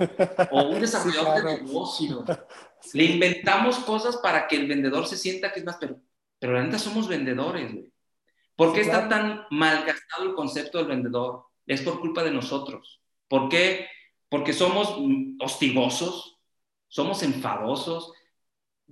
o 0.50 0.62
un 0.62 0.80
desarrollador 0.80 1.42
de 1.42 1.62
negocio. 1.62 2.24
Le 2.92 3.04
inventamos 3.04 3.78
cosas 3.80 4.16
para 4.18 4.46
que 4.46 4.56
el 4.56 4.68
vendedor 4.68 5.06
se 5.06 5.16
sienta 5.16 5.52
que 5.52 5.60
es 5.60 5.66
más, 5.66 5.76
pero, 5.80 6.00
pero 6.38 6.52
la 6.52 6.62
neta 6.62 6.78
somos 6.78 7.08
vendedores, 7.08 7.72
güey. 7.72 7.92
¿Por 8.54 8.72
qué 8.72 8.80
está 8.80 9.08
tan 9.08 9.46
malgastado 9.50 10.24
el 10.24 10.34
concepto 10.34 10.78
del 10.78 10.88
vendedor? 10.88 11.44
Es 11.66 11.82
por 11.82 12.00
culpa 12.00 12.24
de 12.24 12.32
nosotros. 12.32 13.00
¿Por 13.28 13.48
qué? 13.48 13.86
Porque 14.28 14.52
somos 14.52 14.96
hostigosos, 15.38 16.38
somos 16.88 17.22
enfadosos, 17.22 18.12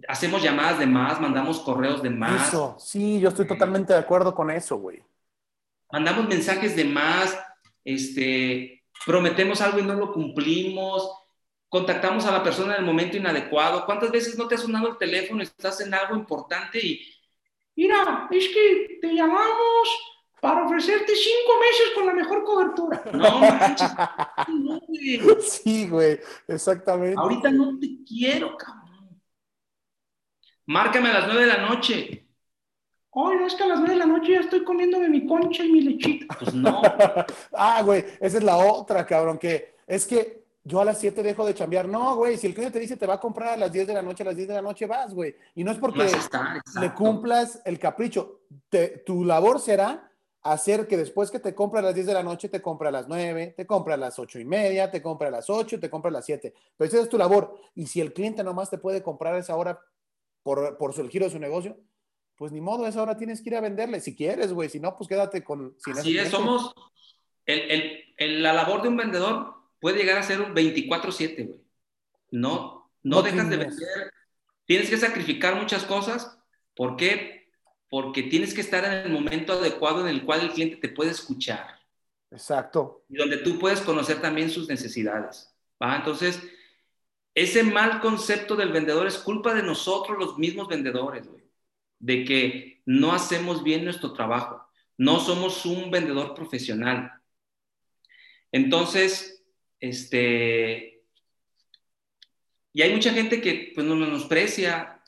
hacemos 0.09 0.42
llamadas 0.42 0.78
de 0.78 0.86
más, 0.86 1.20
mandamos 1.20 1.61
correos 1.61 2.03
de 2.03 2.11
más. 2.11 2.49
Eso, 2.49 2.76
sí, 2.78 3.20
yo 3.20 3.28
estoy 3.28 3.47
totalmente 3.47 3.92
de 3.92 3.99
acuerdo 3.99 4.34
con 4.34 4.51
eso, 4.51 4.76
güey. 4.76 5.03
Mandamos 5.90 6.28
mensajes 6.28 6.76
de 6.76 6.84
más, 6.84 7.38
este, 7.84 8.84
prometemos 9.05 9.61
algo 9.61 9.78
y 9.78 9.82
no 9.82 9.94
lo 9.94 10.12
cumplimos, 10.12 11.09
contactamos 11.68 12.26
a 12.26 12.32
la 12.32 12.42
persona 12.42 12.74
en 12.74 12.80
el 12.80 12.86
momento 12.86 13.16
inadecuado. 13.16 13.86
¿Cuántas 13.86 14.11
veces 14.11 14.36
no 14.36 14.49
te 14.49 14.57
ha 14.57 14.59
sonado 14.59 14.88
el 14.88 14.99
teléfono, 14.99 15.42
estás 15.42 15.80
en 15.80 15.94
algo 15.94 16.16
importante 16.16 16.78
y, 16.84 17.01
mira, 17.76 18.28
es 18.30 18.49
que 18.49 18.99
te 19.01 19.14
llamamos 19.14 19.88
para 20.40 20.64
ofrecerte 20.64 21.12
cinco 21.14 21.53
meses 21.61 21.92
con 21.94 22.07
la 22.07 22.12
mejor 22.12 22.44
cobertura? 22.44 23.03
No 23.12 23.38
manches. 23.40 23.90
No, 24.49 24.80
Sí, 25.40 25.88
güey, 25.88 26.20
exactamente. 26.47 27.18
Ahorita 27.18 27.51
no 27.51 27.78
te 27.78 27.99
quiero, 28.07 28.57
cabrón. 28.57 28.86
Márcame 30.67 31.11
a 31.11 31.21
las 31.21 31.27
nueve 31.27 31.43
de 31.43 31.47
la 31.47 31.69
noche. 31.69 32.27
Ay, 33.12 33.37
no 33.39 33.47
es 33.47 33.55
que 33.55 33.64
a 33.64 33.69
las 33.69 33.79
nueve 33.79 33.95
de 33.95 34.01
la 34.01 34.07
noche 34.07 34.33
ya 34.33 34.41
estoy 34.41 34.62
comiéndome 34.62 35.09
mi 35.09 35.27
concha 35.27 35.64
y 35.64 35.73
mi 35.73 35.81
lechita. 35.81 36.37
Pues 36.39 36.55
no. 36.55 36.83
ah, 37.53 37.83
güey, 37.83 38.05
esa 38.21 38.39
es 38.39 38.45
la 38.45 38.57
otra, 38.57 39.07
cabrón, 39.07 39.39
que 39.39 39.77
es 39.87 40.07
que 40.07 40.45
yo 40.67 40.81
a 40.81 40.85
las 40.85 40.99
7 40.99 41.23
dejo 41.23 41.47
de 41.47 41.55
chambear. 41.55 41.87
No, 41.87 42.17
güey, 42.17 42.37
si 42.37 42.49
el 42.49 42.55
cliente 42.55 42.75
te 42.75 42.81
dice 42.81 42.97
te 42.97 43.07
va 43.07 43.14
a 43.14 43.21
comprar 43.21 43.51
a 43.51 43.57
las 43.57 43.73
10 43.73 43.87
de 43.87 43.95
la 43.95 44.03
noche, 44.03 44.25
a 44.25 44.27
las 44.27 44.37
10 44.37 44.49
de 44.49 44.55
la 44.55 44.62
noche 44.62 44.87
vas, 44.87 45.14
güey. 45.14 45.37
Y 45.55 45.62
no 45.62 45.71
es 45.71 45.79
porque 45.79 46.11
le 46.81 46.93
cumplas 46.93 47.62
el 47.64 47.79
capricho. 47.79 48.41
tu 49.07 49.25
labor 49.25 49.61
será 49.61 50.11
hacer 50.43 50.89
que 50.89 50.97
después 50.97 51.31
que 51.31 51.39
te 51.39 51.55
compra 51.55 51.81
a 51.81 51.85
las 51.85 51.95
10 51.95 52.09
de 52.09 52.14
la 52.14 52.23
noche, 52.25 52.49
te 52.49 52.61
compra 52.61 52.89
a 52.89 52.93
las 52.93 53.07
9, 53.07 53.55
te 53.57 53.64
compra 53.64 53.95
a 53.95 53.97
las 53.97 54.19
8 54.19 54.41
y 54.41 54.45
media, 54.45 54.91
te 54.91 55.01
compra 55.01 55.29
a 55.29 55.31
las 55.31 55.49
8, 55.49 55.79
te 55.79 55.89
compra 55.89 56.09
a 56.09 56.12
las 56.12 56.25
7. 56.27 56.53
Pero 56.77 56.89
esa 56.89 57.01
es 57.01 57.09
tu 57.09 57.17
labor. 57.17 57.57
Y 57.77 57.87
si 57.87 58.01
el 58.01 58.12
cliente 58.12 58.43
nomás 58.43 58.69
te 58.69 58.79
puede 58.79 59.05
comprar 59.05 59.37
a 59.37 59.39
esa 59.39 59.55
hora 59.55 59.81
por, 60.47 60.78
por 60.78 60.94
el 61.01 61.11
giro 61.11 61.24
de 61.24 61.32
su 61.32 61.40
negocio, 61.40 61.76
pues 62.36 62.53
ni 62.53 62.61
modo, 62.61 62.86
esa 62.86 63.03
hora 63.03 63.16
tienes 63.16 63.42
que 63.42 63.49
ir 63.49 63.57
a 63.57 63.61
venderle, 63.61 63.99
si 63.99 64.14
quieres, 64.14 64.53
güey, 64.53 64.68
si 64.68 64.78
no, 64.78 64.97
pues 64.97 65.09
quédate 65.09 65.42
con... 65.42 65.74
Así 65.92 66.16
es, 66.16 66.28
somos, 66.28 66.72
el, 67.44 68.05
el, 68.16 68.44
la 68.44 68.53
labor 68.53 68.80
de 68.80 68.88
un 68.88 68.97
vendedor 68.97 69.55
puede 69.80 69.99
llegar 69.99 70.18
a 70.18 70.22
ser 70.22 70.40
un 70.40 70.55
24/7, 70.55 71.49
güey. 71.49 71.64
No, 72.30 72.92
no, 73.03 73.22
dejas 73.22 73.51
de 73.51 73.57
vender, 73.57 74.12
tienes 74.66 74.88
que 74.88 74.99
sacrificar 74.99 75.57
muchas 75.57 75.82
cosas, 75.82 76.38
¿por 76.76 76.97
qué? 76.97 77.51
Porque 77.90 78.22
tienes 78.22 78.55
que 78.55 78.61
estar 78.61 78.84
en 78.84 78.92
el 78.92 79.11
momento 79.11 79.55
adecuado 79.55 80.03
en 80.03 80.14
el 80.14 80.24
cual 80.24 80.42
el 80.42 80.53
cliente 80.53 80.76
te 80.76 80.90
puede 80.90 81.11
escuchar. 81.11 81.66
Exacto. 82.30 83.05
Y 83.09 83.16
donde 83.16 83.38
tú 83.38 83.59
puedes 83.59 83.80
conocer 83.80 84.20
también 84.20 84.49
sus 84.51 84.68
necesidades, 84.68 85.53
¿va? 85.82 85.97
Entonces, 85.97 86.40
ese 87.37 87.62
mal 87.62 88.01
concepto 88.01 88.57
del 88.57 88.72
vendedor 88.72 89.07
es 89.07 89.18
culpa 89.18 89.55
de 89.55 89.62
nosotros 89.62 90.18
los 90.18 90.37
mismos 90.39 90.66
vendedores, 90.66 91.28
güey 91.28 91.47
de 91.99 92.24
que 92.24 92.82
no 92.87 93.12
hacemos 93.12 93.62
bien 93.62 93.84
nuestro 93.84 94.12
trabajo, 94.12 94.64
no 94.99 95.20
somos 95.20 95.64
un 95.66 95.91
vendedor 95.91 96.34
profesional. 96.34 97.12
Entonces, 98.53 99.43
este, 99.80 101.03
y 102.72 102.82
hay 102.82 102.95
mucha 102.95 103.12
gente 103.12 103.41
que 103.41 103.72
pues 103.74 103.87
nos 103.87 103.97
menosprecia, 103.97 105.03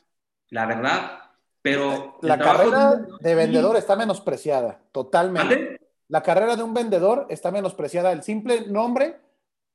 la 0.51 0.67
verdad, 0.67 1.19
pero... 1.63 2.19
La 2.23 2.39
carrera 2.39 3.07
de 3.21 3.35
vendedor 3.35 3.77
está 3.77 3.97
menospreciada, 3.97 4.81
totalmente. 4.93 5.79
La 6.09 6.23
carrera 6.23 6.57
de 6.57 6.63
un 6.63 6.73
vendedor 6.73 7.27
está 7.29 7.51
menospreciada, 7.51 8.13
el 8.13 8.23
simple 8.23 8.67
nombre 8.67 9.21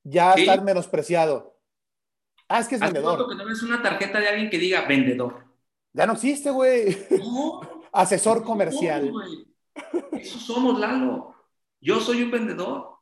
ya 0.03 0.33
está 0.33 0.59
menospreciado. 0.61 1.52
Ah, 2.47 2.59
es 2.59 2.67
que 2.67 2.75
es 2.75 2.81
vendedor. 2.81 3.27
que 3.29 3.35
no 3.35 3.45
ves 3.45 3.63
una 3.63 3.81
tarjeta 3.81 4.19
de 4.19 4.27
alguien 4.27 4.49
que 4.49 4.57
diga 4.57 4.85
vendedor. 4.87 5.43
Ya 5.93 6.05
no 6.05 6.13
existe, 6.13 6.51
güey. 6.51 6.97
Asesor 7.91 8.43
comercial. 8.43 9.11
Eso 10.11 10.39
somos, 10.39 10.79
Lalo. 10.79 11.35
Yo 11.79 11.99
soy 11.99 12.23
un 12.23 12.31
vendedor. 12.31 12.97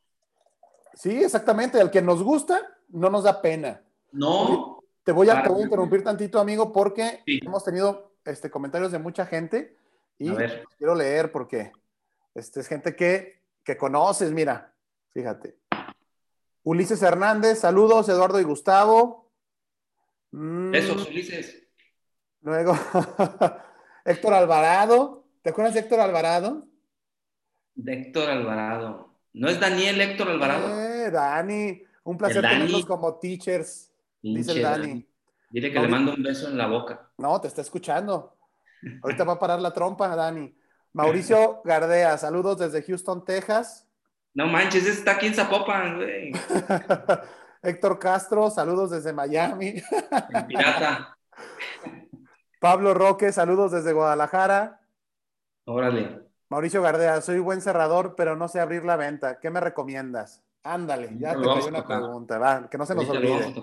Sí, 0.94 1.22
exactamente. 1.22 1.80
Al 1.80 1.90
que 1.90 2.02
nos 2.02 2.22
gusta, 2.22 2.60
no 2.88 3.10
nos 3.10 3.24
da 3.24 3.40
pena. 3.40 3.82
No. 4.12 4.82
Te 5.04 5.12
voy 5.12 5.28
a, 5.30 5.44
interrumpir 5.60 6.04
tantito, 6.04 6.38
amigo, 6.38 6.72
porque 6.72 7.22
hemos 7.26 7.64
tenido 7.64 8.12
este, 8.24 8.50
comentarios 8.50 8.92
de 8.92 8.98
mucha 8.98 9.26
gente 9.26 9.76
y 10.18 10.30
quiero 10.78 10.94
leer 10.94 11.32
porque 11.32 11.72
este, 12.34 12.60
es 12.60 12.68
gente 12.68 12.94
que, 12.94 13.40
que 13.64 13.76
conoces, 13.76 14.30
mira, 14.30 14.72
fíjate. 15.12 15.58
Ulises 16.62 17.02
Hernández, 17.02 17.58
saludos, 17.58 18.08
Eduardo 18.08 18.38
y 18.38 18.44
Gustavo. 18.44 19.21
Mm. 20.32 20.74
Esos, 20.74 21.08
Ulises. 21.08 21.62
Luego, 22.40 22.74
Héctor 24.04 24.34
Alvarado. 24.34 25.24
¿Te 25.42 25.50
acuerdas 25.50 25.74
de 25.74 25.80
Héctor 25.80 26.00
Alvarado? 26.00 26.64
De 27.74 27.92
Héctor 27.92 28.30
Alvarado. 28.30 29.14
¿No 29.34 29.48
es 29.48 29.60
Daniel 29.60 30.00
Héctor 30.00 30.28
Alvarado? 30.28 30.80
Eh, 30.80 31.10
Dani. 31.10 31.82
Un 32.04 32.18
placer 32.18 32.42
tenerlos 32.42 32.84
como 32.84 33.18
teachers, 33.18 33.92
dice 34.20 34.52
el 34.52 34.62
Dani. 34.62 35.06
Dile 35.50 35.72
que 35.72 35.78
le 35.78 35.88
mando 35.88 36.14
un 36.14 36.22
beso 36.22 36.48
en 36.48 36.58
la 36.58 36.66
boca. 36.66 37.10
No, 37.18 37.40
te 37.40 37.46
está 37.46 37.60
escuchando. 37.60 38.36
Ahorita 39.02 39.22
va 39.24 39.34
a 39.34 39.38
parar 39.38 39.60
la 39.60 39.72
trompa, 39.72 40.14
Dani. 40.16 40.52
Mauricio 40.92 41.62
Gardea, 41.64 42.18
saludos 42.18 42.58
desde 42.58 42.82
Houston, 42.82 43.24
Texas. 43.24 43.86
No 44.34 44.46
manches, 44.46 44.86
está 44.86 45.12
aquí 45.12 45.26
en 45.26 45.34
Zapopan, 45.34 45.96
güey. 45.96 46.32
Héctor 47.62 47.98
Castro, 47.98 48.50
saludos 48.50 48.90
desde 48.90 49.12
Miami. 49.12 49.74
Pirata. 50.48 51.16
Pablo 52.60 52.94
Roque, 52.94 53.32
saludos 53.32 53.72
desde 53.72 53.92
Guadalajara. 53.92 54.80
Órale. 55.64 56.28
Mauricio 56.48 56.82
Gardea, 56.82 57.20
soy 57.20 57.38
buen 57.38 57.60
cerrador, 57.60 58.14
pero 58.16 58.36
no 58.36 58.48
sé 58.48 58.60
abrir 58.60 58.84
la 58.84 58.96
venta. 58.96 59.40
¿Qué 59.40 59.50
me 59.50 59.60
recomiendas? 59.60 60.44
Ándale, 60.64 61.16
ya 61.18 61.34
te 61.34 61.42
cayó 61.42 61.66
una 61.68 61.86
pregunta, 61.86 62.38
va, 62.38 62.68
que 62.68 62.78
no 62.78 62.86
se 62.86 62.94
nos 62.94 63.08
olvide. 63.08 63.54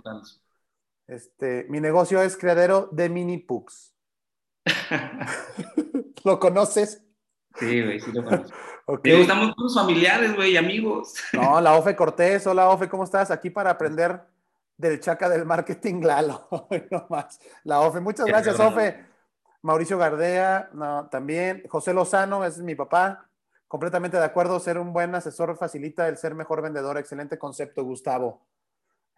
Este, 1.08 1.66
mi 1.70 1.80
negocio 1.80 2.22
es 2.22 2.36
criadero 2.38 2.90
de 2.92 3.10
mini 3.10 3.38
pugs. 3.38 3.94
¿Lo 6.24 6.40
conoces? 6.40 7.04
Sí, 7.56 7.84
güey, 7.84 8.00
sí 8.00 8.12
lo 8.12 8.24
conozco. 8.24 8.58
Okay. 8.94 9.22
estamos 9.22 9.56
todos 9.56 9.76
familiares, 9.76 10.36
güey, 10.36 10.58
amigos. 10.58 11.16
No, 11.34 11.60
la 11.62 11.76
Ofe 11.76 11.96
Cortés, 11.96 12.46
hola 12.48 12.70
Ofe, 12.70 12.90
¿cómo 12.90 13.04
estás? 13.04 13.32
Aquí 13.32 13.50
para 13.50 13.72
aprender 13.72 14.22
del 14.78 15.00
chaca 15.00 15.30
del 15.30 15.46
marketing 15.46 16.02
Lalo. 16.02 16.48
no 16.92 17.06
más. 17.10 17.40
La 17.64 17.82
Ofe, 17.82 18.00
muchas 18.00 18.26
gracias, 18.26 18.60
Ofe. 18.60 19.06
Mauricio 19.62 19.98
Gardea, 19.98 20.70
no, 20.74 21.10
también. 21.10 21.64
José 21.68 21.94
Lozano, 21.94 22.46
es 22.46 22.60
mi 22.60 22.76
papá. 22.76 23.30
Completamente 23.68 24.18
de 24.18 24.24
acuerdo, 24.26 24.60
ser 24.60 24.78
un 24.78 24.94
buen 24.94 25.14
asesor 25.14 25.56
facilita 25.58 26.08
el 26.08 26.18
ser 26.18 26.34
mejor 26.34 26.62
vendedor. 26.62 26.98
Excelente 26.98 27.38
concepto, 27.38 27.84
Gustavo. 27.84 28.42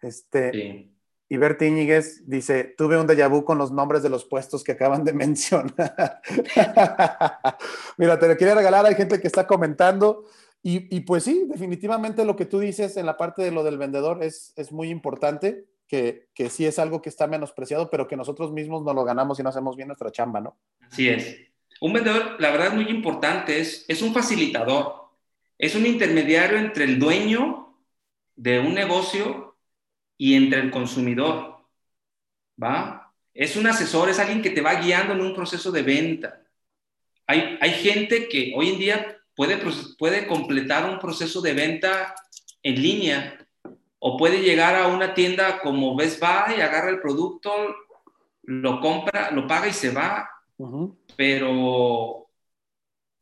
Este, 0.00 0.50
sí. 0.50 1.01
Y 1.32 1.64
Íñiguez 1.64 2.28
dice, 2.28 2.74
tuve 2.76 3.00
un 3.00 3.06
déjà 3.06 3.26
vu 3.26 3.42
con 3.42 3.56
los 3.56 3.72
nombres 3.72 4.02
de 4.02 4.10
los 4.10 4.26
puestos 4.26 4.62
que 4.62 4.72
acaban 4.72 5.02
de 5.02 5.12
mencionar. 5.14 6.20
Mira, 7.96 8.18
te 8.18 8.28
lo 8.28 8.36
quería 8.36 8.54
regalar, 8.54 8.84
hay 8.84 8.94
gente 8.94 9.18
que 9.18 9.28
está 9.28 9.46
comentando. 9.46 10.26
Y, 10.62 10.94
y, 10.94 11.00
pues 11.00 11.24
sí, 11.24 11.46
definitivamente 11.48 12.26
lo 12.26 12.36
que 12.36 12.44
tú 12.44 12.58
dices 12.58 12.98
en 12.98 13.06
la 13.06 13.16
parte 13.16 13.40
de 13.40 13.50
lo 13.50 13.64
del 13.64 13.78
vendedor 13.78 14.22
es, 14.22 14.52
es 14.56 14.72
muy 14.72 14.90
importante, 14.90 15.64
que, 15.88 16.28
que 16.34 16.50
sí 16.50 16.66
es 16.66 16.78
algo 16.78 17.00
que 17.00 17.08
está 17.08 17.26
menospreciado, 17.26 17.88
pero 17.88 18.06
que 18.06 18.16
nosotros 18.16 18.52
mismos 18.52 18.82
no 18.84 18.92
lo 18.92 19.02
ganamos 19.02 19.40
y 19.40 19.42
no 19.42 19.48
hacemos 19.48 19.74
bien 19.74 19.88
nuestra 19.88 20.12
chamba, 20.12 20.42
¿no? 20.42 20.58
Así 20.82 21.08
es. 21.08 21.38
Un 21.80 21.94
vendedor, 21.94 22.36
la 22.40 22.50
verdad, 22.50 22.74
muy 22.74 22.90
importante, 22.90 23.58
es, 23.58 23.86
es 23.88 24.02
un 24.02 24.12
facilitador, 24.12 25.08
es 25.56 25.74
un 25.74 25.86
intermediario 25.86 26.58
entre 26.58 26.84
el 26.84 26.98
dueño 26.98 27.74
de 28.36 28.60
un 28.60 28.74
negocio 28.74 29.51
y 30.16 30.34
entre 30.34 30.60
el 30.60 30.70
consumidor. 30.70 31.58
¿Va? 32.62 33.12
Es 33.34 33.56
un 33.56 33.66
asesor, 33.66 34.08
es 34.08 34.18
alguien 34.18 34.42
que 34.42 34.50
te 34.50 34.60
va 34.60 34.74
guiando 34.74 35.14
en 35.14 35.20
un 35.20 35.34
proceso 35.34 35.70
de 35.70 35.82
venta. 35.82 36.42
Hay, 37.26 37.58
hay 37.60 37.70
gente 37.70 38.28
que 38.28 38.52
hoy 38.54 38.70
en 38.70 38.78
día 38.78 39.18
puede, 39.34 39.58
puede 39.98 40.26
completar 40.26 40.88
un 40.88 40.98
proceso 40.98 41.40
de 41.40 41.54
venta 41.54 42.14
en 42.62 42.80
línea 42.80 43.46
o 43.98 44.16
puede 44.16 44.42
llegar 44.42 44.74
a 44.74 44.88
una 44.88 45.14
tienda 45.14 45.60
como 45.60 45.96
Best 45.96 46.20
Buy, 46.20 46.60
agarra 46.60 46.90
el 46.90 47.00
producto, 47.00 47.52
lo 48.42 48.80
compra, 48.80 49.30
lo 49.30 49.46
paga 49.46 49.68
y 49.68 49.72
se 49.72 49.90
va. 49.90 50.28
Pero 51.16 52.22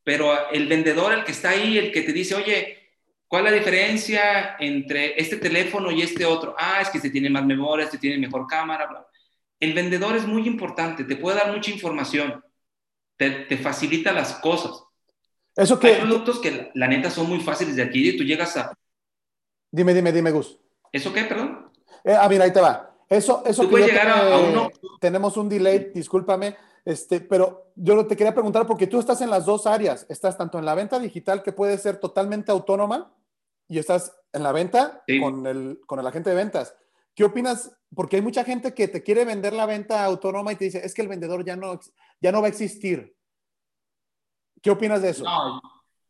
pero 0.03 0.51
el 0.51 0.67
vendedor, 0.67 1.13
el 1.13 1.25
que 1.25 1.33
está 1.33 1.51
ahí, 1.51 1.79
el 1.79 1.93
que 1.93 2.03
te 2.03 2.13
dice, 2.13 2.35
oye, 2.35 2.80
¿Cuál 3.31 3.47
es 3.47 3.53
la 3.53 3.59
diferencia 3.59 4.57
entre 4.59 5.15
este 5.17 5.37
teléfono 5.37 5.93
y 5.93 6.03
este 6.03 6.27
otro? 6.27 6.57
Ah, 6.59 6.81
es 6.83 6.89
que 6.89 6.99
este 6.99 7.11
tiene 7.11 7.31
más 7.31 7.47
memoria, 7.47 7.85
este 7.85 7.97
tiene 7.97 8.19
mejor 8.19 8.49
cámara. 8.49 8.89
Bla. 8.89 9.07
El 9.61 9.73
vendedor 9.73 10.17
es 10.17 10.27
muy 10.27 10.49
importante, 10.49 11.05
te 11.05 11.15
puede 11.15 11.37
dar 11.37 11.53
mucha 11.53 11.71
información, 11.71 12.45
te, 13.17 13.57
facilita 13.57 14.11
las 14.11 14.33
cosas. 14.41 14.83
Eso 15.55 15.79
que, 15.79 15.95
Hay 15.95 16.01
productos 16.01 16.41
que 16.41 16.73
la, 16.75 16.89
neta 16.89 17.09
son 17.09 17.29
muy 17.29 17.39
fáciles 17.39 17.77
de 17.77 17.83
adquirir. 17.83 18.19
Tú 18.19 18.25
llegas 18.25 18.57
a. 18.57 18.77
Dime, 19.71 19.95
dime, 19.95 20.11
dime, 20.11 20.33
Gus. 20.33 20.59
¿Eso 20.91 21.13
qué, 21.13 21.23
perdón? 21.23 21.71
Eh, 22.03 22.17
ah, 22.21 22.29
mira, 22.29 22.47
ahí 22.47 22.53
te 22.53 22.61
va. 22.61 22.97
Eso, 23.09 23.45
eso 23.47 23.69
que 23.69 23.77
llegar 23.77 24.09
a, 24.09 24.39
uno. 24.39 24.73
Tenemos 25.01 25.37
un 25.37 25.49
delay, 25.49 25.93
discúlpame. 25.95 26.57
Este, 26.85 27.21
pero 27.21 27.71
yo 27.77 28.05
te 28.09 28.17
quería 28.17 28.35
preguntar 28.35 28.67
porque 28.67 28.89
tú 28.89 28.99
estás 28.99 29.21
en 29.21 29.31
las 29.31 29.47
dos 29.47 29.69
áreas. 29.69 30.05
Estás 30.09 30.37
tanto 30.37 30.59
en 30.59 30.65
la 30.65 30.75
venta 30.75 30.99
digital 30.99 31.45
que 31.45 31.53
puede 31.53 31.79
ser 31.79 31.99
totalmente 31.99 32.51
autónoma 32.51 33.15
y 33.71 33.79
estás 33.79 34.13
en 34.33 34.43
la 34.43 34.51
venta 34.51 35.05
con, 35.21 35.47
el, 35.47 35.81
con 35.87 36.01
el 36.01 36.07
agente 36.07 36.31
de 36.31 36.37
ventas. 36.37 36.77
¿Qué 37.15 37.23
opinas? 37.23 37.71
Porque 37.95 38.17
hay 38.17 38.23
mucha 38.23 38.45
gente 38.45 38.75
que 38.75 38.89
te 38.89 39.03
quiere 39.03 39.25
vender 39.25 39.53
la 39.53 39.65
venta 39.65 40.05
autónoma 40.05 40.53
y 40.53 40.57
te 40.57 40.65
dice, 40.65 40.85
es 40.85 40.93
que 40.93 41.03
el 41.03 41.09
vendedor 41.09 41.45
ya 41.45 41.55
no, 41.55 41.79
ya 42.21 42.33
no 42.33 42.41
va 42.41 42.49
a 42.49 42.51
existir. 42.51 43.15
¿Qué 44.61 44.71
opinas 44.71 45.03
de 45.03 45.11
eso? 45.11 45.23
No, 45.23 45.63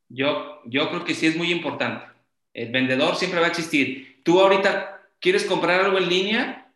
yo, 0.09 0.63
yo 0.65 0.89
creo 0.89 1.05
que 1.05 1.15
sí 1.15 1.27
es 1.27 1.37
muy 1.37 1.53
importante. 1.53 2.07
El 2.55 2.73
vendedor 2.73 3.15
siempre 3.17 3.41
va 3.41 3.47
a 3.47 3.51
existir. 3.51 4.23
Tú 4.25 4.41
ahorita 4.41 5.03
quieres 5.21 5.45
comprar 5.45 5.83
algo 5.83 5.99
en 5.99 6.09
línea 6.09 6.73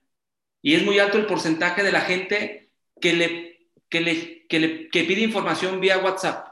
y 0.61 0.75
es 0.75 0.85
muy 0.85 0.99
alto 0.99 1.17
el 1.17 1.27
porcentaje 1.27 1.83
de 1.83 1.93
la 1.93 2.03
gente 2.03 2.71
que 3.01 3.15
le, 3.15 3.69
que 3.89 4.01
le, 4.03 4.47
que 4.49 4.61
le 4.61 4.89
que 4.91 5.05
pide 5.05 5.23
información 5.23 5.81
vía 5.81 5.99
WhatsApp. 5.99 6.47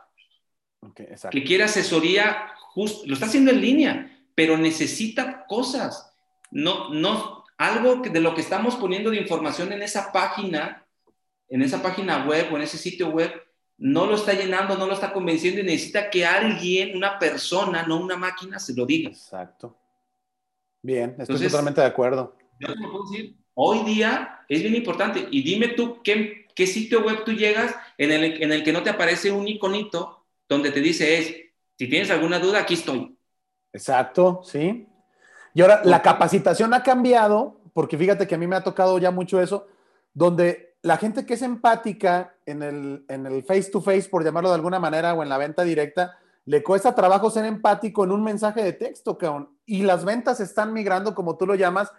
que 1.30 1.44
quiere 1.44 1.64
asesoría, 1.64 2.54
justo, 2.56 3.06
lo 3.06 3.14
está 3.14 3.26
haciendo 3.26 3.50
en 3.50 3.60
línea 3.60 4.08
pero 4.34 4.56
necesita 4.56 5.46
cosas. 5.46 6.14
No, 6.50 6.90
no, 6.90 7.44
algo 7.56 7.96
de 7.96 8.20
lo 8.20 8.34
que 8.34 8.40
estamos 8.40 8.76
poniendo 8.76 9.10
de 9.10 9.18
información 9.18 9.72
en 9.72 9.82
esa 9.82 10.12
página, 10.12 10.86
en 11.48 11.62
esa 11.62 11.82
página 11.82 12.26
web 12.26 12.52
o 12.52 12.56
en 12.56 12.62
ese 12.62 12.78
sitio 12.78 13.10
web, 13.10 13.32
no 13.78 14.06
lo 14.06 14.14
está 14.14 14.32
llenando, 14.32 14.76
no 14.76 14.86
lo 14.86 14.94
está 14.94 15.12
convenciendo 15.12 15.60
y 15.60 15.64
necesita 15.64 16.08
que 16.10 16.24
alguien, 16.24 16.96
una 16.96 17.18
persona, 17.18 17.84
no 17.84 18.00
una 18.00 18.16
máquina, 18.16 18.58
se 18.58 18.74
lo 18.74 18.86
diga. 18.86 19.10
Exacto. 19.10 19.76
Bien, 20.82 21.16
estoy 21.18 21.38
totalmente 21.40 21.80
de 21.80 21.86
acuerdo. 21.86 22.36
Yo 22.60 22.74
te 22.74 22.80
puedo 22.80 23.04
decir, 23.04 23.36
hoy 23.54 23.84
día 23.84 24.44
es 24.48 24.62
bien 24.62 24.74
importante. 24.74 25.26
Y 25.30 25.42
dime 25.42 25.68
tú, 25.68 26.00
¿qué, 26.02 26.46
qué 26.54 26.66
sitio 26.66 27.02
web 27.04 27.24
tú 27.24 27.32
llegas 27.32 27.74
en 27.98 28.12
el, 28.12 28.42
en 28.42 28.52
el 28.52 28.62
que 28.62 28.72
no 28.72 28.82
te 28.82 28.90
aparece 28.90 29.30
un 29.30 29.48
iconito 29.48 30.26
donde 30.48 30.70
te 30.70 30.80
dice 30.80 31.18
es, 31.18 31.26
si 31.78 31.88
tienes 31.88 32.10
alguna 32.10 32.38
duda, 32.38 32.60
aquí 32.60 32.74
estoy. 32.74 33.16
Exacto, 33.72 34.42
sí. 34.44 34.88
Y 35.54 35.62
ahora 35.62 35.82
la 35.84 36.02
capacitación 36.02 36.74
ha 36.74 36.82
cambiado, 36.82 37.60
porque 37.72 37.98
fíjate 37.98 38.26
que 38.26 38.34
a 38.34 38.38
mí 38.38 38.46
me 38.46 38.56
ha 38.56 38.64
tocado 38.64 38.98
ya 38.98 39.10
mucho 39.10 39.40
eso, 39.40 39.66
donde 40.14 40.76
la 40.82 40.96
gente 40.96 41.24
que 41.24 41.34
es 41.34 41.42
empática 41.42 42.34
en 42.44 42.62
el, 42.62 43.04
en 43.08 43.26
el 43.26 43.44
face 43.44 43.70
to 43.70 43.80
face, 43.80 44.08
por 44.08 44.24
llamarlo 44.24 44.48
de 44.50 44.56
alguna 44.56 44.78
manera, 44.78 45.14
o 45.14 45.22
en 45.22 45.28
la 45.28 45.38
venta 45.38 45.62
directa, 45.62 46.18
le 46.44 46.62
cuesta 46.62 46.94
trabajo 46.94 47.30
ser 47.30 47.44
empático 47.44 48.04
en 48.04 48.10
un 48.10 48.22
mensaje 48.24 48.62
de 48.64 48.72
texto, 48.72 49.16
cabrón. 49.16 49.56
Y 49.64 49.82
las 49.82 50.04
ventas 50.04 50.40
están 50.40 50.72
migrando, 50.72 51.14
como 51.14 51.36
tú 51.36 51.46
lo 51.46 51.54
llamas, 51.54 51.92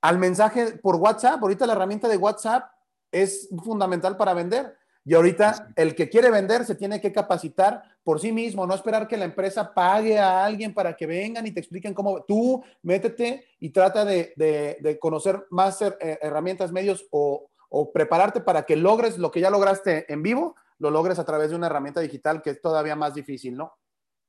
al 0.00 0.18
mensaje 0.18 0.78
por 0.78 0.96
WhatsApp. 0.96 1.42
Ahorita 1.42 1.66
la 1.66 1.74
herramienta 1.74 2.08
de 2.08 2.16
WhatsApp 2.16 2.70
es 3.12 3.48
fundamental 3.62 4.16
para 4.16 4.32
vender. 4.32 4.76
Y 5.04 5.14
ahorita 5.14 5.68
el 5.76 5.94
que 5.94 6.08
quiere 6.08 6.30
vender 6.30 6.64
se 6.64 6.74
tiene 6.74 7.00
que 7.00 7.12
capacitar 7.12 7.82
por 8.04 8.20
sí 8.20 8.32
mismo, 8.32 8.66
no 8.66 8.74
esperar 8.74 9.08
que 9.08 9.16
la 9.16 9.24
empresa 9.24 9.72
pague 9.72 10.18
a 10.18 10.44
alguien 10.44 10.74
para 10.74 10.94
que 10.94 11.06
vengan 11.06 11.46
y 11.46 11.52
te 11.52 11.60
expliquen 11.60 11.94
cómo. 11.94 12.22
Tú 12.22 12.62
métete 12.82 13.46
y 13.58 13.70
trata 13.70 14.04
de, 14.04 14.98
conocer 15.00 15.46
más 15.50 15.80
herramientas, 16.00 16.70
medios 16.70 17.06
o, 17.10 17.50
prepararte 17.92 18.40
para 18.40 18.64
que 18.64 18.76
logres 18.76 19.18
lo 19.18 19.32
que 19.32 19.40
ya 19.40 19.50
lograste 19.50 20.12
en 20.12 20.22
vivo, 20.22 20.54
lo 20.78 20.90
logres 20.90 21.18
a 21.18 21.24
través 21.24 21.50
de 21.50 21.56
una 21.56 21.66
herramienta 21.66 22.00
digital 22.00 22.40
que 22.40 22.50
es 22.50 22.60
todavía 22.60 22.94
más 22.94 23.14
difícil, 23.14 23.56
¿no? 23.56 23.72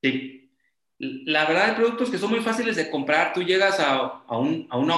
Sí. 0.02 0.50
La 0.98 1.46
verdad, 1.46 1.66
hay 1.66 1.74
productos 1.76 2.10
que 2.10 2.18
son 2.18 2.30
muy 2.30 2.40
fáciles 2.40 2.74
de 2.74 2.90
comprar. 2.90 3.34
Tú 3.34 3.42
llegas 3.42 3.78
a, 3.78 4.22
un, 4.30 4.66
a 4.70 4.78
un 4.78 4.90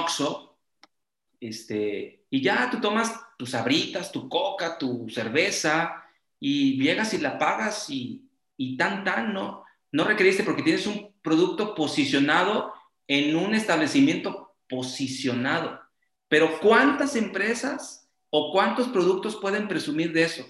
este, 1.41 2.25
y 2.29 2.41
ya 2.41 2.69
tú 2.71 2.79
tomas 2.79 3.13
tus 3.37 3.53
abritas, 3.53 4.11
tu 4.11 4.29
coca, 4.29 4.77
tu 4.77 5.09
cerveza, 5.09 6.05
y 6.39 6.81
llegas 6.81 7.13
y 7.13 7.17
la 7.17 7.37
pagas 7.37 7.89
y, 7.89 8.28
y 8.59 8.75
tan, 8.75 9.05
tan, 9.05 9.33
¿no? 9.33 9.63
No 9.89 10.03
requeriste 10.03 10.43
porque 10.43 10.63
tienes 10.63 10.85
un 10.85 11.15
producto 11.21 11.73
posicionado 11.73 12.73
en 13.07 13.37
un 13.37 13.55
establecimiento 13.55 14.57
posicionado. 14.67 15.79
Pero 16.27 16.59
¿cuántas 16.59 17.15
empresas 17.15 18.11
o 18.29 18.51
cuántos 18.51 18.89
productos 18.89 19.37
pueden 19.37 19.69
presumir 19.69 20.11
de 20.11 20.23
eso? 20.23 20.45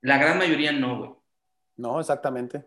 La 0.00 0.18
gran 0.18 0.38
mayoría 0.38 0.70
no, 0.70 0.98
güey. 0.98 1.10
No, 1.76 1.98
exactamente. 1.98 2.64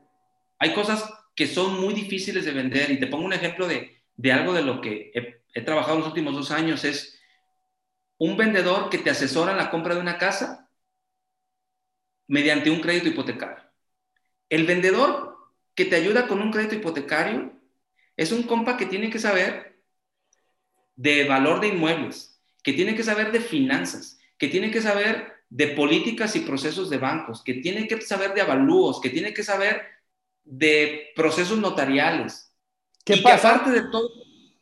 Hay 0.60 0.74
cosas 0.74 1.10
que 1.34 1.48
son 1.48 1.80
muy 1.80 1.94
difíciles 1.94 2.44
de 2.44 2.52
vender 2.52 2.92
y 2.92 3.00
te 3.00 3.08
pongo 3.08 3.24
un 3.24 3.34
ejemplo 3.34 3.68
de, 3.68 4.04
de 4.14 4.32
algo 4.34 4.52
de 4.52 4.62
lo 4.62 4.82
que 4.82 5.12
he, 5.16 5.42
he 5.54 5.62
trabajado 5.62 5.94
en 5.94 6.00
los 6.02 6.10
últimos 6.10 6.36
dos 6.36 6.52
años. 6.52 6.84
Es 6.84 7.18
un 8.18 8.36
vendedor 8.36 8.90
que 8.90 8.98
te 8.98 9.10
asesora 9.10 9.54
en 9.54 9.58
la 9.58 9.70
compra 9.72 9.96
de 9.96 10.02
una 10.02 10.18
casa 10.18 10.70
mediante 12.28 12.70
un 12.70 12.82
crédito 12.82 13.08
hipotecario. 13.08 13.64
El 14.50 14.66
vendedor 14.66 15.38
que 15.74 15.86
te 15.86 15.96
ayuda 15.96 16.28
con 16.28 16.41
un 16.41 16.52
crédito 16.52 16.76
hipotecario 16.76 17.52
es 18.18 18.32
un 18.32 18.43
compa 18.43 18.78
que 18.78 18.86
tiene 18.86 19.10
que 19.10 19.20
saber 19.20 19.82
de 20.96 21.26
valor 21.26 21.60
de 21.60 21.68
inmuebles, 21.70 22.39
que 22.64 22.74
tiene 22.74 22.96
que 22.96 23.04
saber 23.04 23.32
de 23.32 23.41
finanzas, 23.41 24.18
que 24.38 24.48
tiene 24.48 24.72
que 24.72 24.82
saber 24.82 25.34
de 25.50 25.68
políticas 25.70 26.36
y 26.36 26.41
procesos 26.41 26.89
de 26.89 26.98
bancos, 26.98 27.43
que 27.43 27.56
tiene 27.56 27.88
que 27.88 28.00
saber 28.02 28.34
de 28.34 28.41
avalúos, 28.41 29.02
que 29.02 29.10
tiene 29.10 29.34
que 29.34 29.43
saber 29.43 29.82
de 30.43 31.12
procesos 31.16 31.58
notariales. 31.58 32.54
¿Qué 33.04 33.18
pasa? 33.18 33.60
de 33.66 33.82
todo, 33.91 34.10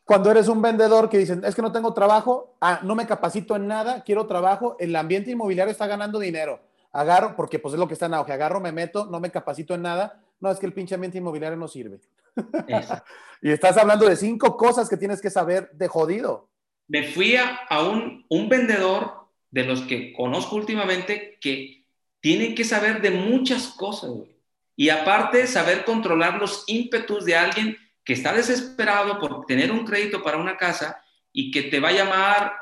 cuando 0.05 0.31
eres 0.31 0.47
un 0.49 0.61
vendedor 0.61 1.09
que 1.09 1.17
dicen, 1.17 1.43
es 1.45 1.55
que 1.55 1.61
no 1.61 1.71
tengo 1.71 1.93
trabajo, 1.93 2.57
ah, 2.59 2.81
no 2.83 2.93
me 2.93 3.07
capacito 3.07 3.55
en 3.55 3.67
nada, 3.67 4.03
quiero 4.03 4.27
trabajo, 4.27 4.75
el 4.79 4.95
ambiente 4.95 5.31
inmobiliario 5.31 5.71
está 5.71 5.87
ganando 5.87 6.19
dinero. 6.19 6.59
Agarro, 6.93 7.35
porque 7.35 7.59
pues 7.59 7.73
es 7.73 7.79
lo 7.79 7.87
que 7.87 7.95
está 7.95 8.05
en 8.05 8.13
auge, 8.13 8.31
agarro, 8.31 8.61
me 8.61 8.71
meto, 8.71 9.07
no 9.07 9.19
me 9.19 9.31
capacito 9.31 9.73
en 9.73 9.81
nada. 9.81 10.21
No, 10.39 10.51
es 10.51 10.59
que 10.59 10.65
el 10.65 10.73
pinche 10.73 10.95
ambiente 10.95 11.17
inmobiliario 11.17 11.57
no 11.57 11.67
sirve. 11.67 11.99
y 13.41 13.51
estás 13.51 13.77
hablando 13.77 14.07
de 14.07 14.15
cinco 14.15 14.55
cosas 14.55 14.87
que 14.87 14.97
tienes 14.97 15.19
que 15.19 15.29
saber 15.29 15.71
de 15.73 15.87
jodido. 15.87 16.49
Me 16.87 17.03
fui 17.03 17.35
a, 17.35 17.81
un, 17.81 18.25
un 18.29 18.47
vendedor 18.47 19.27
de 19.49 19.63
los 19.63 19.81
que 19.81 20.13
conozco 20.13 20.55
últimamente 20.55 21.37
que 21.41 21.83
tiene 22.19 22.55
que 22.55 22.63
saber 22.63 23.01
de 23.01 23.11
muchas 23.11 23.67
cosas, 23.67 24.11
güey. 24.11 24.33
Y 24.75 24.89
aparte, 24.89 25.45
saber 25.47 25.85
controlar 25.85 26.39
los 26.39 26.63
ímpetus 26.67 27.25
de 27.25 27.35
alguien 27.35 27.77
que 28.03 28.13
está 28.13 28.33
desesperado 28.33 29.19
por 29.19 29.45
tener 29.45 29.71
un 29.71 29.85
crédito 29.85 30.23
para 30.23 30.37
una 30.37 30.57
casa 30.57 31.03
y 31.31 31.51
que 31.51 31.63
te 31.63 31.79
va 31.79 31.89
a 31.89 31.93
llamar 31.93 32.53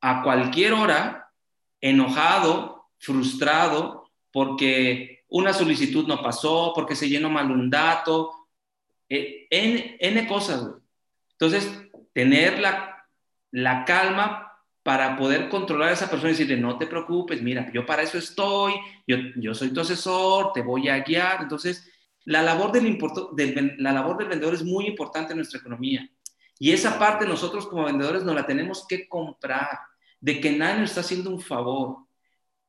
a 0.00 0.22
cualquier 0.22 0.72
hora 0.72 1.30
enojado, 1.80 2.77
frustrado, 2.98 4.10
porque 4.32 5.24
una 5.28 5.52
solicitud 5.52 6.06
no 6.06 6.22
pasó, 6.22 6.72
porque 6.74 6.96
se 6.96 7.08
llenó 7.08 7.30
mal 7.30 7.50
un 7.50 7.70
dato, 7.70 8.48
eh, 9.08 9.46
N, 9.50 9.96
N, 10.00 10.26
cosas. 10.26 10.68
Entonces, 11.32 11.70
tener 12.12 12.58
la, 12.58 13.06
la 13.50 13.84
calma 13.84 14.52
para 14.82 15.16
poder 15.16 15.48
controlar 15.50 15.90
a 15.90 15.92
esa 15.92 16.10
persona 16.10 16.30
y 16.30 16.32
decirle, 16.32 16.56
no 16.56 16.78
te 16.78 16.86
preocupes, 16.86 17.42
mira, 17.42 17.70
yo 17.72 17.84
para 17.84 18.02
eso 18.02 18.16
estoy, 18.16 18.72
yo, 19.06 19.16
yo 19.36 19.54
soy 19.54 19.70
tu 19.70 19.80
asesor, 19.82 20.52
te 20.52 20.62
voy 20.62 20.88
a 20.88 21.00
guiar. 21.00 21.42
Entonces, 21.42 21.86
la 22.24 22.42
labor 22.42 22.72
del, 22.72 22.98
del, 23.34 23.74
la 23.78 23.92
labor 23.92 24.16
del 24.16 24.28
vendedor 24.28 24.54
es 24.54 24.64
muy 24.64 24.86
importante 24.86 25.32
en 25.32 25.38
nuestra 25.38 25.60
economía. 25.60 26.10
Y 26.58 26.72
esa 26.72 26.98
parte 26.98 27.26
nosotros 27.26 27.66
como 27.66 27.84
vendedores 27.84 28.24
nos 28.24 28.34
la 28.34 28.46
tenemos 28.46 28.86
que 28.88 29.08
comprar, 29.08 29.78
de 30.20 30.40
que 30.40 30.50
nadie 30.50 30.80
nos 30.80 30.90
está 30.90 31.02
haciendo 31.02 31.30
un 31.30 31.40
favor. 31.40 32.07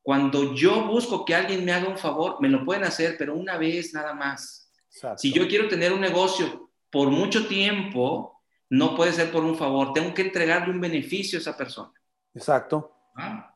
Cuando 0.10 0.56
yo 0.56 0.86
busco 0.86 1.24
que 1.24 1.36
alguien 1.36 1.64
me 1.64 1.72
haga 1.72 1.88
un 1.88 1.96
favor, 1.96 2.42
me 2.42 2.50
lo 2.50 2.66
pueden 2.66 2.84
hacer, 2.84 3.16
pero 3.16 3.36
una 3.36 3.60
vez 3.60 3.94
nada 3.94 4.12
más. 4.12 4.74
Si 5.18 5.32
yo 5.32 5.48
quiero 5.48 5.68
tener 5.68 5.94
un 5.94 6.02
negocio 6.02 6.72
por 6.90 7.12
mucho 7.12 7.48
tiempo, 7.48 8.42
no 8.72 8.96
puede 8.96 9.14
ser 9.14 9.32
por 9.32 9.44
un 9.44 9.56
favor, 9.56 9.94
tengo 9.94 10.12
que 10.16 10.24
entregarle 10.24 10.74
un 10.74 10.82
beneficio 10.82 11.38
a 11.38 11.42
esa 11.42 11.56
persona. 11.56 11.94
Exacto. 12.34 12.92
Ah. 13.16 13.56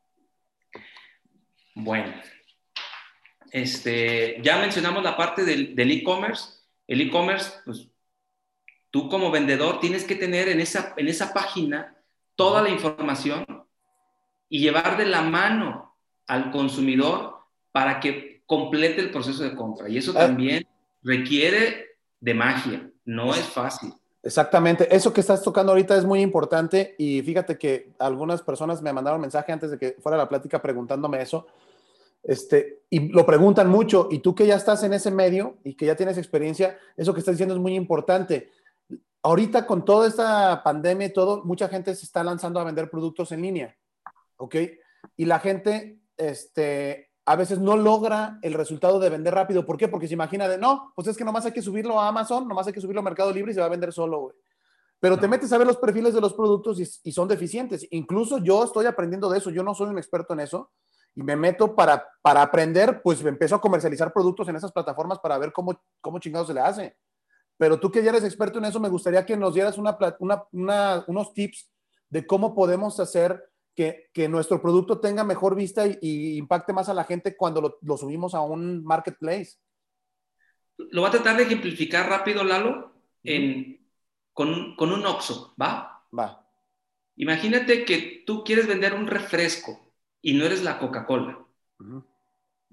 Bueno, 1.73 2.13
este, 3.49 4.39
ya 4.43 4.59
mencionamos 4.59 5.01
la 5.01 5.17
parte 5.17 5.43
del 5.43 5.91
e-commerce. 5.91 6.59
el 6.85 7.01
e-commerce, 7.01 7.51
pues 7.65 7.89
tú 8.91 9.09
como 9.09 9.31
vendedor 9.31 9.79
tienes 9.79 10.03
que 10.03 10.15
tener 10.15 10.49
en 10.49 10.59
esa, 10.59 10.93
en 10.97 11.07
esa 11.07 11.33
página 11.33 11.97
toda 12.35 12.61
la 12.61 12.69
información 12.69 13.43
y 14.47 14.59
llevar 14.59 14.97
de 14.97 15.07
la 15.07 15.23
mano 15.23 15.92
al 16.33 16.51
consumidor 16.51 17.35
para 17.71 17.99
que 17.99 18.43
complete 18.45 19.01
el 19.01 19.11
proceso 19.11 19.43
de 19.43 19.55
compra. 19.55 19.89
Y 19.89 19.97
eso 19.97 20.11
ah. 20.15 20.19
también 20.19 20.65
requiere 21.01 21.97
de 22.19 22.33
magia, 22.33 22.89
no 23.05 23.33
es 23.33 23.43
fácil. 23.43 23.93
Exactamente, 24.21 24.87
eso 24.95 25.11
que 25.11 25.19
estás 25.19 25.43
tocando 25.43 25.73
ahorita 25.73 25.97
es 25.97 26.05
muy 26.05 26.21
importante 26.21 26.95
y 26.97 27.21
fíjate 27.21 27.57
que 27.57 27.89
algunas 27.99 28.41
personas 28.41 28.81
me 28.81 28.93
mandaron 28.93 29.19
mensaje 29.19 29.51
antes 29.51 29.71
de 29.71 29.77
que 29.77 29.97
fuera 29.99 30.17
la 30.17 30.29
plática 30.29 30.61
preguntándome 30.61 31.21
eso 31.21 31.45
este, 32.23 32.83
y 32.89 33.09
lo 33.09 33.25
preguntan 33.25 33.69
mucho, 33.69 34.07
y 34.09 34.19
tú 34.19 34.33
que 34.33 34.47
ya 34.47 34.55
estás 34.55 34.81
en 34.83 34.93
ese 34.93 35.11
medio 35.11 35.57
y 35.63 35.75
que 35.75 35.85
ya 35.85 35.95
tienes 35.95 36.17
experiencia, 36.17 36.79
eso 36.95 37.13
que 37.13 37.19
estás 37.19 37.33
diciendo 37.33 37.53
es 37.53 37.59
muy 37.59 37.75
importante. 37.75 38.49
Ahorita 39.21 39.65
con 39.65 39.83
toda 39.83 40.07
esta 40.07 40.63
pandemia 40.63 41.07
y 41.07 41.13
todo, 41.13 41.43
mucha 41.43 41.67
gente 41.67 41.93
se 41.95 42.05
está 42.05 42.23
lanzando 42.23 42.59
a 42.59 42.63
vender 42.63 42.89
productos 42.89 43.31
en 43.33 43.41
línea, 43.41 43.77
¿ok? 44.37 44.55
Y 45.17 45.25
la 45.25 45.39
gente, 45.39 45.99
este, 46.17 47.11
a 47.25 47.35
veces 47.35 47.59
no 47.59 47.77
logra 47.77 48.39
el 48.41 48.53
resultado 48.53 48.99
de 48.99 49.09
vender 49.09 49.33
rápido. 49.33 49.65
¿Por 49.65 49.77
qué? 49.77 49.87
Porque 49.87 50.07
se 50.07 50.13
imagina 50.13 50.47
de, 50.47 50.57
no, 50.57 50.91
pues 50.95 51.07
es 51.07 51.17
que 51.17 51.25
nomás 51.25 51.45
hay 51.45 51.51
que 51.51 51.61
subirlo 51.61 51.99
a 51.99 52.07
Amazon, 52.07 52.47
nomás 52.47 52.67
hay 52.67 52.73
que 52.73 52.81
subirlo 52.81 53.01
a 53.01 53.03
Mercado 53.03 53.31
Libre 53.31 53.51
y 53.51 53.55
se 53.55 53.59
va 53.59 53.67
a 53.67 53.69
vender 53.69 53.93
solo, 53.93 54.19
güey. 54.21 54.35
Pero 54.99 55.19
te 55.19 55.27
metes 55.27 55.51
a 55.51 55.57
ver 55.57 55.67
los 55.67 55.77
perfiles 55.77 56.13
de 56.13 56.21
los 56.21 56.33
productos 56.33 56.79
y, 56.79 57.09
y, 57.09 57.11
son 57.11 57.27
deficientes. 57.27 57.85
Incluso 57.91 58.37
yo 58.37 58.63
estoy 58.63 58.85
aprendiendo 58.85 59.29
de 59.29 59.37
eso. 59.37 59.49
Yo 59.49 59.61
no 59.61 59.75
soy 59.75 59.89
un 59.89 59.97
experto 59.97 60.33
en 60.33 60.39
eso, 60.39 60.71
y 61.15 61.23
me 61.23 61.35
meto 61.35 61.75
para, 61.75 62.07
para 62.21 62.41
aprender, 62.41 63.01
pues 63.01 63.23
me 63.23 63.29
empiezo 63.29 63.55
a 63.55 63.61
comercializar 63.61 64.11
productos 64.11 64.47
en 64.47 64.55
esas 64.55 64.71
plataformas 64.71 65.19
para 65.19 65.37
ver 65.37 65.53
cómo, 65.53 65.79
cómo 66.01 66.19
chingado 66.19 66.45
se 66.45 66.53
le 66.53 66.61
hace. 66.61 66.97
Pero 67.57 67.79
tú 67.79 67.91
que 67.91 68.03
ya 68.03 68.09
eres 68.09 68.23
experto 68.23 68.57
en 68.57 68.65
eso, 68.65 68.79
me 68.79 68.89
gustaría 68.89 69.25
que 69.25 69.37
nos 69.37 69.53
dieras 69.53 69.77
una, 69.77 69.97
una, 70.51 71.03
unos 71.07 71.33
tips 71.33 71.69
de 72.09 72.25
cómo 72.25 72.55
podemos 72.55 72.99
hacer 72.99 73.43
que, 73.75 74.09
que, 74.13 74.27
nuestro 74.27 74.61
producto 74.61 74.99
tenga 74.99 75.23
mejor 75.23 75.55
vista 75.55 75.85
y, 75.87 76.37
impacte 76.37 76.73
más 76.73 76.89
a 76.89 76.93
la 76.93 77.03
gente 77.03 77.35
cuando 77.35 77.61
lo, 77.61 77.79
lo, 77.81 77.97
subimos 77.97 78.35
a 78.35 78.41
un 78.41 78.83
marketplace. 78.83 79.57
Lo 80.77 81.01
voy 81.01 81.09
a 81.09 81.11
tratar 81.11 81.37
de 81.37 81.43
ejemplificar 81.43 82.09
rápido, 82.09 82.43
Lalo, 82.43 82.93
en, 83.23 83.87
con, 84.33 84.75
con 84.75 84.91
un 84.91 85.05
Oxxo, 85.05 85.53
¿va? 85.61 86.03
Va. 86.17 86.47
Imagínate 87.15 87.85
que 87.85 88.23
tú 88.25 88.43
quieres 88.43 88.67
vender 88.67 88.93
un 88.93 89.07
refresco 89.07 89.93
y 90.21 90.33
no 90.33 90.45
eres 90.45 90.63
la 90.63 90.79
Coca-Cola. 90.79 91.45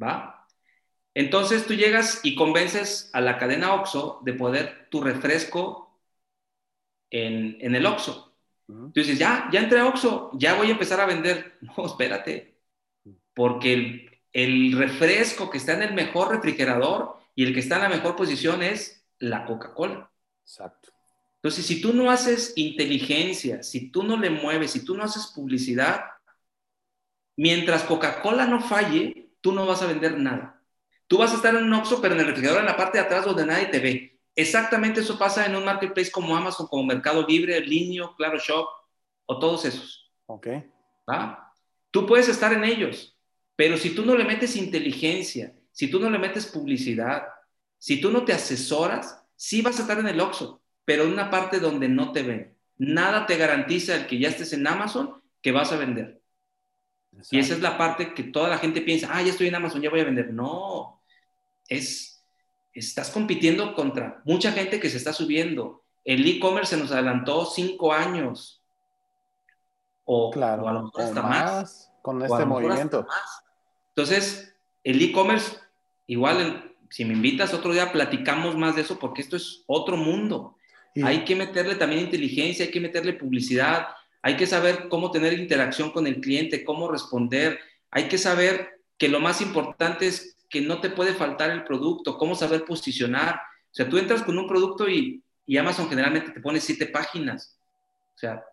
¿Va? 0.02 0.46
Entonces 1.14 1.66
tú 1.66 1.74
llegas 1.74 2.20
y 2.22 2.34
convences 2.34 3.10
a 3.12 3.20
la 3.20 3.38
cadena 3.38 3.74
OXO 3.74 4.20
de 4.24 4.32
poder 4.32 4.88
tu 4.90 5.02
refresco 5.02 5.98
en, 7.10 7.74
el 7.74 7.86
OXO. 7.86 8.29
Tú 8.92 9.00
dices, 9.00 9.18
ya, 9.18 9.48
ya 9.52 9.60
entré 9.60 9.80
a 9.80 9.86
OXO, 9.86 10.30
ya 10.34 10.54
voy 10.54 10.68
a 10.68 10.72
empezar 10.72 11.00
a 11.00 11.06
vender. 11.06 11.58
No, 11.76 11.86
espérate, 11.86 12.56
porque 13.34 13.72
el, 13.72 14.10
el 14.32 14.78
refresco 14.78 15.50
que 15.50 15.58
está 15.58 15.74
en 15.74 15.82
el 15.82 15.94
mejor 15.94 16.30
refrigerador 16.30 17.16
y 17.34 17.44
el 17.44 17.54
que 17.54 17.60
está 17.60 17.76
en 17.76 17.82
la 17.82 17.88
mejor 17.88 18.16
posición 18.16 18.62
es 18.62 19.04
la 19.18 19.44
Coca-Cola. 19.44 20.10
Exacto. 20.42 20.90
Entonces, 21.36 21.64
si 21.64 21.80
tú 21.80 21.94
no 21.94 22.10
haces 22.10 22.52
inteligencia, 22.56 23.62
si 23.62 23.90
tú 23.90 24.02
no 24.02 24.16
le 24.16 24.30
mueves, 24.30 24.72
si 24.72 24.84
tú 24.84 24.94
no 24.96 25.04
haces 25.04 25.32
publicidad, 25.34 26.02
Mientras 27.40 27.84
Coca-Cola 27.84 28.44
no 28.44 28.60
falle, 28.60 29.30
tú 29.40 29.52
no 29.52 29.64
vas 29.64 29.80
a 29.80 29.86
vender 29.86 30.18
nada. 30.18 30.62
Tú 31.06 31.16
vas 31.16 31.32
a 31.32 31.36
estar 31.36 31.54
en 31.54 31.64
un 31.64 31.72
Oxxo, 31.72 31.98
pero 32.02 32.12
en 32.12 32.20
el 32.20 32.26
refrigerador 32.26 32.60
en 32.60 32.66
la 32.66 32.76
parte 32.76 32.98
de 32.98 33.04
atrás 33.04 33.24
donde 33.24 33.46
nadie 33.46 33.64
te 33.68 33.78
ve. 33.78 34.09
Exactamente 34.36 35.00
eso 35.00 35.18
pasa 35.18 35.46
en 35.46 35.56
un 35.56 35.64
marketplace 35.64 36.10
como 36.10 36.36
Amazon, 36.36 36.66
como 36.66 36.84
Mercado 36.84 37.26
Libre, 37.26 37.60
Linio, 37.60 38.14
Claro 38.16 38.38
Shop 38.38 38.66
o 39.26 39.38
todos 39.38 39.64
esos. 39.64 40.10
Ok. 40.26 40.48
¿Va? 41.08 41.52
Tú 41.90 42.06
puedes 42.06 42.28
estar 42.28 42.52
en 42.52 42.64
ellos, 42.64 43.18
pero 43.56 43.76
si 43.76 43.94
tú 43.94 44.04
no 44.04 44.14
le 44.14 44.24
metes 44.24 44.56
inteligencia, 44.56 45.54
si 45.72 45.90
tú 45.90 45.98
no 45.98 46.08
le 46.08 46.18
metes 46.18 46.46
publicidad, 46.46 47.24
si 47.78 48.00
tú 48.00 48.10
no 48.10 48.24
te 48.24 48.32
asesoras, 48.32 49.24
sí 49.36 49.62
vas 49.62 49.78
a 49.78 49.82
estar 49.82 49.98
en 49.98 50.08
el 50.08 50.20
Oxxo, 50.20 50.62
pero 50.84 51.04
en 51.04 51.12
una 51.12 51.30
parte 51.30 51.58
donde 51.58 51.88
no 51.88 52.12
te 52.12 52.22
ven. 52.22 52.56
Nada 52.76 53.26
te 53.26 53.36
garantiza 53.36 53.94
el 53.94 54.06
que 54.06 54.18
ya 54.18 54.28
estés 54.28 54.52
en 54.52 54.66
Amazon 54.66 55.22
que 55.42 55.52
vas 55.52 55.72
a 55.72 55.76
vender. 55.76 56.20
Y 57.30 57.38
esa 57.38 57.54
es 57.54 57.60
la 57.60 57.76
parte 57.76 58.14
que 58.14 58.24
toda 58.24 58.48
la 58.48 58.58
gente 58.58 58.82
piensa, 58.82 59.08
ah, 59.10 59.22
ya 59.22 59.30
estoy 59.30 59.48
en 59.48 59.54
Amazon, 59.54 59.82
ya 59.82 59.90
voy 59.90 60.00
a 60.00 60.04
vender. 60.04 60.32
No, 60.32 61.02
es, 61.68 62.09
estás 62.80 63.10
compitiendo 63.10 63.74
contra 63.74 64.22
mucha 64.24 64.52
gente 64.52 64.80
que 64.80 64.90
se 64.90 64.96
está 64.96 65.12
subiendo. 65.12 65.82
El 66.04 66.26
e-commerce 66.26 66.74
se 66.74 66.82
nos 66.82 66.90
adelantó 66.90 67.44
cinco 67.46 67.92
años. 67.92 68.62
O, 70.04 70.30
claro, 70.30 70.68
a 70.68 70.72
lo 70.72 70.84
mejor 70.84 71.02
hasta 71.02 71.22
más, 71.22 71.92
Con 72.02 72.22
este 72.22 72.44
movimiento. 72.44 73.06
Entonces, 73.94 74.54
el 74.82 75.00
e-commerce, 75.00 75.56
igual, 76.06 76.74
si 76.88 77.04
me 77.04 77.14
invitas 77.14 77.54
otro 77.54 77.72
día, 77.72 77.92
platicamos 77.92 78.56
más 78.56 78.74
de 78.74 78.82
eso, 78.82 78.98
porque 78.98 79.22
esto 79.22 79.36
es 79.36 79.62
otro 79.66 79.96
mundo. 79.96 80.56
Hay 81.04 81.24
que 81.24 81.36
meterle 81.36 81.76
también 81.76 82.02
inteligencia, 82.02 82.64
hay 82.64 82.70
que 82.72 82.80
meterle 82.80 83.12
publicidad, 83.12 83.88
hay 84.22 84.36
que 84.36 84.46
saber 84.46 84.88
cómo 84.88 85.10
tener 85.10 85.32
interacción 85.34 85.90
con 85.92 86.06
el 86.06 86.20
cliente, 86.20 86.64
cómo 86.64 86.90
responder. 86.90 87.60
Hay 87.90 88.08
que 88.08 88.18
saber 88.18 88.80
que 88.98 89.08
lo 89.08 89.20
más 89.20 89.40
importante 89.40 90.06
es 90.06 90.36
que 90.50 90.60
no 90.60 90.80
te 90.80 90.90
puede 90.90 91.14
faltar 91.14 91.50
el 91.50 91.64
producto, 91.64 92.18
cómo 92.18 92.34
saber 92.34 92.64
posicionar. 92.64 93.36
O 93.36 93.74
sea, 93.74 93.88
tú 93.88 93.96
entras 93.96 94.22
con 94.22 94.36
un 94.36 94.48
producto 94.48 94.88
y, 94.88 95.22
Amazon 95.58 95.88
generalmente 95.88 96.30
te 96.30 96.40
pone 96.40 96.60
siete 96.60 96.86
páginas. 96.86 97.58
O 98.14 98.18
sea, 98.18 98.44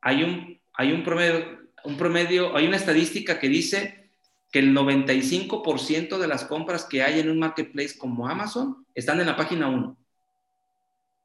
hay 0.00 0.24
un, 0.24 0.60
hay 0.74 0.92
un 0.92 1.04
promedio, 1.04 1.60
un 1.84 1.96
promedio, 1.96 2.56
hay 2.56 2.66
una 2.66 2.76
estadística 2.76 3.38
que 3.38 3.48
dice 3.48 4.10
que 4.50 4.58
el 4.60 4.74
95% 4.74 6.18
de 6.18 6.26
las 6.26 6.44
compras 6.44 6.84
que 6.84 7.02
hay 7.02 7.20
en 7.20 7.30
un 7.30 7.38
marketplace 7.38 7.96
como 7.98 8.28
Amazon 8.28 8.84
están 8.94 9.20
en 9.20 9.26
la 9.26 9.36
página 9.36 9.68
1. 9.68 9.96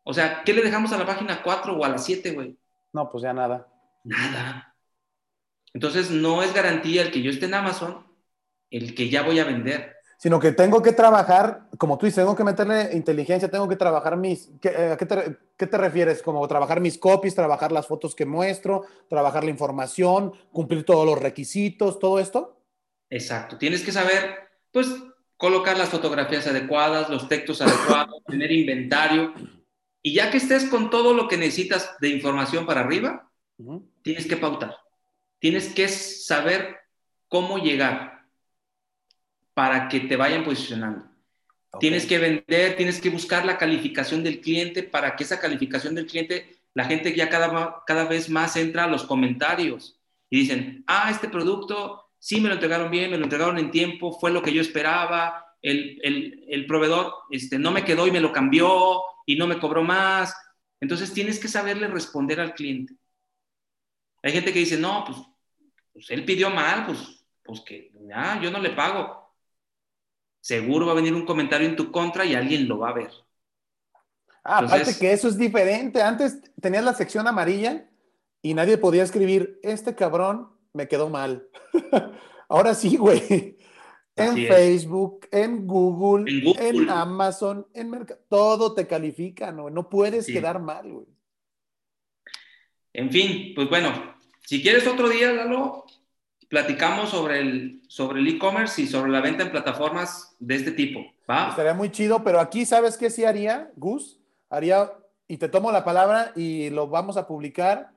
O 0.04 0.14
sea, 0.14 0.44
¿qué 0.44 0.54
le 0.54 0.62
dejamos 0.62 0.92
a 0.92 0.98
la 0.98 1.06
página 1.06 1.42
4 1.42 1.76
o 1.76 1.86
a 1.86 1.90
la 1.90 1.98
7, 1.98 2.32
güey? 2.32 2.56
No, 2.94 3.10
pues 3.10 3.24
ya 3.24 3.34
nada. 3.34 3.68
Nada. 4.04 4.76
Entonces 5.74 6.12
no 6.12 6.44
es 6.44 6.54
garantía 6.54 7.02
el 7.02 7.12
que 7.12 7.22
yo 7.22 7.32
esté 7.32 7.46
en 7.46 7.54
Amazon, 7.54 8.06
el 8.72 8.96
que 8.96 9.10
ya 9.10 9.22
voy 9.22 9.40
a 9.40 9.44
vender. 9.44 9.98
Sino 10.18 10.40
que 10.40 10.52
tengo 10.52 10.82
que 10.82 10.94
trabajar, 10.94 11.68
como 11.78 11.98
tú 11.98 12.06
dices, 12.06 12.24
tengo 12.24 12.36
que 12.36 12.44
meterle 12.44 12.90
inteligencia, 12.94 13.50
tengo 13.50 13.68
que 13.68 13.76
trabajar 13.76 14.18
mis... 14.18 14.50
¿Qué, 14.62 14.72
eh, 14.76 14.98
¿Qué 15.58 15.68
te 15.68 15.78
refieres? 15.78 16.22
¿Como 16.22 16.48
trabajar 16.48 16.80
mis 16.80 16.98
copies, 16.98 17.36
trabajar 17.36 17.72
las 17.72 17.88
fotos 17.88 18.16
que 18.16 18.26
muestro, 18.26 18.86
trabajar 19.10 19.44
la 19.44 19.50
información, 19.50 20.34
cumplir 20.52 20.86
todos 20.86 21.06
los 21.06 21.20
requisitos, 21.20 22.00
todo 22.00 22.20
esto? 22.20 22.62
Exacto. 23.10 23.58
Tienes 23.58 23.84
que 23.84 23.92
saber, 23.92 24.36
pues, 24.72 24.88
colocar 25.38 25.76
las 25.76 25.90
fotografías 25.90 26.46
adecuadas, 26.46 27.10
los 27.10 27.28
textos 27.28 27.64
adecuados, 27.64 28.24
tener 28.28 28.52
inventario. 28.52 29.34
Y 30.04 30.14
ya 30.14 30.30
que 30.30 30.38
estés 30.38 30.66
con 30.66 30.92
todo 30.92 31.16
lo 31.16 31.28
que 31.28 31.38
necesitas 31.38 31.96
de 32.00 32.10
información 32.10 32.68
para 32.68 32.82
arriba, 32.82 33.32
tienes 34.04 34.28
que 34.28 34.38
pautar. 34.38 34.78
Tienes 35.40 35.74
que 35.74 35.88
saber 35.88 36.78
cómo 37.28 37.58
llegar 37.58 38.21
para 39.54 39.88
que 39.90 40.02
te 40.02 40.16
vayan 40.16 40.44
posicionando. 40.44 41.06
Tienes 41.80 42.06
que 42.06 42.18
vender, 42.18 42.76
tienes 42.76 43.00
que 43.00 43.10
buscar 43.10 43.46
la 43.46 43.58
calificación 43.58 44.24
del 44.24 44.42
cliente 44.42 44.84
para 44.84 45.16
que 45.16 45.24
esa 45.24 45.40
calificación 45.40 45.96
del 45.96 46.06
cliente, 46.06 46.58
la 46.74 46.86
gente 46.86 47.16
ya 47.16 47.30
cada, 47.30 47.84
cada 47.86 48.06
vez 48.06 48.30
más 48.30 48.56
entra 48.58 48.84
a 48.84 48.88
los 48.88 49.04
comentarios 49.04 50.00
y 50.30 50.40
dicen, 50.40 50.84
ah, 50.88 51.10
este 51.10 51.30
producto 51.30 52.10
sí 52.20 52.42
me 52.42 52.50
lo 52.50 52.56
entregaron 52.56 52.92
bien, 52.92 53.10
me 53.10 53.18
lo 53.18 53.24
entregaron 53.24 53.58
en 53.58 53.72
tiempo, 53.72 54.18
fue 54.20 54.32
lo 54.32 54.42
que 54.42 54.54
yo 54.54 54.62
esperaba, 54.62 55.46
el, 55.62 56.00
el, 56.04 56.46
el 56.50 56.66
proveedor 56.66 57.14
este, 57.30 57.58
no 57.58 57.72
me 57.72 57.86
quedó 57.86 58.06
y 58.08 58.12
me 58.12 58.20
lo 58.20 58.34
cambió 58.34 59.02
y 59.26 59.36
no 59.36 59.48
me 59.48 59.60
cobró 59.60 59.84
más. 59.84 60.36
Entonces 60.82 61.14
tienes 61.14 61.40
que 61.40 61.48
saberle 61.48 61.88
responder 61.88 62.40
al 62.42 62.54
cliente. 62.54 62.96
Hay 64.24 64.34
gente 64.34 64.52
que 64.52 64.60
dice, 64.60 64.78
no, 64.78 65.04
pues, 65.06 65.18
pues 65.94 66.10
él 66.10 66.26
pidió 66.26 66.50
mal, 66.50 66.86
pues, 66.86 67.26
pues 67.44 67.62
que 67.62 67.92
ya, 68.08 68.40
yo 68.42 68.52
no 68.52 68.60
le 68.60 68.72
pago 68.72 69.21
seguro 70.42 70.88
va 70.88 70.92
a 70.92 70.96
venir 70.96 71.14
un 71.14 71.26
comentario 71.26 71.68
en 71.68 71.76
tu 71.76 71.92
contra 71.92 72.26
y 72.26 72.36
alguien 72.36 72.68
lo 72.68 72.80
va 72.80 72.90
a 72.90 72.94
ver. 72.94 73.12
Ah, 74.44 74.60
aparte 74.60 74.98
que 75.00 75.14
eso 75.14 75.28
es 75.28 75.38
diferente. 75.38 76.02
Antes 76.02 76.42
tenías 76.60 76.84
la 76.84 76.94
sección 76.94 77.28
amarilla 77.28 77.88
y 78.42 78.54
nadie 78.54 78.78
podía 78.78 79.04
escribir, 79.04 79.60
este 79.64 79.96
cabrón 79.96 80.50
me 80.74 80.88
quedó 80.88 81.10
mal. 81.10 81.48
Ahora 82.50 82.74
sí, 82.74 82.98
güey. 82.98 83.58
En 84.16 84.36
Facebook, 84.36 85.28
en 85.32 85.66
Google, 85.66 86.54
en, 86.60 86.90
Amazon, 86.90 87.66
en 87.74 87.90
Mercado, 87.90 88.20
todo 88.30 88.74
te 88.74 88.86
califica, 88.86 89.52
¿no? 89.52 89.70
No 89.70 89.90
puedes 89.90 90.28
quedar 90.28 90.60
mal, 90.62 90.92
güey. 90.92 91.08
En 92.94 93.10
fin, 93.10 93.54
pues 93.56 93.70
bueno, 93.70 94.18
si 94.46 94.62
quieres 94.62 94.86
otro 94.86 95.08
día, 95.10 95.32
Lalo, 95.32 95.86
platicamos 96.52 97.10
sobre 97.10 97.40
el 97.40 97.82
sobre 97.88 98.20
el 98.20 98.28
e-commerce 98.28 98.82
y 98.82 98.88
sobre 98.88 99.10
la 99.10 99.22
venta 99.22 99.44
en 99.44 99.52
plataformas 99.52 100.36
de 100.38 100.56
este 100.56 100.72
tipo. 100.72 101.00
¿va? 101.28 101.48
Estaría 101.50 101.74
muy 101.74 101.90
chido, 101.92 102.26
pero 102.26 102.42
aquí, 102.42 102.66
¿sabes 102.66 102.98
qué 102.98 103.10
sí 103.10 103.24
haría, 103.24 103.72
Gus? 103.78 104.20
Haría, 104.50 104.92
y 105.30 105.38
te 105.38 105.48
tomo 105.48 105.72
la 105.72 105.86
palabra 105.86 106.34
y 106.36 106.70
lo 106.70 106.90
vamos 106.90 107.16
a 107.16 107.26
publicar 107.26 107.92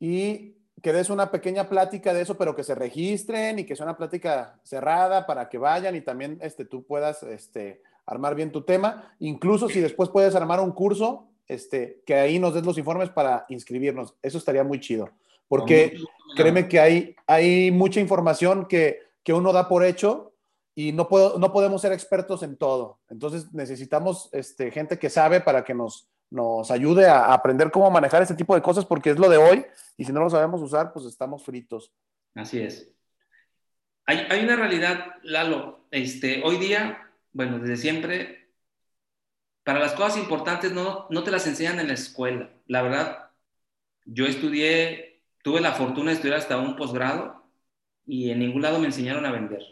y 0.00 0.54
que 0.82 0.94
des 0.94 1.10
una 1.10 1.30
pequeña 1.30 1.68
plática 1.68 2.14
de 2.14 2.22
eso, 2.22 2.38
pero 2.38 2.56
que 2.56 2.64
se 2.64 2.74
registren 2.74 3.58
y 3.58 3.64
que 3.64 3.76
sea 3.76 3.84
una 3.84 3.98
plática 3.98 4.58
cerrada 4.62 5.26
para 5.26 5.50
que 5.50 5.58
vayan 5.58 5.94
y 5.94 6.00
también 6.00 6.38
este, 6.40 6.64
tú 6.64 6.84
puedas 6.84 7.22
este, 7.24 7.82
armar 8.06 8.34
bien 8.34 8.52
tu 8.52 8.62
tema. 8.62 9.12
Incluso 9.18 9.68
si 9.68 9.80
después 9.80 10.08
puedes 10.08 10.34
armar 10.34 10.60
un 10.60 10.72
curso, 10.72 11.26
este, 11.46 12.00
que 12.06 12.14
ahí 12.14 12.38
nos 12.38 12.54
des 12.54 12.64
los 12.64 12.78
informes 12.78 13.10
para 13.10 13.44
inscribirnos. 13.50 14.14
Eso 14.22 14.38
estaría 14.38 14.64
muy 14.64 14.80
chido 14.80 15.10
porque 15.48 15.98
créeme 16.36 16.68
que 16.68 16.78
hay, 16.78 17.16
hay 17.26 17.70
mucha 17.70 18.00
información 18.00 18.66
que, 18.66 19.00
que 19.22 19.32
uno 19.32 19.52
da 19.52 19.68
por 19.68 19.84
hecho 19.84 20.34
y 20.74 20.92
no, 20.92 21.08
puedo, 21.08 21.38
no 21.38 21.52
podemos 21.52 21.82
ser 21.82 21.92
expertos 21.92 22.42
en 22.42 22.56
todo. 22.56 23.00
Entonces 23.08 23.52
necesitamos 23.52 24.28
este, 24.32 24.70
gente 24.70 24.98
que 24.98 25.10
sabe 25.10 25.40
para 25.40 25.64
que 25.64 25.74
nos, 25.74 26.08
nos 26.30 26.70
ayude 26.70 27.08
a, 27.08 27.32
aprender 27.32 27.70
cómo 27.70 27.90
manejar 27.90 28.22
este 28.22 28.34
tipo 28.34 28.54
de 28.54 28.62
cosas 28.62 28.84
porque 28.84 29.10
es 29.10 29.18
lo 29.18 29.28
de 29.28 29.38
hoy 29.38 29.66
y 29.96 30.04
si 30.04 30.12
no 30.12 30.20
lo 30.20 30.30
sabemos 30.30 30.60
usar, 30.62 30.92
pues 30.92 31.06
estamos 31.06 31.44
fritos. 31.44 31.92
Así 32.34 32.60
es. 32.60 32.92
Hay, 34.06 34.18
hay 34.30 34.44
una 34.44 34.56
realidad, 34.56 35.16
Lalo. 35.22 35.86
Este, 35.90 36.42
hoy 36.44 36.58
día, 36.58 37.10
bueno, 37.32 37.58
desde 37.58 37.76
siempre, 37.76 38.50
para 39.64 39.80
las 39.80 39.92
cosas 39.92 40.16
importantes 40.18 40.72
no, 40.72 41.06
no 41.10 41.24
te 41.24 41.30
las 41.30 41.46
enseñan 41.46 41.80
en 41.80 41.88
la 41.88 41.94
escuela. 41.94 42.50
La 42.66 42.82
verdad, 42.82 43.30
yo 44.04 44.26
estudié 44.26 45.07
Tuve 45.42 45.60
la 45.60 45.72
fortuna 45.72 46.10
de 46.10 46.16
estudiar 46.16 46.38
hasta 46.38 46.58
un 46.58 46.76
posgrado 46.76 47.42
y 48.06 48.30
en 48.30 48.40
ningún 48.40 48.62
lado 48.62 48.78
me 48.78 48.86
enseñaron 48.86 49.24
a 49.26 49.32
vender. 49.32 49.62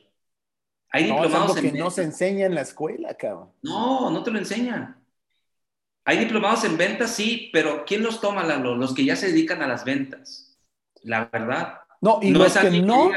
Hay 0.90 1.04
diplomados 1.04 1.56
en 1.56 1.72
que 1.72 1.78
no 1.78 1.90
se 1.90 2.04
enseña 2.04 2.46
en 2.46 2.54
la 2.54 2.62
escuela, 2.62 3.14
cabrón. 3.14 3.50
No, 3.62 4.10
no 4.10 4.22
te 4.22 4.30
lo 4.30 4.38
enseñan. 4.38 4.96
Hay 6.04 6.18
diplomados 6.18 6.64
en 6.64 6.76
ventas, 6.76 7.10
sí, 7.10 7.50
pero 7.52 7.84
¿quién 7.84 8.02
los 8.02 8.20
toma, 8.20 8.44
Lalo? 8.44 8.76
Los 8.76 8.94
que 8.94 9.04
ya 9.04 9.16
se 9.16 9.26
dedican 9.26 9.60
a 9.62 9.66
las 9.66 9.84
ventas. 9.84 10.56
La 11.02 11.28
verdad. 11.32 11.80
No, 12.00 12.20
y 12.22 12.30
los 12.30 12.56
que 12.56 12.70
no, 12.80 13.10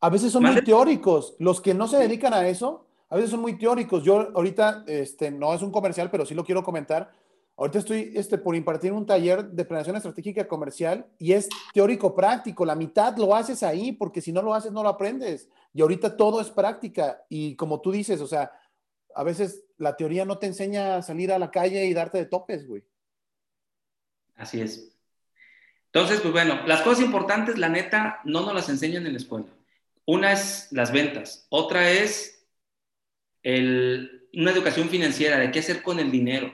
a 0.00 0.10
veces 0.10 0.30
son 0.32 0.44
muy 0.44 0.62
teóricos. 0.62 1.34
Los 1.38 1.60
que 1.60 1.72
no 1.72 1.88
se 1.88 1.96
dedican 1.96 2.34
a 2.34 2.46
eso, 2.46 2.86
a 3.08 3.16
veces 3.16 3.30
son 3.30 3.40
muy 3.40 3.58
teóricos. 3.58 4.04
Yo 4.04 4.30
ahorita, 4.34 4.84
este, 4.86 5.30
no 5.30 5.54
es 5.54 5.62
un 5.62 5.72
comercial, 5.72 6.10
pero 6.10 6.26
sí 6.26 6.34
lo 6.34 6.44
quiero 6.44 6.62
comentar. 6.62 7.10
Ahorita 7.58 7.80
estoy 7.80 8.12
este, 8.14 8.38
por 8.38 8.54
impartir 8.54 8.92
un 8.92 9.04
taller 9.04 9.44
de 9.44 9.64
planeación 9.64 9.96
estratégica 9.96 10.46
comercial 10.46 11.04
y 11.18 11.32
es 11.32 11.48
teórico 11.74 12.14
práctico. 12.14 12.64
La 12.64 12.76
mitad 12.76 13.16
lo 13.16 13.34
haces 13.34 13.64
ahí 13.64 13.90
porque 13.90 14.20
si 14.20 14.30
no 14.30 14.42
lo 14.42 14.54
haces 14.54 14.70
no 14.70 14.84
lo 14.84 14.88
aprendes. 14.88 15.48
Y 15.74 15.80
ahorita 15.80 16.16
todo 16.16 16.40
es 16.40 16.50
práctica. 16.50 17.24
Y 17.28 17.56
como 17.56 17.80
tú 17.80 17.90
dices, 17.90 18.20
o 18.20 18.28
sea, 18.28 18.52
a 19.12 19.24
veces 19.24 19.64
la 19.76 19.96
teoría 19.96 20.24
no 20.24 20.38
te 20.38 20.46
enseña 20.46 20.96
a 20.96 21.02
salir 21.02 21.32
a 21.32 21.38
la 21.40 21.50
calle 21.50 21.84
y 21.84 21.92
darte 21.92 22.18
de 22.18 22.26
topes, 22.26 22.64
güey. 22.64 22.84
Así 24.36 24.60
es. 24.60 24.96
Entonces, 25.86 26.20
pues 26.20 26.32
bueno, 26.32 26.64
las 26.64 26.82
cosas 26.82 27.04
importantes, 27.04 27.58
la 27.58 27.68
neta, 27.68 28.20
no 28.24 28.42
nos 28.42 28.54
las 28.54 28.68
enseñan 28.68 29.04
en 29.04 29.14
la 29.14 29.18
escuela. 29.18 29.46
Una 30.06 30.32
es 30.32 30.68
las 30.70 30.92
ventas, 30.92 31.48
otra 31.48 31.90
es 31.90 32.46
una 33.42 34.52
educación 34.52 34.88
financiera 34.88 35.38
de 35.38 35.50
qué 35.50 35.58
hacer 35.58 35.82
con 35.82 35.98
el 35.98 36.12
dinero. 36.12 36.52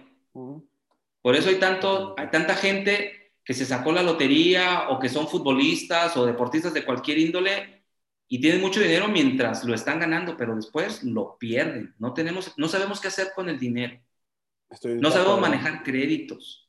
Por 1.24 1.34
eso 1.36 1.48
hay, 1.48 1.54
tanto, 1.54 2.14
hay 2.18 2.28
tanta 2.28 2.54
gente 2.54 3.32
que 3.42 3.54
se 3.54 3.64
sacó 3.64 3.92
la 3.92 4.02
lotería 4.02 4.90
o 4.90 4.98
que 4.98 5.08
son 5.08 5.26
futbolistas 5.26 6.14
o 6.18 6.26
deportistas 6.26 6.74
de 6.74 6.84
cualquier 6.84 7.16
índole 7.16 7.82
y 8.28 8.42
tienen 8.42 8.60
mucho 8.60 8.78
dinero 8.78 9.08
mientras 9.08 9.64
lo 9.64 9.72
están 9.72 10.00
ganando, 10.00 10.36
pero 10.36 10.54
después 10.54 11.02
lo 11.02 11.38
pierden. 11.38 11.94
No, 11.98 12.12
tenemos, 12.12 12.52
no 12.58 12.68
sabemos 12.68 13.00
qué 13.00 13.08
hacer 13.08 13.28
con 13.34 13.48
el 13.48 13.58
dinero. 13.58 13.98
no 15.00 15.10
sabemos 15.10 15.40
manejar 15.40 15.82
créditos. 15.82 16.68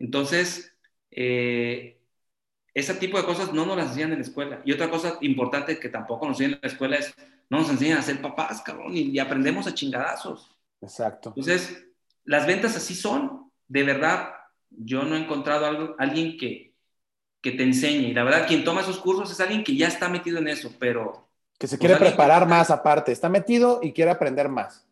Entonces, 0.00 0.76
eh, 1.12 2.00
ese 2.74 2.94
tipo 2.94 3.18
de 3.18 3.24
cosas 3.24 3.52
no 3.52 3.64
nos 3.64 3.76
las 3.76 3.90
enseñan 3.90 4.10
en 4.14 4.18
la 4.18 4.24
escuela. 4.24 4.62
Y 4.64 4.72
otra 4.72 4.90
cosa 4.90 5.16
importante 5.20 5.78
que 5.78 5.90
tampoco 5.90 6.26
nos 6.26 6.40
enseñan 6.40 6.54
en 6.54 6.60
la 6.64 6.72
escuela 6.72 6.96
es, 6.96 7.14
no 7.48 7.58
nos 7.58 7.70
enseñan 7.70 7.98
a 7.98 8.02
ser 8.02 8.20
papás, 8.20 8.62
cabrón, 8.62 8.96
y, 8.96 9.02
y 9.12 9.20
aprendemos 9.20 9.68
a 9.68 9.74
chingadazos. 9.74 10.50
Exacto. 10.80 11.28
Entonces, 11.36 11.87
las 12.28 12.46
ventas 12.46 12.76
así 12.76 12.94
son. 12.94 13.50
De 13.68 13.82
verdad, 13.82 14.34
yo 14.70 15.02
no 15.02 15.16
he 15.16 15.18
encontrado 15.18 15.64
algo, 15.64 15.94
alguien 15.98 16.36
que, 16.36 16.74
que 17.40 17.52
te 17.52 17.62
enseñe. 17.62 18.08
Y 18.08 18.14
la 18.14 18.22
verdad, 18.22 18.46
quien 18.46 18.64
toma 18.64 18.82
esos 18.82 18.98
cursos 18.98 19.30
es 19.32 19.40
alguien 19.40 19.64
que 19.64 19.74
ya 19.74 19.88
está 19.88 20.10
metido 20.10 20.38
en 20.38 20.48
eso, 20.48 20.70
pero... 20.78 21.26
Que 21.58 21.66
se 21.66 21.78
quiere 21.78 21.96
preparar 21.96 22.46
más 22.46 22.70
aparte. 22.70 23.12
Está 23.12 23.30
metido 23.30 23.80
y 23.82 23.92
quiere 23.92 24.10
aprender 24.10 24.48
más. 24.50 24.86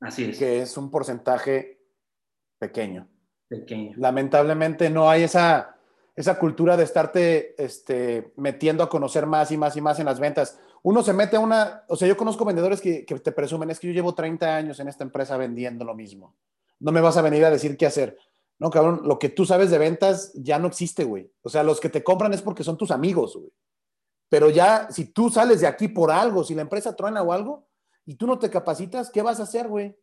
Así 0.00 0.24
es. 0.24 0.38
Que 0.38 0.62
es 0.62 0.76
un 0.78 0.90
porcentaje 0.90 1.82
pequeño. 2.58 3.08
Pequeño. 3.46 3.92
Lamentablemente 3.98 4.88
no 4.88 5.10
hay 5.10 5.24
esa, 5.24 5.76
esa 6.16 6.38
cultura 6.38 6.78
de 6.78 6.84
estarte 6.84 7.62
este, 7.62 8.32
metiendo 8.36 8.82
a 8.82 8.88
conocer 8.88 9.26
más 9.26 9.52
y 9.52 9.58
más 9.58 9.76
y 9.76 9.82
más 9.82 9.98
en 10.00 10.06
las 10.06 10.18
ventas. 10.18 10.58
Uno 10.82 11.02
se 11.02 11.12
mete 11.12 11.36
a 11.36 11.40
una, 11.40 11.84
o 11.88 11.94
sea, 11.94 12.08
yo 12.08 12.16
conozco 12.16 12.46
vendedores 12.46 12.80
que, 12.80 13.04
que 13.04 13.18
te 13.20 13.32
presumen, 13.32 13.70
es 13.70 13.78
que 13.78 13.88
yo 13.88 13.92
llevo 13.92 14.14
30 14.14 14.56
años 14.56 14.80
en 14.80 14.88
esta 14.88 15.04
empresa 15.04 15.36
vendiendo 15.36 15.84
lo 15.84 15.94
mismo 15.94 16.34
no 16.80 16.92
me 16.92 17.00
vas 17.00 17.16
a 17.16 17.22
venir 17.22 17.44
a 17.44 17.50
decir 17.50 17.76
qué 17.76 17.86
hacer. 17.86 18.18
No, 18.58 18.70
cabrón, 18.70 19.00
lo 19.04 19.18
que 19.18 19.28
tú 19.28 19.44
sabes 19.44 19.70
de 19.70 19.78
ventas 19.78 20.32
ya 20.34 20.58
no 20.58 20.68
existe, 20.68 21.04
güey. 21.04 21.30
O 21.42 21.48
sea, 21.48 21.62
los 21.62 21.80
que 21.80 21.88
te 21.88 22.04
compran 22.04 22.32
es 22.32 22.42
porque 22.42 22.64
son 22.64 22.76
tus 22.76 22.90
amigos, 22.90 23.36
güey. 23.36 23.52
Pero 24.28 24.50
ya, 24.50 24.90
si 24.90 25.06
tú 25.06 25.30
sales 25.30 25.60
de 25.60 25.66
aquí 25.66 25.88
por 25.88 26.10
algo, 26.10 26.44
si 26.44 26.54
la 26.54 26.62
empresa 26.62 26.94
truena 26.94 27.22
o 27.22 27.32
algo, 27.32 27.68
y 28.06 28.14
tú 28.16 28.26
no 28.26 28.38
te 28.38 28.50
capacitas, 28.50 29.10
¿qué 29.10 29.22
vas 29.22 29.40
a 29.40 29.44
hacer, 29.44 29.68
güey? 29.68 29.96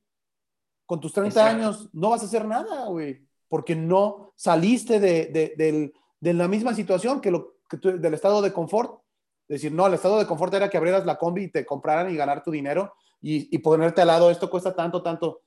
Con 0.85 0.99
tus 0.99 1.13
30 1.13 1.45
años 1.45 1.89
no 1.93 2.09
vas 2.09 2.21
a 2.23 2.25
hacer 2.25 2.45
nada, 2.45 2.85
güey. 2.85 3.27
Porque 3.47 3.75
no 3.75 4.33
saliste 4.35 4.99
de, 4.99 5.91
la 6.21 6.47
misma 6.47 6.73
situación 6.73 7.21
que, 7.21 7.31
lo, 7.31 7.55
que 7.69 7.77
del 7.77 8.13
estado 8.13 8.41
de 8.41 8.53
confort. 8.53 9.01
Es 9.47 9.61
decir, 9.61 9.71
no, 9.71 9.87
el 9.87 9.93
estado 9.93 10.17
de 10.17 10.27
confort 10.27 10.53
era 10.53 10.69
que 10.69 10.77
abrieras 10.77 11.05
la 11.05 11.17
combi 11.17 11.43
y 11.43 11.51
te 11.51 11.65
compraran 11.65 12.11
y 12.11 12.15
ganar 12.15 12.43
tu 12.43 12.51
dinero 12.51 12.93
y, 13.21 13.53
y 13.53 13.59
ponerte 13.59 14.01
al 14.01 14.07
lado, 14.07 14.31
esto 14.31 14.49
cuesta 14.49 14.73
tanto, 14.73 15.03
tanto 15.03 15.41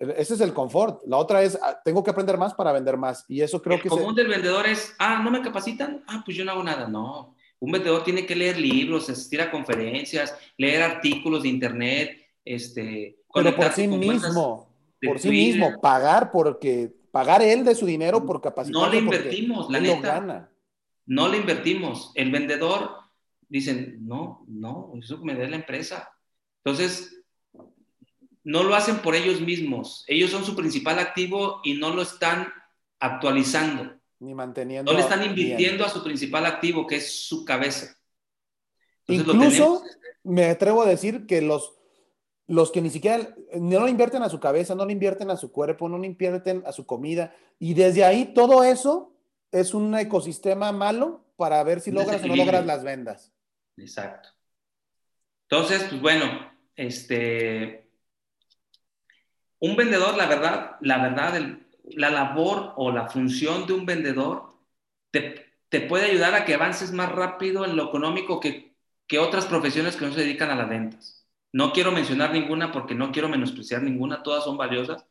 ese 0.00 0.34
es 0.34 0.40
el 0.40 0.54
confort. 0.54 1.02
La 1.06 1.18
otra 1.18 1.42
es, 1.42 1.58
ah, 1.62 1.78
tengo 1.84 2.02
que 2.02 2.10
aprender 2.10 2.38
más 2.38 2.54
para 2.54 2.72
vender 2.72 2.96
más. 2.96 3.24
Y 3.28 3.42
eso 3.42 3.60
creo 3.60 3.78
que... 3.78 3.88
El 3.88 3.90
común 3.90 4.14
del 4.14 4.28
vendedor 4.28 4.66
es, 4.66 4.94
ah, 4.98 5.20
¿no 5.22 5.30
me 5.30 5.42
capacitan? 5.42 6.02
Ah, 6.06 6.22
pues 6.24 6.36
yo 6.36 6.44
no 6.44 6.52
hago 6.52 6.64
nada. 6.64 6.88
No. 6.88 7.36
Un 7.58 7.72
vendedor 7.72 8.02
tiene 8.02 8.24
que 8.24 8.34
leer 8.34 8.58
libros, 8.58 9.10
asistir 9.10 9.42
a 9.42 9.50
conferencias, 9.50 10.34
leer 10.56 10.82
artículos 10.82 11.42
de 11.42 11.50
internet, 11.50 12.18
este... 12.44 13.18
Pero 13.32 13.54
por 13.54 13.72
sí 13.72 13.86
mismo, 13.86 14.74
por 15.00 15.18
sí 15.20 15.28
mismo, 15.28 15.80
pagar 15.80 16.32
porque 16.32 16.92
pagar 17.12 17.42
él 17.42 17.64
de 17.64 17.74
su 17.74 17.86
dinero 17.86 18.26
por 18.26 18.40
capacidad. 18.40 18.72
No 18.72 18.88
le 18.88 18.98
invertimos, 18.98 19.70
la 19.70 19.78
neta. 19.78 20.50
No 21.06 21.28
le 21.28 21.36
invertimos. 21.36 22.10
El 22.14 22.32
vendedor 22.32 22.90
dicen, 23.48 23.98
no, 24.00 24.44
no, 24.48 24.92
eso 24.98 25.18
me 25.18 25.34
dé 25.34 25.48
la 25.48 25.56
empresa. 25.56 26.10
Entonces, 26.64 27.19
no 28.44 28.62
lo 28.62 28.74
hacen 28.74 28.98
por 28.98 29.14
ellos 29.14 29.40
mismos. 29.40 30.04
Ellos 30.06 30.30
son 30.30 30.44
su 30.44 30.56
principal 30.56 30.98
activo 30.98 31.60
y 31.64 31.74
no 31.74 31.90
lo 31.90 32.02
están 32.02 32.52
actualizando. 32.98 33.94
Ni 34.18 34.34
manteniendo. 34.34 34.90
No 34.90 34.98
le 34.98 35.04
están 35.04 35.24
invirtiendo 35.24 35.84
a 35.84 35.88
su 35.88 36.02
principal 36.02 36.46
activo, 36.46 36.86
que 36.86 36.96
es 36.96 37.26
su 37.26 37.44
cabeza. 37.44 37.96
Incluso 39.06 39.82
me 40.22 40.46
atrevo 40.46 40.82
a 40.82 40.86
decir 40.86 41.26
que 41.26 41.40
los, 41.40 41.74
los 42.46 42.70
que 42.70 42.82
ni 42.82 42.90
siquiera 42.90 43.34
no 43.58 43.84
le 43.84 43.90
invierten 43.90 44.22
a 44.22 44.28
su 44.28 44.38
cabeza, 44.40 44.74
no 44.74 44.84
le 44.84 44.92
invierten 44.92 45.30
a 45.30 45.36
su 45.36 45.50
cuerpo, 45.50 45.88
no 45.88 45.98
le 45.98 46.06
invierten 46.06 46.62
a 46.66 46.72
su 46.72 46.86
comida, 46.86 47.34
y 47.58 47.74
desde 47.74 48.04
ahí 48.04 48.32
todo 48.34 48.62
eso 48.62 49.12
es 49.52 49.74
un 49.74 49.96
ecosistema 49.96 50.70
malo 50.72 51.24
para 51.36 51.62
ver 51.64 51.80
si 51.80 51.90
logras 51.90 52.22
o 52.22 52.26
no 52.26 52.36
logras 52.36 52.66
las 52.66 52.84
vendas. 52.84 53.32
Exacto. 53.76 54.28
Entonces, 55.48 55.84
pues 55.88 56.00
bueno, 56.00 56.52
este, 56.76 57.79
un 59.60 59.76
vendedor, 59.76 60.16
la 60.16 60.26
verdad, 60.26 60.76
la 60.80 60.98
verdad, 60.98 61.58
la 61.84 62.10
labor 62.10 62.72
o 62.76 62.90
la 62.90 63.08
función 63.08 63.66
de 63.66 63.74
un 63.74 63.86
vendedor 63.86 64.54
te, 65.10 65.54
te, 65.68 65.80
puede 65.80 66.10
ayudar 66.10 66.34
a 66.34 66.44
que 66.44 66.54
avances 66.54 66.92
más 66.92 67.10
rápido 67.10 67.64
en 67.64 67.76
lo 67.76 67.88
económico 67.88 68.40
que, 68.40 68.74
que 69.06 69.18
otras 69.18 69.46
profesiones 69.46 69.96
que 69.96 70.06
no 70.06 70.12
se 70.12 70.20
dedican 70.20 70.50
a 70.50 70.56
las 70.56 70.68
ventas. 70.68 71.26
No 71.52 71.72
quiero 71.72 71.92
mencionar 71.92 72.32
ninguna 72.32 72.72
porque 72.72 72.94
no 72.94 73.12
quiero 73.12 73.28
menospreciar 73.28 73.82
ninguna, 73.82 74.22
todas 74.22 74.44
son 74.44 74.56
valiosas, 74.56 75.04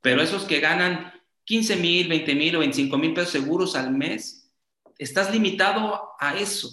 pero 0.00 0.22
esos 0.22 0.44
que 0.44 0.60
ganan 0.60 1.12
15 1.44 1.76
mil, 1.76 2.08
20 2.08 2.34
mil 2.34 2.56
o 2.56 2.60
25 2.60 2.98
mil 2.98 3.14
pesos 3.14 3.30
seguros 3.30 3.76
al 3.76 3.92
mes, 3.92 4.50
estás 4.98 5.30
limitado 5.32 6.10
a 6.18 6.36
eso. 6.36 6.70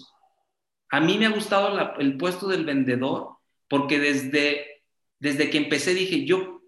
A 0.89 0.99
mí 0.99 1.17
me 1.17 1.25
ha 1.25 1.31
gustado 1.31 1.95
el 1.99 2.17
puesto 2.17 2.47
del 2.47 2.65
vendedor 2.65 3.37
porque 3.67 3.99
desde, 3.99 4.83
desde 5.19 5.49
que 5.49 5.57
empecé 5.57 5.93
dije, 5.93 6.25
yo, 6.25 6.60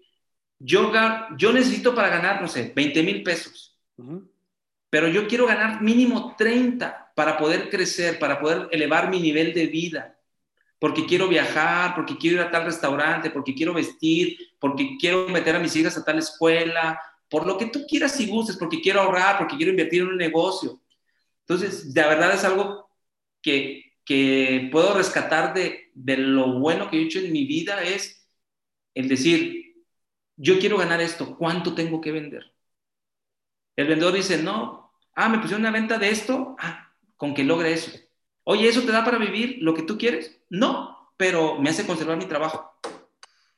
yo, 0.64 0.90
yo 1.36 1.52
necesito 1.52 1.94
para 1.94 2.08
ganar, 2.08 2.40
no 2.40 2.48
sé, 2.48 2.72
20 2.74 3.02
mil 3.02 3.22
pesos, 3.22 3.78
pero 4.88 5.08
yo 5.08 5.28
quiero 5.28 5.46
ganar 5.46 5.82
mínimo 5.82 6.34
30 6.38 7.12
para 7.14 7.36
poder 7.36 7.68
crecer, 7.68 8.18
para 8.18 8.40
poder 8.40 8.68
elevar 8.70 9.10
mi 9.10 9.20
nivel 9.20 9.52
de 9.52 9.66
vida, 9.66 10.18
porque 10.78 11.04
quiero 11.04 11.28
viajar, 11.28 11.94
porque 11.94 12.16
quiero 12.16 12.36
ir 12.36 12.42
a 12.42 12.50
tal 12.50 12.64
restaurante, 12.64 13.30
porque 13.30 13.54
quiero 13.54 13.74
vestir, 13.74 14.38
porque 14.58 14.96
quiero 14.98 15.28
meter 15.28 15.54
a 15.54 15.58
mis 15.58 15.76
hijas 15.76 15.98
a 15.98 16.04
tal 16.04 16.18
escuela, 16.18 16.98
por 17.28 17.46
lo 17.46 17.58
que 17.58 17.66
tú 17.66 17.84
quieras 17.86 18.18
y 18.20 18.26
gustes, 18.26 18.56
porque 18.56 18.80
quiero 18.80 19.02
ahorrar, 19.02 19.36
porque 19.36 19.56
quiero 19.56 19.70
invertir 19.70 20.02
en 20.02 20.08
un 20.08 20.16
negocio. 20.16 20.80
Entonces, 21.40 21.92
de 21.92 22.02
verdad 22.02 22.32
es 22.32 22.44
algo 22.44 22.88
que, 23.42 23.92
que 24.04 24.70
puedo 24.72 24.94
rescatar 24.94 25.52
de, 25.52 25.90
de, 25.92 26.16
lo 26.16 26.58
bueno 26.58 26.88
que 26.88 26.98
he 26.98 27.02
hecho 27.02 27.18
en 27.18 27.32
mi 27.32 27.44
vida 27.44 27.82
es 27.82 28.26
el 28.94 29.08
decir, 29.08 29.63
yo 30.36 30.58
quiero 30.58 30.78
ganar 30.78 31.00
esto, 31.00 31.36
¿cuánto 31.36 31.74
tengo 31.74 32.00
que 32.00 32.12
vender? 32.12 32.52
El 33.76 33.88
vendedor 33.88 34.14
dice, 34.14 34.42
no, 34.42 34.92
ah, 35.14 35.28
me 35.28 35.38
pusieron 35.38 35.62
una 35.62 35.70
venta 35.70 35.98
de 35.98 36.10
esto, 36.10 36.56
ah, 36.58 36.92
con 37.16 37.34
que 37.34 37.44
logre 37.44 37.72
eso. 37.72 37.90
Oye, 38.44 38.68
¿eso 38.68 38.82
te 38.82 38.92
da 38.92 39.04
para 39.04 39.18
vivir 39.18 39.58
lo 39.60 39.74
que 39.74 39.82
tú 39.82 39.96
quieres? 39.96 40.38
No, 40.50 41.12
pero 41.16 41.58
me 41.58 41.70
hace 41.70 41.86
conservar 41.86 42.16
mi 42.16 42.26
trabajo. 42.26 42.72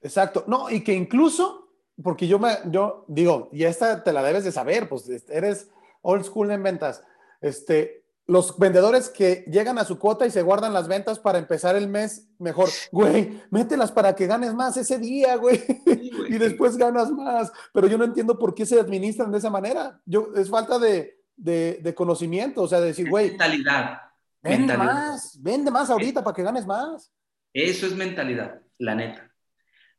Exacto, 0.01 0.45
no, 0.47 0.71
y 0.71 0.83
que 0.85 0.93
incluso, 0.93 1.73
porque 2.03 2.29
yo 2.29 2.39
me, 2.39 2.51
yo 2.67 3.05
digo, 3.09 3.49
y 3.53 3.65
esta 3.65 4.05
te 4.05 4.13
la 4.13 4.23
debes 4.23 4.45
de 4.45 4.53
saber, 4.53 4.89
pues 4.89 5.09
eres 5.29 5.71
old 6.03 6.25
school 6.25 6.51
en 6.51 6.63
ventas, 6.63 7.03
este, 7.41 8.05
los 8.27 8.59
vendedores 8.59 9.09
que 9.09 9.45
llegan 9.49 9.79
a 9.79 9.85
su 9.85 9.99
cuota 9.99 10.27
y 10.27 10.31
se 10.31 10.43
guardan 10.43 10.73
las 10.73 10.89
ventas 10.89 11.19
para 11.19 11.39
empezar 11.39 11.77
el 11.77 11.89
mes 11.89 12.29
mejor. 12.39 12.69
Güey, 12.91 13.41
mételas 13.51 13.93
para 13.93 14.15
que 14.17 14.27
ganes 14.27 14.53
más 14.53 14.77
ese 14.77 14.99
día, 14.99 15.37
güey. 15.37 15.63
y 16.29 16.39
después 16.39 16.77
ganas 16.77 17.11
más. 17.13 17.53
Pero 17.73 17.87
yo 17.87 17.97
no 17.97 18.05
entiendo 18.05 18.39
por 18.39 18.55
qué 18.55 18.67
se 18.67 18.81
administran 18.81 19.31
de 19.31 19.39
esa 19.39 19.51
manera. 19.51 20.01
Yo, 20.05 20.31
es 20.35 20.51
falta 20.51 20.79
de, 20.79 21.21
de, 21.37 21.95
conocimiento, 21.95 22.63
o 22.63 22.69
sea, 22.69 22.81
de 22.81 22.89
decir, 22.89 23.09
güey. 23.09 23.31
Mentalidad. 23.31 24.01
Vende 24.43 24.77
más, 24.77 25.41
vende 25.41 25.71
más 25.71 25.91
ahorita 25.91 26.23
para 26.23 26.35
que 26.35 26.43
ganes 26.43 26.67
más. 26.67 27.13
Eso 27.53 27.87
es 27.87 27.95
mentalidad, 27.95 28.61
la 28.79 28.95
neta. 28.95 29.33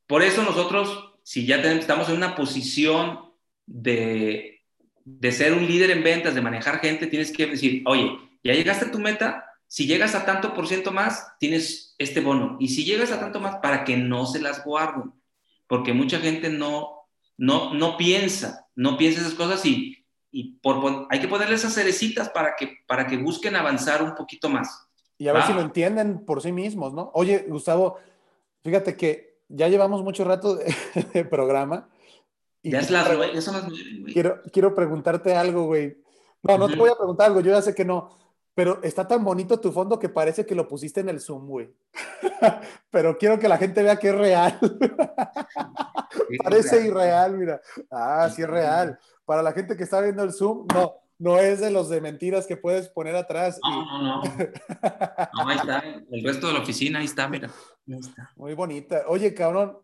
Por 0.06 0.22
eso 0.22 0.44
nosotros, 0.44 1.16
si 1.24 1.46
ya 1.46 1.58
estamos 1.58 2.08
en 2.10 2.18
una 2.18 2.36
posición 2.36 3.34
de 3.66 4.57
de 5.08 5.32
ser 5.32 5.54
un 5.54 5.66
líder 5.66 5.90
en 5.92 6.04
ventas, 6.04 6.36
de 6.36 6.42
manejar 6.42 6.80
gente, 6.80 7.08
tienes 7.08 7.32
que 7.32 7.48
decir, 7.48 7.82
oye, 7.86 8.12
ya 8.44 8.54
llegaste 8.54 8.86
a 8.86 8.92
tu 8.92 9.00
meta, 9.00 9.46
si 9.66 9.88
llegas 9.88 10.16
a 10.16 10.26
tanto 10.26 10.54
por 10.54 10.68
ciento 10.68 10.92
más, 10.92 11.28
tienes 11.40 11.96
este 11.98 12.20
bono. 12.20 12.58
Y 12.60 12.68
si 12.68 12.84
llegas 12.84 13.12
a 13.12 13.20
tanto 13.20 13.40
más, 13.40 13.56
para 13.58 13.86
que 13.86 13.96
no 13.96 14.26
se 14.26 14.42
las 14.42 14.66
guarden. 14.66 15.14
Porque 15.66 15.94
mucha 15.94 16.20
gente 16.20 16.50
no, 16.50 17.08
no, 17.38 17.74
no 17.74 17.96
piensa, 17.96 18.68
no 18.76 18.98
piensa 18.98 19.22
esas 19.22 19.34
cosas 19.34 19.66
y, 19.66 20.06
y 20.30 20.58
por, 20.60 21.08
hay 21.10 21.22
que 21.22 21.28
ponerle 21.30 21.56
esas 21.56 21.74
cerecitas 21.74 22.30
para 22.30 22.56
que, 22.58 22.80
para 22.86 23.08
que 23.08 23.18
busquen 23.18 23.56
avanzar 23.56 24.04
un 24.04 24.14
poquito 24.14 24.50
más. 24.50 24.88
Y 25.18 25.30
a 25.30 25.34
ver 25.34 25.44
si 25.44 25.54
lo 25.54 25.62
entienden 25.62 26.26
por 26.26 26.42
sí 26.42 26.52
mismos, 26.52 26.94
¿no? 26.94 27.12
Oye, 27.14 27.46
Gustavo, 27.48 27.98
fíjate 28.62 28.98
que 28.98 29.40
ya 29.48 29.70
llevamos 29.70 30.04
mucho 30.04 30.26
rato 30.26 30.60
de 31.14 31.26
programa 31.26 31.90
ya, 32.70 32.80
es 32.80 32.92
las, 32.92 33.44
son 33.44 33.56
las 33.56 33.66
Quiero, 34.14 34.42
quiero 34.52 34.74
preguntarte 34.76 35.36
algo, 35.36 35.66
güey. 35.66 35.98
No, 36.44 36.58
no 36.58 36.68
te 36.68 36.76
voy 36.76 36.90
a 36.90 36.96
preguntar 36.96 37.28
algo, 37.28 37.42
yo 37.42 37.52
ya 37.52 37.62
sé 37.62 37.74
que 37.74 37.86
no. 37.86 38.10
Pero 38.54 38.80
está 38.82 39.08
tan 39.08 39.24
bonito 39.24 39.60
tu 39.60 39.72
fondo 39.72 40.00
que 40.00 40.10
parece 40.10 40.46
que 40.46 40.56
lo 40.56 40.68
pusiste 40.68 41.02
en 41.02 41.10
el 41.10 41.22
Zoom, 41.22 41.48
güey. 41.48 41.72
pero 42.90 43.16
quiero 43.18 43.38
que 43.38 43.48
la 43.48 43.58
gente 43.58 43.84
vea 43.84 43.98
que 43.98 44.10
es 44.10 44.16
real. 44.16 44.58
parece 46.44 46.84
irreal, 46.84 47.38
mira. 47.38 47.62
Ah, 47.92 48.28
sí 48.34 48.42
es 48.42 48.50
real. 48.50 48.98
Para 49.26 49.44
la 49.44 49.52
gente 49.52 49.78
que 49.78 49.84
está 49.84 50.02
viendo 50.02 50.24
el 50.24 50.34
Zoom, 50.34 50.66
no, 50.74 50.96
no 51.20 51.38
es 51.38 51.60
de 51.60 51.70
los 51.70 51.88
de 51.90 52.02
mentiras 52.02 52.48
que 52.48 52.58
puedes 52.58 52.90
poner 52.90 53.16
atrás. 53.16 53.60
No, 53.64 53.86
no, 53.86 54.02
no. 54.02 54.24
no, 54.24 55.48
ahí 55.48 55.58
está. 55.58 55.84
El 56.10 56.24
resto 56.24 56.48
de 56.48 56.54
la 56.54 56.62
oficina, 56.62 56.98
ahí 56.98 57.06
está, 57.06 57.28
mira. 57.28 57.52
Ahí 57.88 58.00
está. 58.00 58.32
Muy 58.38 58.56
bonita. 58.56 59.04
Oye, 59.08 59.36
cabrón, 59.36 59.78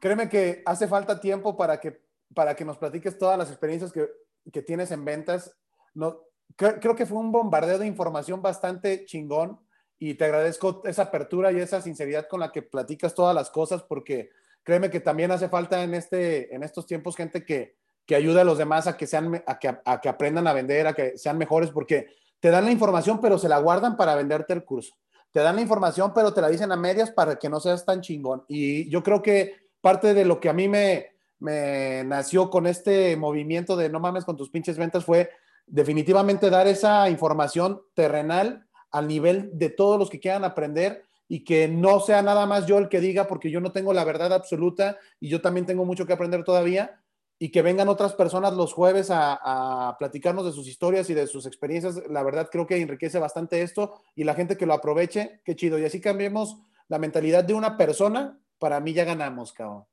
créeme 0.00 0.28
que 0.28 0.64
hace 0.66 0.88
falta 0.88 1.20
tiempo 1.20 1.56
para 1.56 1.78
que 1.78 2.00
para 2.34 2.54
que 2.54 2.64
nos 2.64 2.78
platiques 2.78 3.18
todas 3.18 3.38
las 3.38 3.50
experiencias 3.50 3.92
que, 3.92 4.08
que 4.52 4.62
tienes 4.62 4.90
en 4.90 5.04
ventas. 5.04 5.56
No, 5.94 6.20
creo, 6.56 6.96
que 6.96 7.06
fue 7.06 7.18
un 7.18 7.32
bombardeo 7.32 7.78
de 7.78 7.86
información 7.86 8.42
bastante 8.42 9.04
chingón 9.04 9.58
y 9.98 10.14
te 10.14 10.24
agradezco 10.24 10.82
esa 10.84 11.02
apertura 11.02 11.52
y 11.52 11.60
esa 11.60 11.80
sinceridad 11.80 12.26
con 12.28 12.40
la 12.40 12.52
que 12.52 12.62
platicas 12.62 13.14
todas 13.14 13.34
las 13.34 13.50
cosas 13.50 13.82
porque 13.82 14.30
créeme 14.62 14.90
que 14.90 15.00
también 15.00 15.30
hace 15.30 15.48
falta 15.48 15.82
en, 15.82 15.94
este, 15.94 16.54
en 16.54 16.62
estos 16.62 16.86
tiempos 16.86 17.16
gente 17.16 17.44
que, 17.44 17.76
que 18.06 18.14
ayude 18.14 18.40
a 18.40 18.44
los 18.44 18.58
demás 18.58 18.86
a 18.86 18.96
que, 18.96 19.06
sean, 19.06 19.42
a 19.46 19.58
que, 19.58 19.76
a 19.84 20.00
que 20.00 20.08
aprendan 20.08 20.46
a 20.46 20.52
vender, 20.52 20.86
a 20.86 20.94
que 20.94 21.18
sean 21.18 21.38
mejores 21.38 21.70
porque 21.70 22.08
te 22.40 22.50
dan 22.50 22.64
la 22.64 22.72
información 22.72 23.20
pero 23.20 23.38
se 23.38 23.48
la 23.48 23.58
guardan 23.58 23.96
para 23.96 24.14
venderte 24.14 24.52
el 24.52 24.64
curso. 24.64 24.94
Te 25.32 25.40
dan 25.40 25.56
la 25.56 25.62
información 25.62 26.12
pero 26.14 26.32
te 26.32 26.40
la 26.40 26.48
dicen 26.48 26.72
a 26.72 26.76
medias 26.76 27.10
para 27.10 27.36
que 27.36 27.48
no 27.48 27.60
seas 27.60 27.84
tan 27.84 28.00
chingón. 28.00 28.44
Y 28.48 28.88
yo 28.88 29.02
creo 29.02 29.22
que 29.22 29.68
parte 29.80 30.14
de 30.14 30.24
lo 30.24 30.40
que 30.40 30.48
a 30.48 30.52
mí 30.52 30.68
me, 30.68 31.10
me 31.40 32.04
nació 32.04 32.50
con 32.50 32.66
este 32.66 33.16
movimiento 33.16 33.76
de 33.76 33.88
no 33.88 33.98
mames 33.98 34.24
con 34.24 34.36
tus 34.36 34.50
pinches 34.50 34.78
ventas 34.78 35.04
fue 35.04 35.30
definitivamente 35.66 36.50
dar 36.50 36.66
esa 36.68 37.08
información 37.10 37.82
terrenal 37.94 38.66
al 38.90 39.08
nivel 39.08 39.50
de 39.54 39.70
todos 39.70 39.98
los 39.98 40.10
que 40.10 40.20
quieran 40.20 40.44
aprender 40.44 41.04
y 41.28 41.44
que 41.44 41.68
no 41.68 42.00
sea 42.00 42.22
nada 42.22 42.44
más 42.46 42.66
yo 42.66 42.78
el 42.78 42.88
que 42.88 43.00
diga 43.00 43.26
porque 43.26 43.50
yo 43.50 43.60
no 43.60 43.72
tengo 43.72 43.92
la 43.92 44.04
verdad 44.04 44.32
absoluta 44.32 44.98
y 45.20 45.28
yo 45.28 45.40
también 45.40 45.66
tengo 45.66 45.84
mucho 45.84 46.06
que 46.06 46.12
aprender 46.12 46.44
todavía 46.44 47.00
y 47.38 47.50
que 47.50 47.62
vengan 47.62 47.88
otras 47.88 48.12
personas 48.12 48.52
los 48.52 48.74
jueves 48.74 49.08
a, 49.10 49.96
platicarnos 49.98 50.44
de 50.44 50.52
sus 50.52 50.68
historias 50.68 51.08
y 51.08 51.14
de 51.14 51.26
sus 51.26 51.46
experiencias. 51.46 52.02
La 52.10 52.22
verdad 52.22 52.50
creo 52.52 52.66
que 52.66 52.76
enriquece 52.76 53.18
bastante 53.18 53.62
esto 53.62 54.02
y 54.14 54.24
la 54.24 54.34
gente 54.34 54.58
que 54.58 54.66
lo 54.66 54.74
aproveche, 54.74 55.40
qué 55.42 55.56
chido. 55.56 55.78
Y 55.78 55.86
así 55.86 56.02
cambiemos 56.02 56.58
la 56.88 56.98
mentalidad 56.98 57.42
de 57.42 57.54
una 57.54 57.78
persona, 57.78 58.38
para 58.58 58.78
mí 58.80 58.92
ya 58.92 59.04
ganamos, 59.04 59.54
cabrón. 59.54 59.84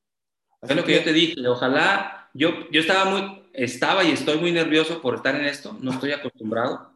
Es 0.61 0.75
lo 0.75 0.83
que, 0.83 0.95
yo 0.95 1.03
te 1.03 1.13
dije, 1.13 1.47
ojalá, 1.47 2.29
yo, 2.33 2.69
yo 2.71 2.81
estaba 2.81 3.05
muy, 3.05 3.43
estaba 3.53 4.03
y 4.03 4.11
estoy 4.11 4.37
muy 4.37 4.51
nervioso 4.51 5.01
por 5.01 5.15
estar 5.15 5.35
en 5.35 5.45
esto, 5.45 5.77
no 5.81 5.91
estoy 5.91 6.11
acostumbrado, 6.11 6.93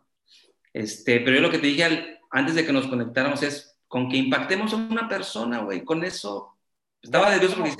este, 0.73 1.19
pero 1.19 1.35
yo 1.35 1.41
lo 1.41 1.51
que 1.51 1.59
te 1.59 1.67
dije 1.67 2.19
antes 2.31 2.55
de 2.55 2.65
que 2.65 2.73
nos 2.73 2.87
conectáramos 2.87 3.43
es, 3.43 3.77
con 3.87 4.09
que 4.09 4.17
impactemos 4.17 4.73
a 4.73 4.77
una 4.77 5.07
persona, 5.07 5.59
güey, 5.59 5.83
con 5.83 6.03
eso, 6.03 6.57
estaba 7.01 7.29
nervioso 7.29 7.57
porque 7.57 7.75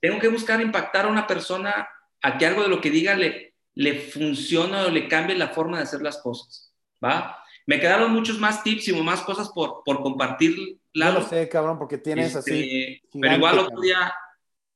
tengo 0.00 0.18
que 0.18 0.28
buscar 0.28 0.60
impactar 0.60 1.06
a 1.06 1.08
una 1.08 1.26
persona 1.26 1.88
a 2.22 2.38
que 2.38 2.46
algo 2.46 2.62
de 2.62 2.68
lo 2.68 2.80
que 2.80 2.90
diga 2.90 3.14
le, 3.14 3.54
le 3.74 3.98
funcione 3.98 4.76
o 4.82 4.90
le 4.90 5.08
cambie 5.08 5.36
la 5.36 5.48
forma 5.48 5.78
de 5.78 5.84
hacer 5.84 6.02
las 6.02 6.18
cosas, 6.18 6.72
¿va? 7.02 7.42
Me 7.66 7.80
quedaron 7.80 8.12
muchos 8.12 8.38
más 8.38 8.62
tips 8.62 8.88
y 8.88 9.02
más 9.02 9.22
cosas 9.22 9.48
por, 9.48 9.82
por 9.84 10.00
compartir. 10.00 10.78
No 10.94 11.10
lo 11.10 11.22
sé, 11.22 11.48
cabrón, 11.48 11.78
porque 11.78 11.98
tienes 11.98 12.34
este, 12.34 12.52
así. 12.52 13.02
pero 13.20 13.34
igual 13.34 13.58
otro 13.58 13.80
día 13.80 14.14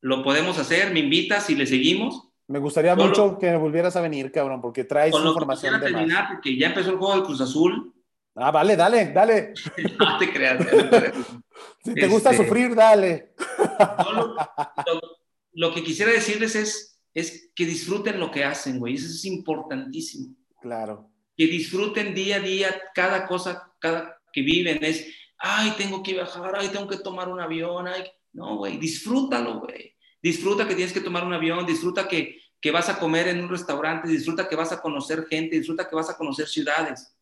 lo 0.00 0.22
podemos 0.22 0.58
hacer, 0.58 0.92
me 0.92 1.00
invitas 1.00 1.50
y 1.50 1.54
le 1.54 1.66
seguimos. 1.66 2.28
Me 2.48 2.58
gustaría 2.58 2.96
mucho 2.96 3.38
que 3.38 3.54
volvieras 3.56 3.94
a 3.96 4.00
venir, 4.00 4.32
cabrón, 4.32 4.60
porque 4.60 4.84
traes 4.84 5.14
información 5.14 5.74
de 5.74 5.86
terminar, 5.86 6.24
más. 6.24 6.32
porque 6.32 6.56
ya 6.56 6.68
empezó 6.68 6.90
el 6.90 6.96
juego 6.96 7.14
del 7.14 7.22
Cruz 7.22 7.40
Azul. 7.40 7.94
Ah, 8.34 8.50
vale, 8.50 8.76
dale, 8.76 9.12
dale. 9.12 9.52
no 9.98 10.18
te 10.18 10.32
creas. 10.32 10.66
si 11.84 11.94
te 11.94 12.08
gusta 12.08 12.30
este, 12.30 12.44
sufrir, 12.44 12.74
dale. 12.74 13.34
lo, 15.52 15.72
que 15.72 15.84
quisiera 15.84 16.10
decirles 16.10 16.56
es, 16.56 17.00
es 17.14 17.52
que 17.54 17.66
disfruten 17.66 18.18
lo 18.18 18.30
que 18.30 18.44
hacen, 18.44 18.78
güey. 18.78 18.94
Eso 18.94 19.06
es 19.06 19.24
importantísimo. 19.26 20.34
Claro. 20.60 21.10
Que 21.36 21.46
disfruten 21.46 22.14
día 22.14 22.36
a 22.36 22.40
día 22.40 22.82
cada 22.94 23.26
cosa 23.26 23.72
cada 23.78 24.20
que 24.32 24.42
viven. 24.42 24.82
Es, 24.82 25.06
ay, 25.38 25.74
tengo 25.76 26.02
que 26.02 26.14
viajar, 26.14 26.54
ay, 26.56 26.68
tengo 26.68 26.88
que 26.88 26.98
tomar 26.98 27.28
un 27.28 27.40
avión. 27.40 27.86
Ay. 27.86 28.04
No, 28.32 28.56
güey, 28.56 28.78
disfrútalo, 28.78 29.60
güey. 29.60 29.96
Disfruta 30.22 30.68
que 30.68 30.74
tienes 30.74 30.92
que 30.92 31.00
tomar 31.00 31.24
un 31.24 31.32
avión, 31.32 31.66
disfruta 31.66 32.06
que, 32.06 32.38
que 32.60 32.70
vas 32.70 32.88
a 32.88 32.98
comer 32.98 33.28
en 33.28 33.42
un 33.42 33.48
restaurante, 33.48 34.08
disfruta 34.08 34.48
que 34.48 34.56
vas 34.56 34.72
a 34.72 34.80
conocer 34.80 35.26
gente, 35.26 35.56
disfruta 35.56 35.88
que 35.88 35.96
vas 35.96 36.10
a 36.10 36.16
conocer 36.16 36.46
ciudades. 36.46 37.16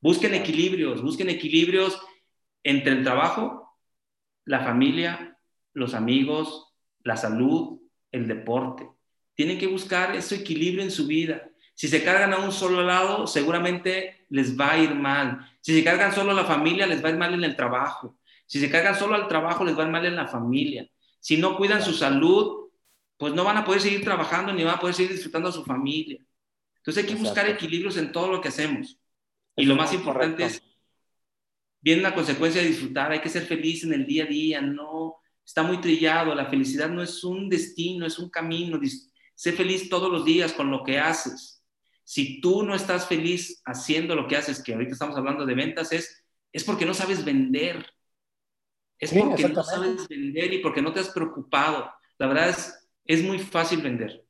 Busquen 0.00 0.34
equilibrios, 0.34 1.02
busquen 1.02 1.28
equilibrios 1.28 2.00
entre 2.62 2.92
el 2.92 3.02
trabajo, 3.02 3.76
la 4.44 4.60
familia, 4.60 5.36
los 5.72 5.94
amigos, 5.94 6.74
la 7.02 7.16
salud, 7.16 7.80
el 8.12 8.28
deporte. 8.28 8.88
Tienen 9.34 9.58
que 9.58 9.66
buscar 9.66 10.14
ese 10.16 10.36
equilibrio 10.36 10.82
en 10.82 10.90
su 10.90 11.06
vida. 11.06 11.50
Si 11.74 11.88
se 11.88 12.02
cargan 12.02 12.32
a 12.32 12.38
un 12.38 12.52
solo 12.52 12.82
lado, 12.82 13.26
seguramente 13.26 14.26
les 14.30 14.58
va 14.58 14.72
a 14.72 14.78
ir 14.78 14.94
mal. 14.94 15.48
Si 15.60 15.74
se 15.76 15.84
cargan 15.84 16.12
solo 16.12 16.32
a 16.32 16.34
la 16.34 16.44
familia, 16.44 16.86
les 16.86 17.02
va 17.02 17.08
a 17.08 17.12
ir 17.12 17.18
mal 17.18 17.34
en 17.34 17.44
el 17.44 17.56
trabajo. 17.56 18.17
Si 18.48 18.58
se 18.58 18.70
cargan 18.70 18.96
solo 18.96 19.14
al 19.14 19.28
trabajo, 19.28 19.64
les 19.64 19.78
va 19.78 19.86
mal 19.86 20.04
en 20.06 20.16
la 20.16 20.26
familia. 20.26 20.88
Si 21.20 21.36
no 21.36 21.56
cuidan 21.56 21.82
su 21.82 21.92
salud, 21.92 22.70
pues 23.18 23.34
no 23.34 23.44
van 23.44 23.58
a 23.58 23.64
poder 23.64 23.82
seguir 23.82 24.02
trabajando 24.02 24.52
ni 24.52 24.64
van 24.64 24.76
a 24.76 24.80
poder 24.80 24.94
seguir 24.94 25.12
disfrutando 25.12 25.50
a 25.50 25.52
su 25.52 25.64
familia. 25.64 26.18
Entonces 26.78 27.04
hay 27.04 27.10
que 27.10 27.20
buscar 27.20 27.46
equilibrios 27.46 27.98
en 27.98 28.10
todo 28.10 28.32
lo 28.32 28.40
que 28.40 28.48
hacemos. 28.48 28.98
Y 29.54 29.66
lo 29.66 29.76
más 29.76 29.92
importante 29.92 30.44
es, 30.44 30.62
viene 31.80 32.00
la 32.00 32.14
consecuencia 32.14 32.62
de 32.62 32.68
disfrutar, 32.68 33.12
hay 33.12 33.20
que 33.20 33.28
ser 33.28 33.44
feliz 33.44 33.84
en 33.84 33.92
el 33.92 34.06
día 34.06 34.24
a 34.24 34.28
día, 34.28 34.60
no, 34.62 35.16
está 35.44 35.62
muy 35.62 35.78
trillado, 35.80 36.34
la 36.34 36.46
felicidad 36.46 36.88
no 36.88 37.02
es 37.02 37.22
un 37.24 37.48
destino, 37.48 38.06
es 38.06 38.18
un 38.18 38.30
camino, 38.30 38.80
sé 39.34 39.52
feliz 39.52 39.90
todos 39.90 40.10
los 40.10 40.24
días 40.24 40.54
con 40.54 40.70
lo 40.70 40.82
que 40.82 40.98
haces. 40.98 41.62
Si 42.04 42.40
tú 42.40 42.62
no 42.62 42.74
estás 42.74 43.06
feliz 43.06 43.60
haciendo 43.66 44.14
lo 44.14 44.26
que 44.26 44.36
haces, 44.36 44.62
que 44.62 44.72
ahorita 44.72 44.92
estamos 44.92 45.16
hablando 45.16 45.44
de 45.44 45.54
ventas, 45.54 45.92
es, 45.92 46.24
es 46.52 46.64
porque 46.64 46.86
no 46.86 46.94
sabes 46.94 47.22
vender. 47.24 47.86
Es 48.98 49.12
porque 49.12 49.48
no 49.48 49.62
sabes 49.62 50.08
vender 50.08 50.52
y 50.52 50.58
porque 50.58 50.82
no 50.82 50.92
te 50.92 51.00
has 51.00 51.10
preocupado. 51.10 51.90
La 52.18 52.26
verdad 52.26 52.48
es, 52.48 52.88
es 53.04 53.22
muy 53.22 53.38
fácil 53.38 53.80
vender. 53.80 54.24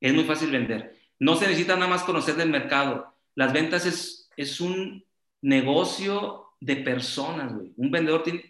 Es 0.00 0.12
muy 0.12 0.24
fácil 0.24 0.50
vender. 0.50 0.98
No 1.18 1.36
se 1.36 1.46
necesita 1.46 1.76
nada 1.76 1.88
más 1.88 2.02
conocer 2.02 2.34
del 2.34 2.50
mercado. 2.50 3.14
Las 3.34 3.52
ventas 3.52 3.86
es, 3.86 4.28
es 4.36 4.60
un 4.60 5.04
negocio 5.42 6.48
de 6.60 6.76
personas, 6.76 7.54
güey. 7.54 7.72
Un 7.76 7.90
vendedor 7.90 8.22
tiene, 8.22 8.44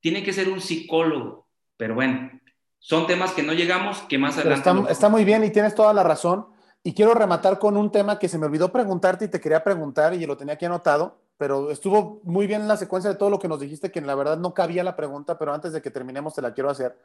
tiene 0.00 0.22
que 0.22 0.32
ser 0.32 0.48
un 0.48 0.60
psicólogo. 0.60 1.48
Pero 1.76 1.94
bueno, 1.94 2.30
son 2.78 3.06
temas 3.06 3.32
que 3.32 3.42
no 3.44 3.52
llegamos, 3.52 4.00
que 4.02 4.18
más 4.18 4.36
adelante... 4.36 4.68
Está, 4.68 4.92
está, 4.92 5.08
muy 5.08 5.24
bien 5.24 5.44
y 5.44 5.50
tienes 5.50 5.74
toda 5.74 5.92
la 5.94 6.02
razón. 6.02 6.48
Y 6.82 6.92
quiero 6.92 7.14
rematar 7.14 7.58
con 7.58 7.76
un 7.76 7.92
tema 7.92 8.18
que 8.18 8.28
se 8.28 8.38
me 8.38 8.46
olvidó 8.46 8.72
preguntarte 8.72 9.26
y 9.26 9.28
te 9.28 9.40
quería 9.40 9.62
preguntar 9.62 10.14
y 10.14 10.26
lo 10.26 10.36
tenía 10.36 10.54
aquí 10.54 10.64
anotado 10.64 11.27
pero 11.38 11.70
estuvo 11.70 12.20
muy 12.24 12.46
bien 12.46 12.68
la 12.68 12.76
secuencia 12.76 13.10
de 13.10 13.16
todo 13.16 13.30
lo 13.30 13.38
que 13.38 13.48
nos 13.48 13.60
dijiste, 13.60 13.90
que 13.90 14.00
la 14.00 14.16
verdad 14.16 14.36
no 14.36 14.52
cabía 14.52 14.84
la 14.84 14.96
pregunta, 14.96 15.38
pero 15.38 15.54
antes 15.54 15.72
de 15.72 15.80
que 15.80 15.90
terminemos 15.90 16.34
te 16.34 16.42
la 16.42 16.52
quiero 16.52 16.68
hacer, 16.68 16.98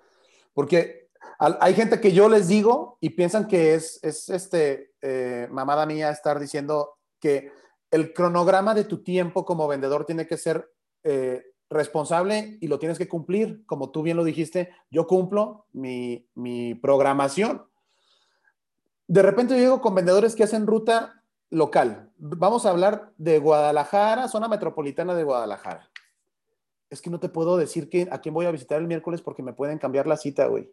porque 0.53 1.07
hay 1.39 1.73
gente 1.73 2.01
que 2.01 2.11
yo 2.11 2.27
les 2.29 2.47
digo 2.47 2.97
y 2.99 3.11
piensan 3.11 3.47
que 3.47 3.75
es, 3.75 3.99
es 4.03 4.29
este, 4.29 4.91
eh, 5.01 5.47
mamada 5.51 5.85
mía 5.85 6.09
estar 6.09 6.39
diciendo 6.39 6.97
que 7.19 7.51
el 7.91 8.13
cronograma 8.13 8.73
de 8.73 8.83
tu 8.83 9.03
tiempo 9.03 9.45
como 9.45 9.67
vendedor 9.67 10.05
tiene 10.05 10.27
que 10.27 10.37
ser 10.37 10.71
eh, 11.03 11.43
responsable 11.69 12.57
y 12.59 12.67
lo 12.67 12.79
tienes 12.79 12.97
que 12.97 13.07
cumplir, 13.07 13.65
como 13.65 13.91
tú 13.91 14.03
bien 14.03 14.17
lo 14.17 14.23
dijiste, 14.23 14.71
yo 14.89 15.07
cumplo 15.07 15.67
mi, 15.71 16.27
mi 16.35 16.75
programación. 16.75 17.65
De 19.07 19.21
repente 19.21 19.53
yo 19.53 19.59
llego 19.59 19.81
con 19.81 19.95
vendedores 19.95 20.35
que 20.35 20.43
hacen 20.43 20.67
ruta 20.67 21.23
local. 21.49 22.11
Vamos 22.25 22.65
a 22.65 22.69
hablar 22.69 23.11
de 23.17 23.37
Guadalajara, 23.37 24.29
zona 24.29 24.47
metropolitana 24.47 25.13
de 25.13 25.25
Guadalajara. 25.25 25.89
Es 26.89 27.01
que 27.01 27.09
no 27.09 27.19
te 27.19 27.27
puedo 27.27 27.57
decir 27.57 27.89
que, 27.89 28.07
a 28.09 28.21
quién 28.21 28.33
voy 28.33 28.45
a 28.45 28.51
visitar 28.51 28.79
el 28.79 28.87
miércoles 28.87 29.21
porque 29.21 29.43
me 29.43 29.51
pueden 29.51 29.77
cambiar 29.77 30.07
la 30.07 30.15
cita, 30.15 30.47
güey. 30.47 30.71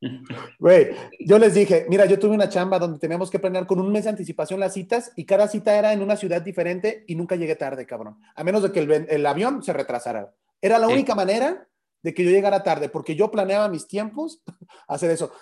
Güey, 0.60 0.94
yo 1.18 1.40
les 1.40 1.54
dije, 1.54 1.86
mira, 1.88 2.06
yo 2.06 2.20
tuve 2.20 2.36
una 2.36 2.48
chamba 2.48 2.78
donde 2.78 3.00
teníamos 3.00 3.32
que 3.32 3.40
planear 3.40 3.66
con 3.66 3.80
un 3.80 3.90
mes 3.90 4.04
de 4.04 4.10
anticipación 4.10 4.60
las 4.60 4.74
citas 4.74 5.10
y 5.16 5.24
cada 5.24 5.48
cita 5.48 5.76
era 5.76 5.92
en 5.92 6.02
una 6.02 6.16
ciudad 6.16 6.40
diferente 6.40 7.02
y 7.08 7.16
nunca 7.16 7.34
llegué 7.34 7.56
tarde, 7.56 7.84
cabrón. 7.84 8.16
A 8.36 8.44
menos 8.44 8.62
de 8.62 8.70
que 8.70 8.78
el, 8.78 9.26
avión 9.26 9.60
se 9.64 9.72
retrasara. 9.72 10.32
Era 10.62 10.78
la 10.78 10.86
única 10.86 11.16
manera 11.16 11.66
de 12.00 12.14
que 12.14 12.22
yo 12.22 12.30
llegara 12.30 12.62
tarde, 12.62 12.88
porque 12.88 13.16
yo 13.16 13.32
planeaba 13.32 13.66
mis 13.68 13.88
tiempos 13.88 14.40
hacer 14.86 15.10
eso. 15.10 15.32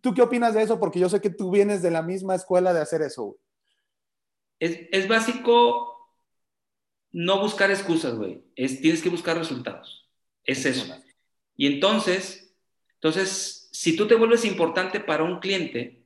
¿Tú 0.00 0.12
qué 0.12 0.22
opinas 0.22 0.54
de 0.54 0.62
eso? 0.62 0.80
Porque 0.80 0.98
yo 0.98 1.08
sé 1.08 1.20
que 1.20 1.30
tú 1.30 1.52
vienes 1.52 1.80
de 1.82 1.92
la 1.92 2.02
misma 2.02 2.34
escuela 2.34 2.74
de 2.74 2.80
hacer 2.80 3.02
eso, 3.02 3.22
güey 3.26 3.38
es, 4.60 5.08
básico 5.08 6.12
no 7.12 7.40
buscar 7.40 7.70
excusas, 7.70 8.14
güey. 8.14 8.44
Es, 8.54 8.80
tienes 8.80 9.02
que 9.02 9.08
buscar 9.08 9.36
resultados. 9.36 10.08
Es 10.44 10.64
eso. 10.64 10.86
Y 11.56 11.66
entonces, 11.66 12.54
entonces, 12.94 13.68
si 13.72 13.96
tú 13.96 14.06
te 14.06 14.14
vuelves 14.14 14.44
importante 14.44 15.00
para 15.00 15.24
un 15.24 15.40
cliente, 15.40 16.04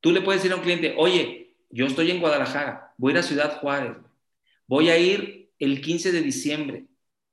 tú 0.00 0.12
le 0.12 0.20
puedes 0.20 0.42
decir 0.42 0.52
a 0.52 0.56
un 0.56 0.62
cliente, 0.62 0.94
oye, 0.98 1.56
yo 1.70 1.86
estoy 1.86 2.10
en 2.10 2.20
Guadalajara, 2.20 2.94
voy 2.98 3.12
a 3.12 3.14
ir 3.14 3.18
a 3.18 3.22
Ciudad 3.22 3.60
Juárez, 3.60 3.96
voy 4.66 4.90
a 4.90 4.98
ir 4.98 5.50
el 5.58 5.80
15 5.80 6.12
de 6.12 6.20
diciembre, 6.20 6.86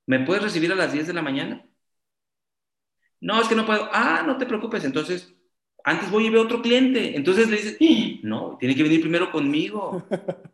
¿me 0.06 0.20
puedes 0.20 0.42
recibir 0.42 0.72
a 0.72 0.76
las 0.76 0.92
10 0.92 1.06
de 1.08 1.12
la 1.12 1.22
mañana? 1.22 1.66
No, 3.20 3.40
es 3.40 3.48
que 3.48 3.54
no 3.54 3.66
puedo. 3.66 3.88
Ah, 3.92 4.22
no 4.26 4.38
te 4.38 4.46
preocupes. 4.46 4.84
Entonces, 4.84 5.34
antes 5.90 6.10
voy 6.10 6.26
y 6.26 6.30
veo 6.30 6.42
otro 6.42 6.62
cliente. 6.62 7.16
Entonces 7.16 7.48
le 7.48 7.56
dices, 7.56 7.76
¡Ah! 7.80 8.20
no, 8.22 8.56
tiene 8.58 8.74
que 8.74 8.82
venir 8.82 9.00
primero 9.00 9.30
conmigo. 9.30 10.02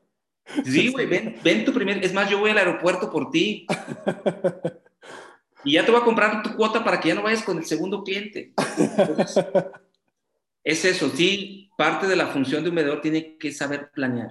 Sí, 0.65 0.93
güey, 0.93 1.07
ven, 1.07 1.35
ven 1.43 1.65
tu 1.65 1.73
primer. 1.73 2.05
Es 2.05 2.15
más, 2.15 2.31
yo 2.31 2.39
voy 2.39 2.53
al 2.53 2.59
aeropuerto 2.59 3.11
por 3.11 3.33
ti. 3.33 3.67
Y 5.65 5.73
ya 5.73 5.85
te 5.85 5.91
voy 5.91 6.01
a 6.01 6.05
comprar 6.05 6.45
tu 6.45 6.55
cuota 6.55 6.85
para 6.85 7.01
que 7.01 7.09
ya 7.09 7.17
no 7.17 7.25
vayas 7.25 7.43
con 7.43 7.59
el 7.59 7.65
segundo 7.65 8.05
cliente. 8.05 8.53
es 10.63 10.85
eso, 10.85 11.11
sí, 11.11 11.69
parte 11.77 12.07
de 12.07 12.15
la 12.15 12.29
función 12.29 12.63
de 12.63 12.71
un 12.71 12.77
vendedor 12.77 13.01
tiene 13.01 13.37
que 13.37 13.51
saber 13.51 13.91
planear. 13.91 14.31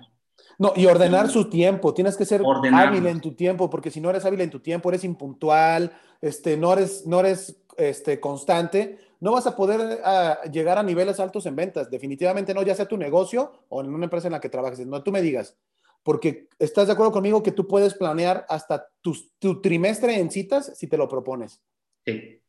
No, 0.57 0.71
y 0.77 0.85
ordenar 0.85 1.29
su 1.29 1.49
tiempo. 1.49 1.93
Tienes 1.93 2.15
que 2.15 2.25
ser 2.25 2.41
hábil 2.73 3.05
en 3.07 3.19
tu 3.19 3.33
tiempo, 3.33 3.69
porque 3.69 3.91
si 3.91 3.99
no 3.99 4.09
eres 4.09 4.23
hábil 4.23 4.39
en 4.39 4.49
tu 4.49 4.61
tiempo, 4.61 4.87
eres 4.87 5.03
impuntual, 5.03 5.91
este, 6.21 6.55
no 6.55 6.71
eres, 6.71 7.05
no 7.05 7.19
eres 7.19 7.57
este, 7.75 8.21
constante, 8.21 8.97
no 9.19 9.31
vas 9.31 9.47
a 9.47 9.55
poder 9.55 10.01
ah, 10.03 10.39
llegar 10.51 10.77
a 10.77 10.83
niveles 10.83 11.19
altos 11.19 11.45
en 11.45 11.55
ventas. 11.55 11.89
Definitivamente 11.89 12.53
no, 12.53 12.61
ya 12.63 12.75
sea 12.75 12.87
tu 12.87 12.97
negocio 12.97 13.65
o 13.69 13.81
en 13.81 13.93
una 13.93 14.05
empresa 14.05 14.27
en 14.27 14.33
la 14.33 14.41
que 14.41 14.49
trabajes. 14.49 14.85
No, 14.85 15.03
tú 15.03 15.11
me 15.11 15.21
digas, 15.21 15.57
porque 16.03 16.49
estás 16.59 16.87
de 16.87 16.93
acuerdo 16.93 17.11
conmigo 17.11 17.41
que 17.41 17.51
tú 17.51 17.67
puedes 17.67 17.93
planear 17.93 18.45
hasta 18.49 18.87
tu, 19.01 19.15
tu 19.39 19.61
trimestre 19.61 20.19
en 20.19 20.29
citas 20.29 20.71
si 20.75 20.87
te 20.87 20.97
lo 20.97 21.09
propones. 21.09 21.61
Sí. 22.05 22.41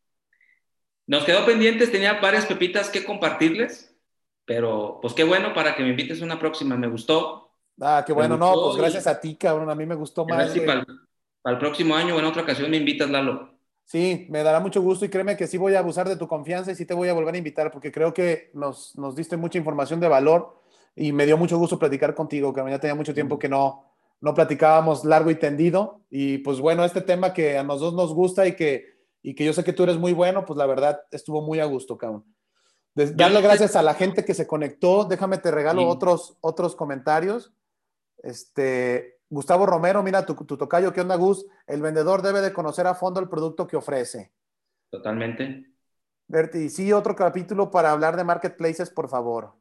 Nos 1.06 1.24
quedó 1.24 1.46
pendientes, 1.46 1.92
tenía 1.92 2.20
varias 2.20 2.46
pepitas 2.46 2.90
que 2.90 3.04
compartirles, 3.04 3.96
pero 4.44 4.98
pues 5.00 5.14
qué 5.14 5.24
bueno 5.24 5.54
para 5.54 5.74
que 5.74 5.82
me 5.82 5.90
invites 5.90 6.20
una 6.20 6.38
próxima, 6.38 6.76
me 6.76 6.88
gustó. 6.88 7.52
Ah, 7.80 8.02
qué 8.06 8.12
bueno, 8.12 8.36
no, 8.36 8.52
pues 8.52 8.76
gracias 8.76 9.06
a 9.06 9.20
ti, 9.20 9.36
cabrón, 9.36 9.70
a 9.70 9.74
mí 9.74 9.86
me 9.86 9.94
gustó 9.94 10.26
más. 10.26 10.50
para, 10.60 10.84
para 11.42 11.54
el 11.54 11.58
próximo 11.58 11.94
año 11.94 12.16
o 12.16 12.18
en 12.18 12.24
otra 12.24 12.42
ocasión 12.42 12.70
me 12.70 12.76
invitas, 12.76 13.08
Lalo. 13.08 13.55
Sí, 13.86 14.26
me 14.30 14.42
dará 14.42 14.58
mucho 14.58 14.82
gusto 14.82 15.04
y 15.04 15.08
créeme 15.08 15.36
que 15.36 15.46
sí 15.46 15.58
voy 15.58 15.76
a 15.76 15.78
abusar 15.78 16.08
de 16.08 16.16
tu 16.16 16.26
confianza 16.26 16.72
y 16.72 16.74
sí 16.74 16.84
te 16.84 16.92
voy 16.92 17.08
a 17.08 17.14
volver 17.14 17.36
a 17.36 17.38
invitar 17.38 17.70
porque 17.70 17.92
creo 17.92 18.12
que 18.12 18.50
nos, 18.52 18.98
nos 18.98 19.14
diste 19.14 19.36
mucha 19.36 19.58
información 19.58 20.00
de 20.00 20.08
valor 20.08 20.60
y 20.96 21.12
me 21.12 21.24
dio 21.24 21.38
mucho 21.38 21.56
gusto 21.56 21.78
platicar 21.78 22.12
contigo, 22.12 22.52
que 22.52 22.68
ya 22.68 22.80
tenía 22.80 22.96
mucho 22.96 23.14
tiempo 23.14 23.38
que 23.38 23.48
no, 23.48 23.84
no 24.20 24.34
platicábamos 24.34 25.04
largo 25.04 25.30
y 25.30 25.36
tendido 25.36 26.00
y 26.10 26.38
pues 26.38 26.58
bueno, 26.58 26.84
este 26.84 27.00
tema 27.00 27.32
que 27.32 27.58
a 27.58 27.62
nosotros 27.62 27.94
nos 27.94 28.12
gusta 28.12 28.48
y 28.48 28.56
que, 28.56 28.86
y 29.22 29.36
que 29.36 29.44
yo 29.44 29.52
sé 29.52 29.62
que 29.62 29.72
tú 29.72 29.84
eres 29.84 29.98
muy 29.98 30.12
bueno, 30.12 30.44
pues 30.44 30.56
la 30.56 30.66
verdad 30.66 31.02
estuvo 31.12 31.40
muy 31.40 31.60
a 31.60 31.64
gusto, 31.66 31.96
cabrón. 31.96 32.24
Darle 32.96 33.40
gracias 33.40 33.76
a 33.76 33.82
la 33.82 33.94
gente 33.94 34.24
que 34.24 34.34
se 34.34 34.48
conectó, 34.48 35.04
déjame 35.04 35.38
te 35.38 35.52
regalo 35.52 35.86
otros, 35.86 36.38
otros 36.40 36.74
comentarios. 36.74 37.52
Este, 38.22 39.15
Gustavo 39.28 39.66
Romero, 39.66 40.02
mira 40.02 40.24
tu, 40.24 40.34
tocayo, 40.34 40.92
¿qué 40.92 41.00
onda, 41.00 41.16
Gus? 41.16 41.46
El 41.66 41.82
vendedor 41.82 42.22
debe 42.22 42.40
de 42.40 42.52
conocer 42.52 42.86
a 42.86 42.94
fondo 42.94 43.20
el 43.20 43.28
producto 43.28 43.66
que 43.66 43.76
ofrece. 43.76 44.32
Totalmente. 44.90 45.66
Berti, 46.28 46.68
sí, 46.68 46.92
otro 46.92 47.14
capítulo 47.14 47.70
para 47.70 47.90
hablar 47.90 48.16
de 48.16 48.24
marketplaces, 48.24 48.90
por 48.90 49.08
favor. 49.08 49.54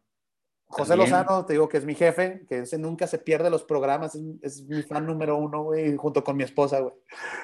José 0.67 0.95
Lozano, 0.95 1.45
te 1.45 1.53
digo 1.53 1.69
que 1.69 1.77
es 1.77 1.85
mi 1.85 1.93
jefe, 1.93 2.45
que 2.47 2.59
ese 2.59 2.77
nunca 2.77 3.05
se 3.07 3.19
pierde 3.19 3.49
los 3.49 3.63
programas, 3.63 4.17
es, 4.41 4.63
mi 4.63 4.81
fan 4.81 5.05
número 5.05 5.37
uno, 5.37 5.63
güey, 5.63 5.95
junto 5.95 6.23
con 6.23 6.35
mi 6.35 6.43
esposa, 6.43 6.79
güey. 6.79 6.93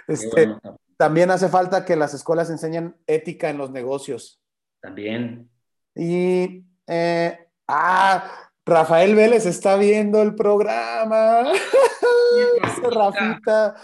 Este, 0.07 0.55
También 0.97 1.29
hace 1.31 1.47
falta 1.47 1.85
que 1.85 1.95
las 1.95 2.13
escuelas 2.13 2.49
enseñen 2.49 2.95
ética 3.05 3.49
en 3.49 3.57
los 3.57 3.71
negocios. 3.71 4.41
También. 4.81 5.49
Y 5.95 6.65
Eh, 6.93 7.47
ah, 7.67 8.50
Rafael 8.65 9.15
Vélez 9.15 9.45
está 9.45 9.75
viendo 9.75 10.21
el 10.21 10.35
programa. 10.35 11.51
Rafita. 12.91 13.75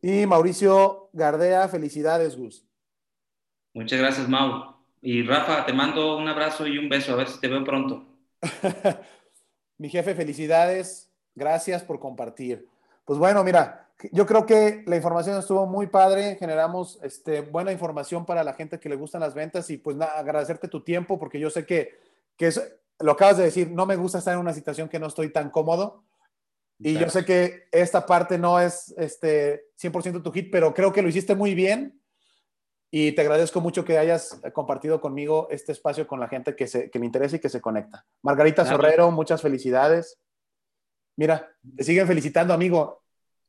Y 0.00 0.26
Mauricio 0.26 1.10
Gardea, 1.12 1.68
felicidades, 1.68 2.36
Gus. 2.36 2.64
Muchas 3.74 3.98
gracias, 3.98 4.28
Mau. 4.28 4.76
Y 5.02 5.22
Rafa, 5.22 5.66
te 5.66 5.72
mando 5.72 6.16
un 6.16 6.28
abrazo 6.28 6.66
y 6.66 6.78
un 6.78 6.88
beso, 6.88 7.12
a 7.12 7.16
ver 7.16 7.28
si 7.28 7.40
te 7.40 7.48
veo 7.48 7.64
pronto. 7.64 8.06
Mi 9.78 9.88
jefe, 9.88 10.14
felicidades. 10.14 11.12
Gracias 11.34 11.82
por 11.82 12.00
compartir. 12.00 12.68
Pues 13.04 13.18
bueno, 13.18 13.44
mira, 13.44 13.90
yo 14.12 14.26
creo 14.26 14.46
que 14.46 14.82
la 14.86 14.96
información 14.96 15.38
estuvo 15.38 15.66
muy 15.66 15.86
padre, 15.86 16.36
generamos 16.36 16.98
este, 17.02 17.40
buena 17.40 17.72
información 17.72 18.24
para 18.24 18.42
la 18.42 18.54
gente 18.54 18.80
que 18.80 18.88
le 18.88 18.96
gustan 18.96 19.20
las 19.20 19.34
ventas 19.34 19.68
y 19.70 19.78
pues 19.78 19.96
nada, 19.96 20.18
agradecerte 20.18 20.68
tu 20.68 20.82
tiempo 20.82 21.18
porque 21.18 21.38
yo 21.38 21.50
sé 21.50 21.66
que, 21.66 22.05
que 22.36 22.50
lo 23.00 23.12
acabas 23.12 23.38
de 23.38 23.44
decir, 23.44 23.70
no 23.70 23.86
me 23.86 23.96
gusta 23.96 24.18
estar 24.18 24.34
en 24.34 24.40
una 24.40 24.52
situación 24.52 24.88
que 24.88 24.98
no 24.98 25.06
estoy 25.06 25.32
tan 25.32 25.50
cómodo 25.50 26.04
y 26.78 26.98
yo 26.98 27.08
sé 27.08 27.24
que 27.24 27.68
esta 27.72 28.04
parte 28.04 28.38
no 28.38 28.60
es 28.60 28.94
este, 28.98 29.66
100% 29.80 30.22
tu 30.22 30.32
hit, 30.32 30.50
pero 30.50 30.74
creo 30.74 30.92
que 30.92 31.02
lo 31.02 31.08
hiciste 31.08 31.34
muy 31.34 31.54
bien 31.54 32.00
y 32.90 33.12
te 33.12 33.22
agradezco 33.22 33.60
mucho 33.60 33.84
que 33.84 33.98
hayas 33.98 34.40
compartido 34.52 35.00
conmigo 35.00 35.48
este 35.50 35.72
espacio 35.72 36.06
con 36.06 36.20
la 36.20 36.28
gente 36.28 36.54
que, 36.54 36.66
se, 36.66 36.90
que 36.90 36.98
le 36.98 37.06
interesa 37.06 37.36
y 37.36 37.40
que 37.40 37.48
se 37.48 37.60
conecta. 37.60 38.04
Margarita 38.22 38.64
Sorrero, 38.64 39.10
muchas 39.10 39.40
felicidades. 39.40 40.18
Mira, 41.16 41.50
te 41.76 41.82
siguen 41.82 42.06
felicitando, 42.06 42.52
amigo. 42.52 43.02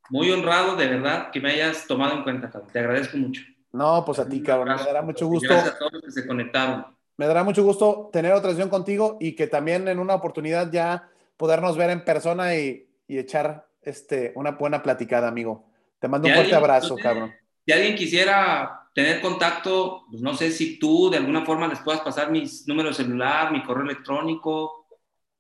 Muy 0.10 0.32
honrado, 0.32 0.78
de 0.78 0.88
verdad, 0.88 1.32
que 1.32 1.42
me 1.42 1.52
hayas 1.52 1.86
tomado 1.86 2.16
en 2.16 2.24
cuenta, 2.24 2.50
cabrón. 2.50 2.72
Te 2.72 2.80
agradezco 2.80 3.18
mucho. 3.18 3.42
No, 3.74 4.06
pues 4.06 4.20
a 4.20 4.28
ti, 4.28 4.42
cabrón. 4.42 4.78
Me 4.78 4.84
dará 4.86 5.02
mucho 5.02 5.28
gusto. 5.28 5.50
Gracias 5.50 5.76
a 5.76 5.78
todos 5.78 5.94
los 5.94 6.02
que 6.02 6.12
se 6.12 6.26
conectaron. 6.26 6.97
Me 7.18 7.26
dará 7.26 7.44
mucho 7.44 7.64
gusto 7.64 8.10
tener 8.14 8.32
otra 8.34 8.52
sesión 8.52 8.70
contigo 8.70 9.18
y 9.20 9.34
que 9.34 9.48
también 9.48 9.88
en 9.88 10.00
una 10.00 10.16
oportunidad 10.16 10.72
ya 10.72 11.10
podernos 11.36 11.76
ver 11.76 11.90
en 11.90 12.06
persona 12.06 12.56
y, 12.56 12.88
y 13.08 13.18
echar 13.18 13.68
este, 13.82 14.34
una 14.36 14.52
buena 14.52 14.84
platicada, 14.84 15.28
amigo. 15.28 15.66
Te 16.00 16.08
mando 16.08 16.28
un 16.28 16.36
fuerte 16.36 16.56
abrazo, 16.56 16.96
cabrón. 16.96 17.34
Si 17.66 17.72
alguien 17.72 17.96
quisiera 17.96 18.90
tener 18.94 19.22
contacto, 19.22 20.06
pues 20.10 20.22
no 20.22 20.34
sé 20.36 20.52
si 20.52 20.78
tú 20.80 21.10
de 21.10 21.18
alguna 21.18 21.46
forma 21.46 21.68
les 21.68 21.80
puedas 21.80 22.02
pasar 22.02 22.32
mis 22.32 22.68
números 22.68 22.98
de 22.98 23.04
celular, 23.04 23.52
mi 23.52 23.64
correo 23.64 23.84
electrónico. 23.84 24.88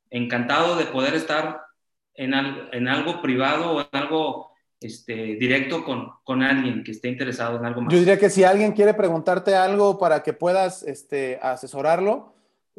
Encantado 0.09 0.75
de 0.75 0.85
poder 0.85 1.13
estar 1.13 1.61
en, 2.13 2.33
en 2.33 2.87
algo 2.87 3.21
privado 3.21 3.71
o 3.71 3.81
en 3.81 3.87
algo 3.91 4.46
este, 4.79 5.13
directo 5.35 5.83
con, 5.83 6.11
con, 6.23 6.43
alguien 6.43 6.83
que 6.83 6.91
esté 6.91 7.09
interesado 7.09 7.57
en 7.57 7.65
algo 7.65 7.81
más. 7.81 7.93
Yo 7.93 7.99
diría 7.99 8.19
que 8.19 8.29
si 8.29 8.43
alguien 8.43 8.73
quiere 8.73 8.93
preguntarte 8.93 9.55
algo 9.55 9.97
para 9.97 10.23
que 10.23 10.33
puedas 10.33 10.83
este, 10.83 11.39
asesorarlo, 11.41 12.35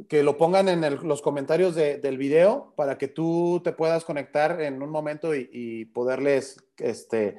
que 0.07 0.23
lo 0.23 0.37
pongan 0.37 0.69
en 0.69 1.09
los 1.09 1.23
comentarios 1.23 1.75
del 1.75 2.19
video 2.19 2.73
para 2.77 2.99
que 2.99 3.09
tú 3.09 3.61
te 3.65 3.73
puedas 3.73 4.05
conectar 4.05 4.61
en 4.61 4.81
un 4.81 4.91
momento 4.91 5.35
y, 5.35 5.87
poderles, 5.87 6.63
este, 6.77 7.37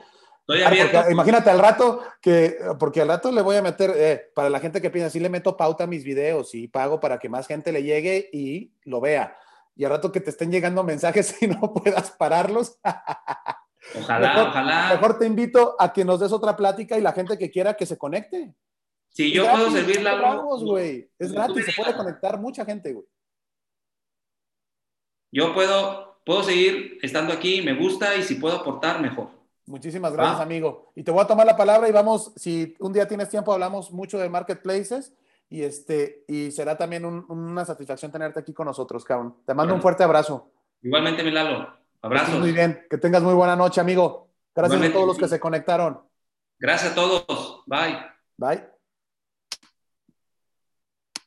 imagínate 1.09 1.49
al 1.49 1.59
rato 1.59 2.01
que, 2.21 2.57
porque 2.77 3.01
al 3.01 3.07
rato 3.07 3.31
le 3.31 3.41
voy 3.41 3.55
a 3.55 3.61
meter, 3.61 3.93
eh, 3.95 4.31
para 4.33 4.49
la 4.49 4.59
gente 4.59 4.81
que 4.81 4.89
piensa, 4.89 5.09
sí 5.09 5.19
le 5.21 5.29
meto 5.29 5.55
pauta 5.55 5.85
a 5.85 5.87
mis 5.87 6.03
videos 6.03 6.53
y 6.53 6.67
pago 6.67 6.99
para 6.99 7.17
que 7.17 7.29
más 7.29 7.47
gente 7.47 7.71
le 7.71 7.83
llegue 7.83 8.29
y 8.33 8.73
lo 8.83 8.99
vea. 8.99 9.37
Y 9.75 9.85
al 9.85 9.91
rato 9.91 10.11
que 10.11 10.19
te 10.19 10.31
estén 10.31 10.51
llegando 10.51 10.83
mensajes 10.83 11.37
y 11.41 11.47
no 11.47 11.73
puedas 11.73 12.11
pararlos. 12.11 12.77
Ojalá, 13.97 14.49
ojalá. 14.49 14.89
Mejor 14.91 15.17
te 15.17 15.25
invito 15.25 15.75
a 15.79 15.91
que 15.91 16.05
nos 16.05 16.19
des 16.19 16.31
otra 16.31 16.55
plática 16.55 16.97
y 16.97 17.01
la 17.01 17.11
gente 17.13 17.37
que 17.37 17.49
quiera 17.49 17.75
que 17.75 17.85
se 17.85 17.97
conecte. 17.97 18.53
Si 19.09 19.31
yo 19.31 19.49
puedo 19.49 19.71
servirle 19.71 20.09
algo. 20.09 20.59
güey. 20.59 21.09
Es 21.17 21.31
gratis, 21.31 21.65
se 21.65 21.73
puede 21.73 21.95
conectar 21.95 22.39
mucha 22.39 22.63
gente, 22.65 22.93
güey. 22.93 23.05
Yo 25.31 25.53
puedo, 25.53 26.21
puedo 26.25 26.43
seguir 26.43 26.97
estando 27.01 27.33
aquí, 27.33 27.61
me 27.61 27.73
gusta 27.73 28.15
y 28.15 28.23
si 28.23 28.35
puedo 28.35 28.57
aportar, 28.57 29.01
mejor. 29.01 29.29
Muchísimas 29.65 30.13
gracias, 30.13 30.39
amigo. 30.39 30.91
Y 30.95 31.03
te 31.03 31.11
voy 31.11 31.21
a 31.21 31.27
tomar 31.27 31.45
la 31.45 31.55
palabra 31.55 31.87
y 31.87 31.91
vamos, 31.91 32.33
si 32.35 32.75
un 32.79 32.91
día 32.91 33.07
tienes 33.07 33.29
tiempo, 33.29 33.53
hablamos 33.53 33.91
mucho 33.91 34.17
de 34.17 34.27
marketplaces 34.27 35.13
y 35.47 35.61
este 35.63 36.23
y 36.27 36.51
será 36.51 36.77
también 36.77 37.05
una 37.05 37.65
satisfacción 37.65 38.11
tenerte 38.11 38.39
aquí 38.39 38.53
con 38.53 38.65
nosotros, 38.65 39.03
cabrón. 39.03 39.35
Te 39.45 39.53
mando 39.53 39.75
un 39.75 39.81
fuerte 39.81 40.03
abrazo. 40.03 40.51
Igualmente, 40.81 41.23
Milalo. 41.23 41.78
Abrazos. 42.01 42.39
Muy 42.39 42.51
bien, 42.51 42.85
que 42.89 42.97
tengas 42.97 43.21
muy 43.21 43.33
buena 43.33 43.55
noche, 43.55 43.81
amigo. 43.81 44.29
Gracias 44.55 44.81
a 44.81 44.91
todos 44.93 45.07
los 45.07 45.17
que 45.17 45.27
se 45.27 45.39
conectaron. 45.39 46.01
Gracias 46.59 46.91
a 46.91 46.95
todos. 46.95 47.63
Bye. 47.65 47.97
Bye. 48.37 48.78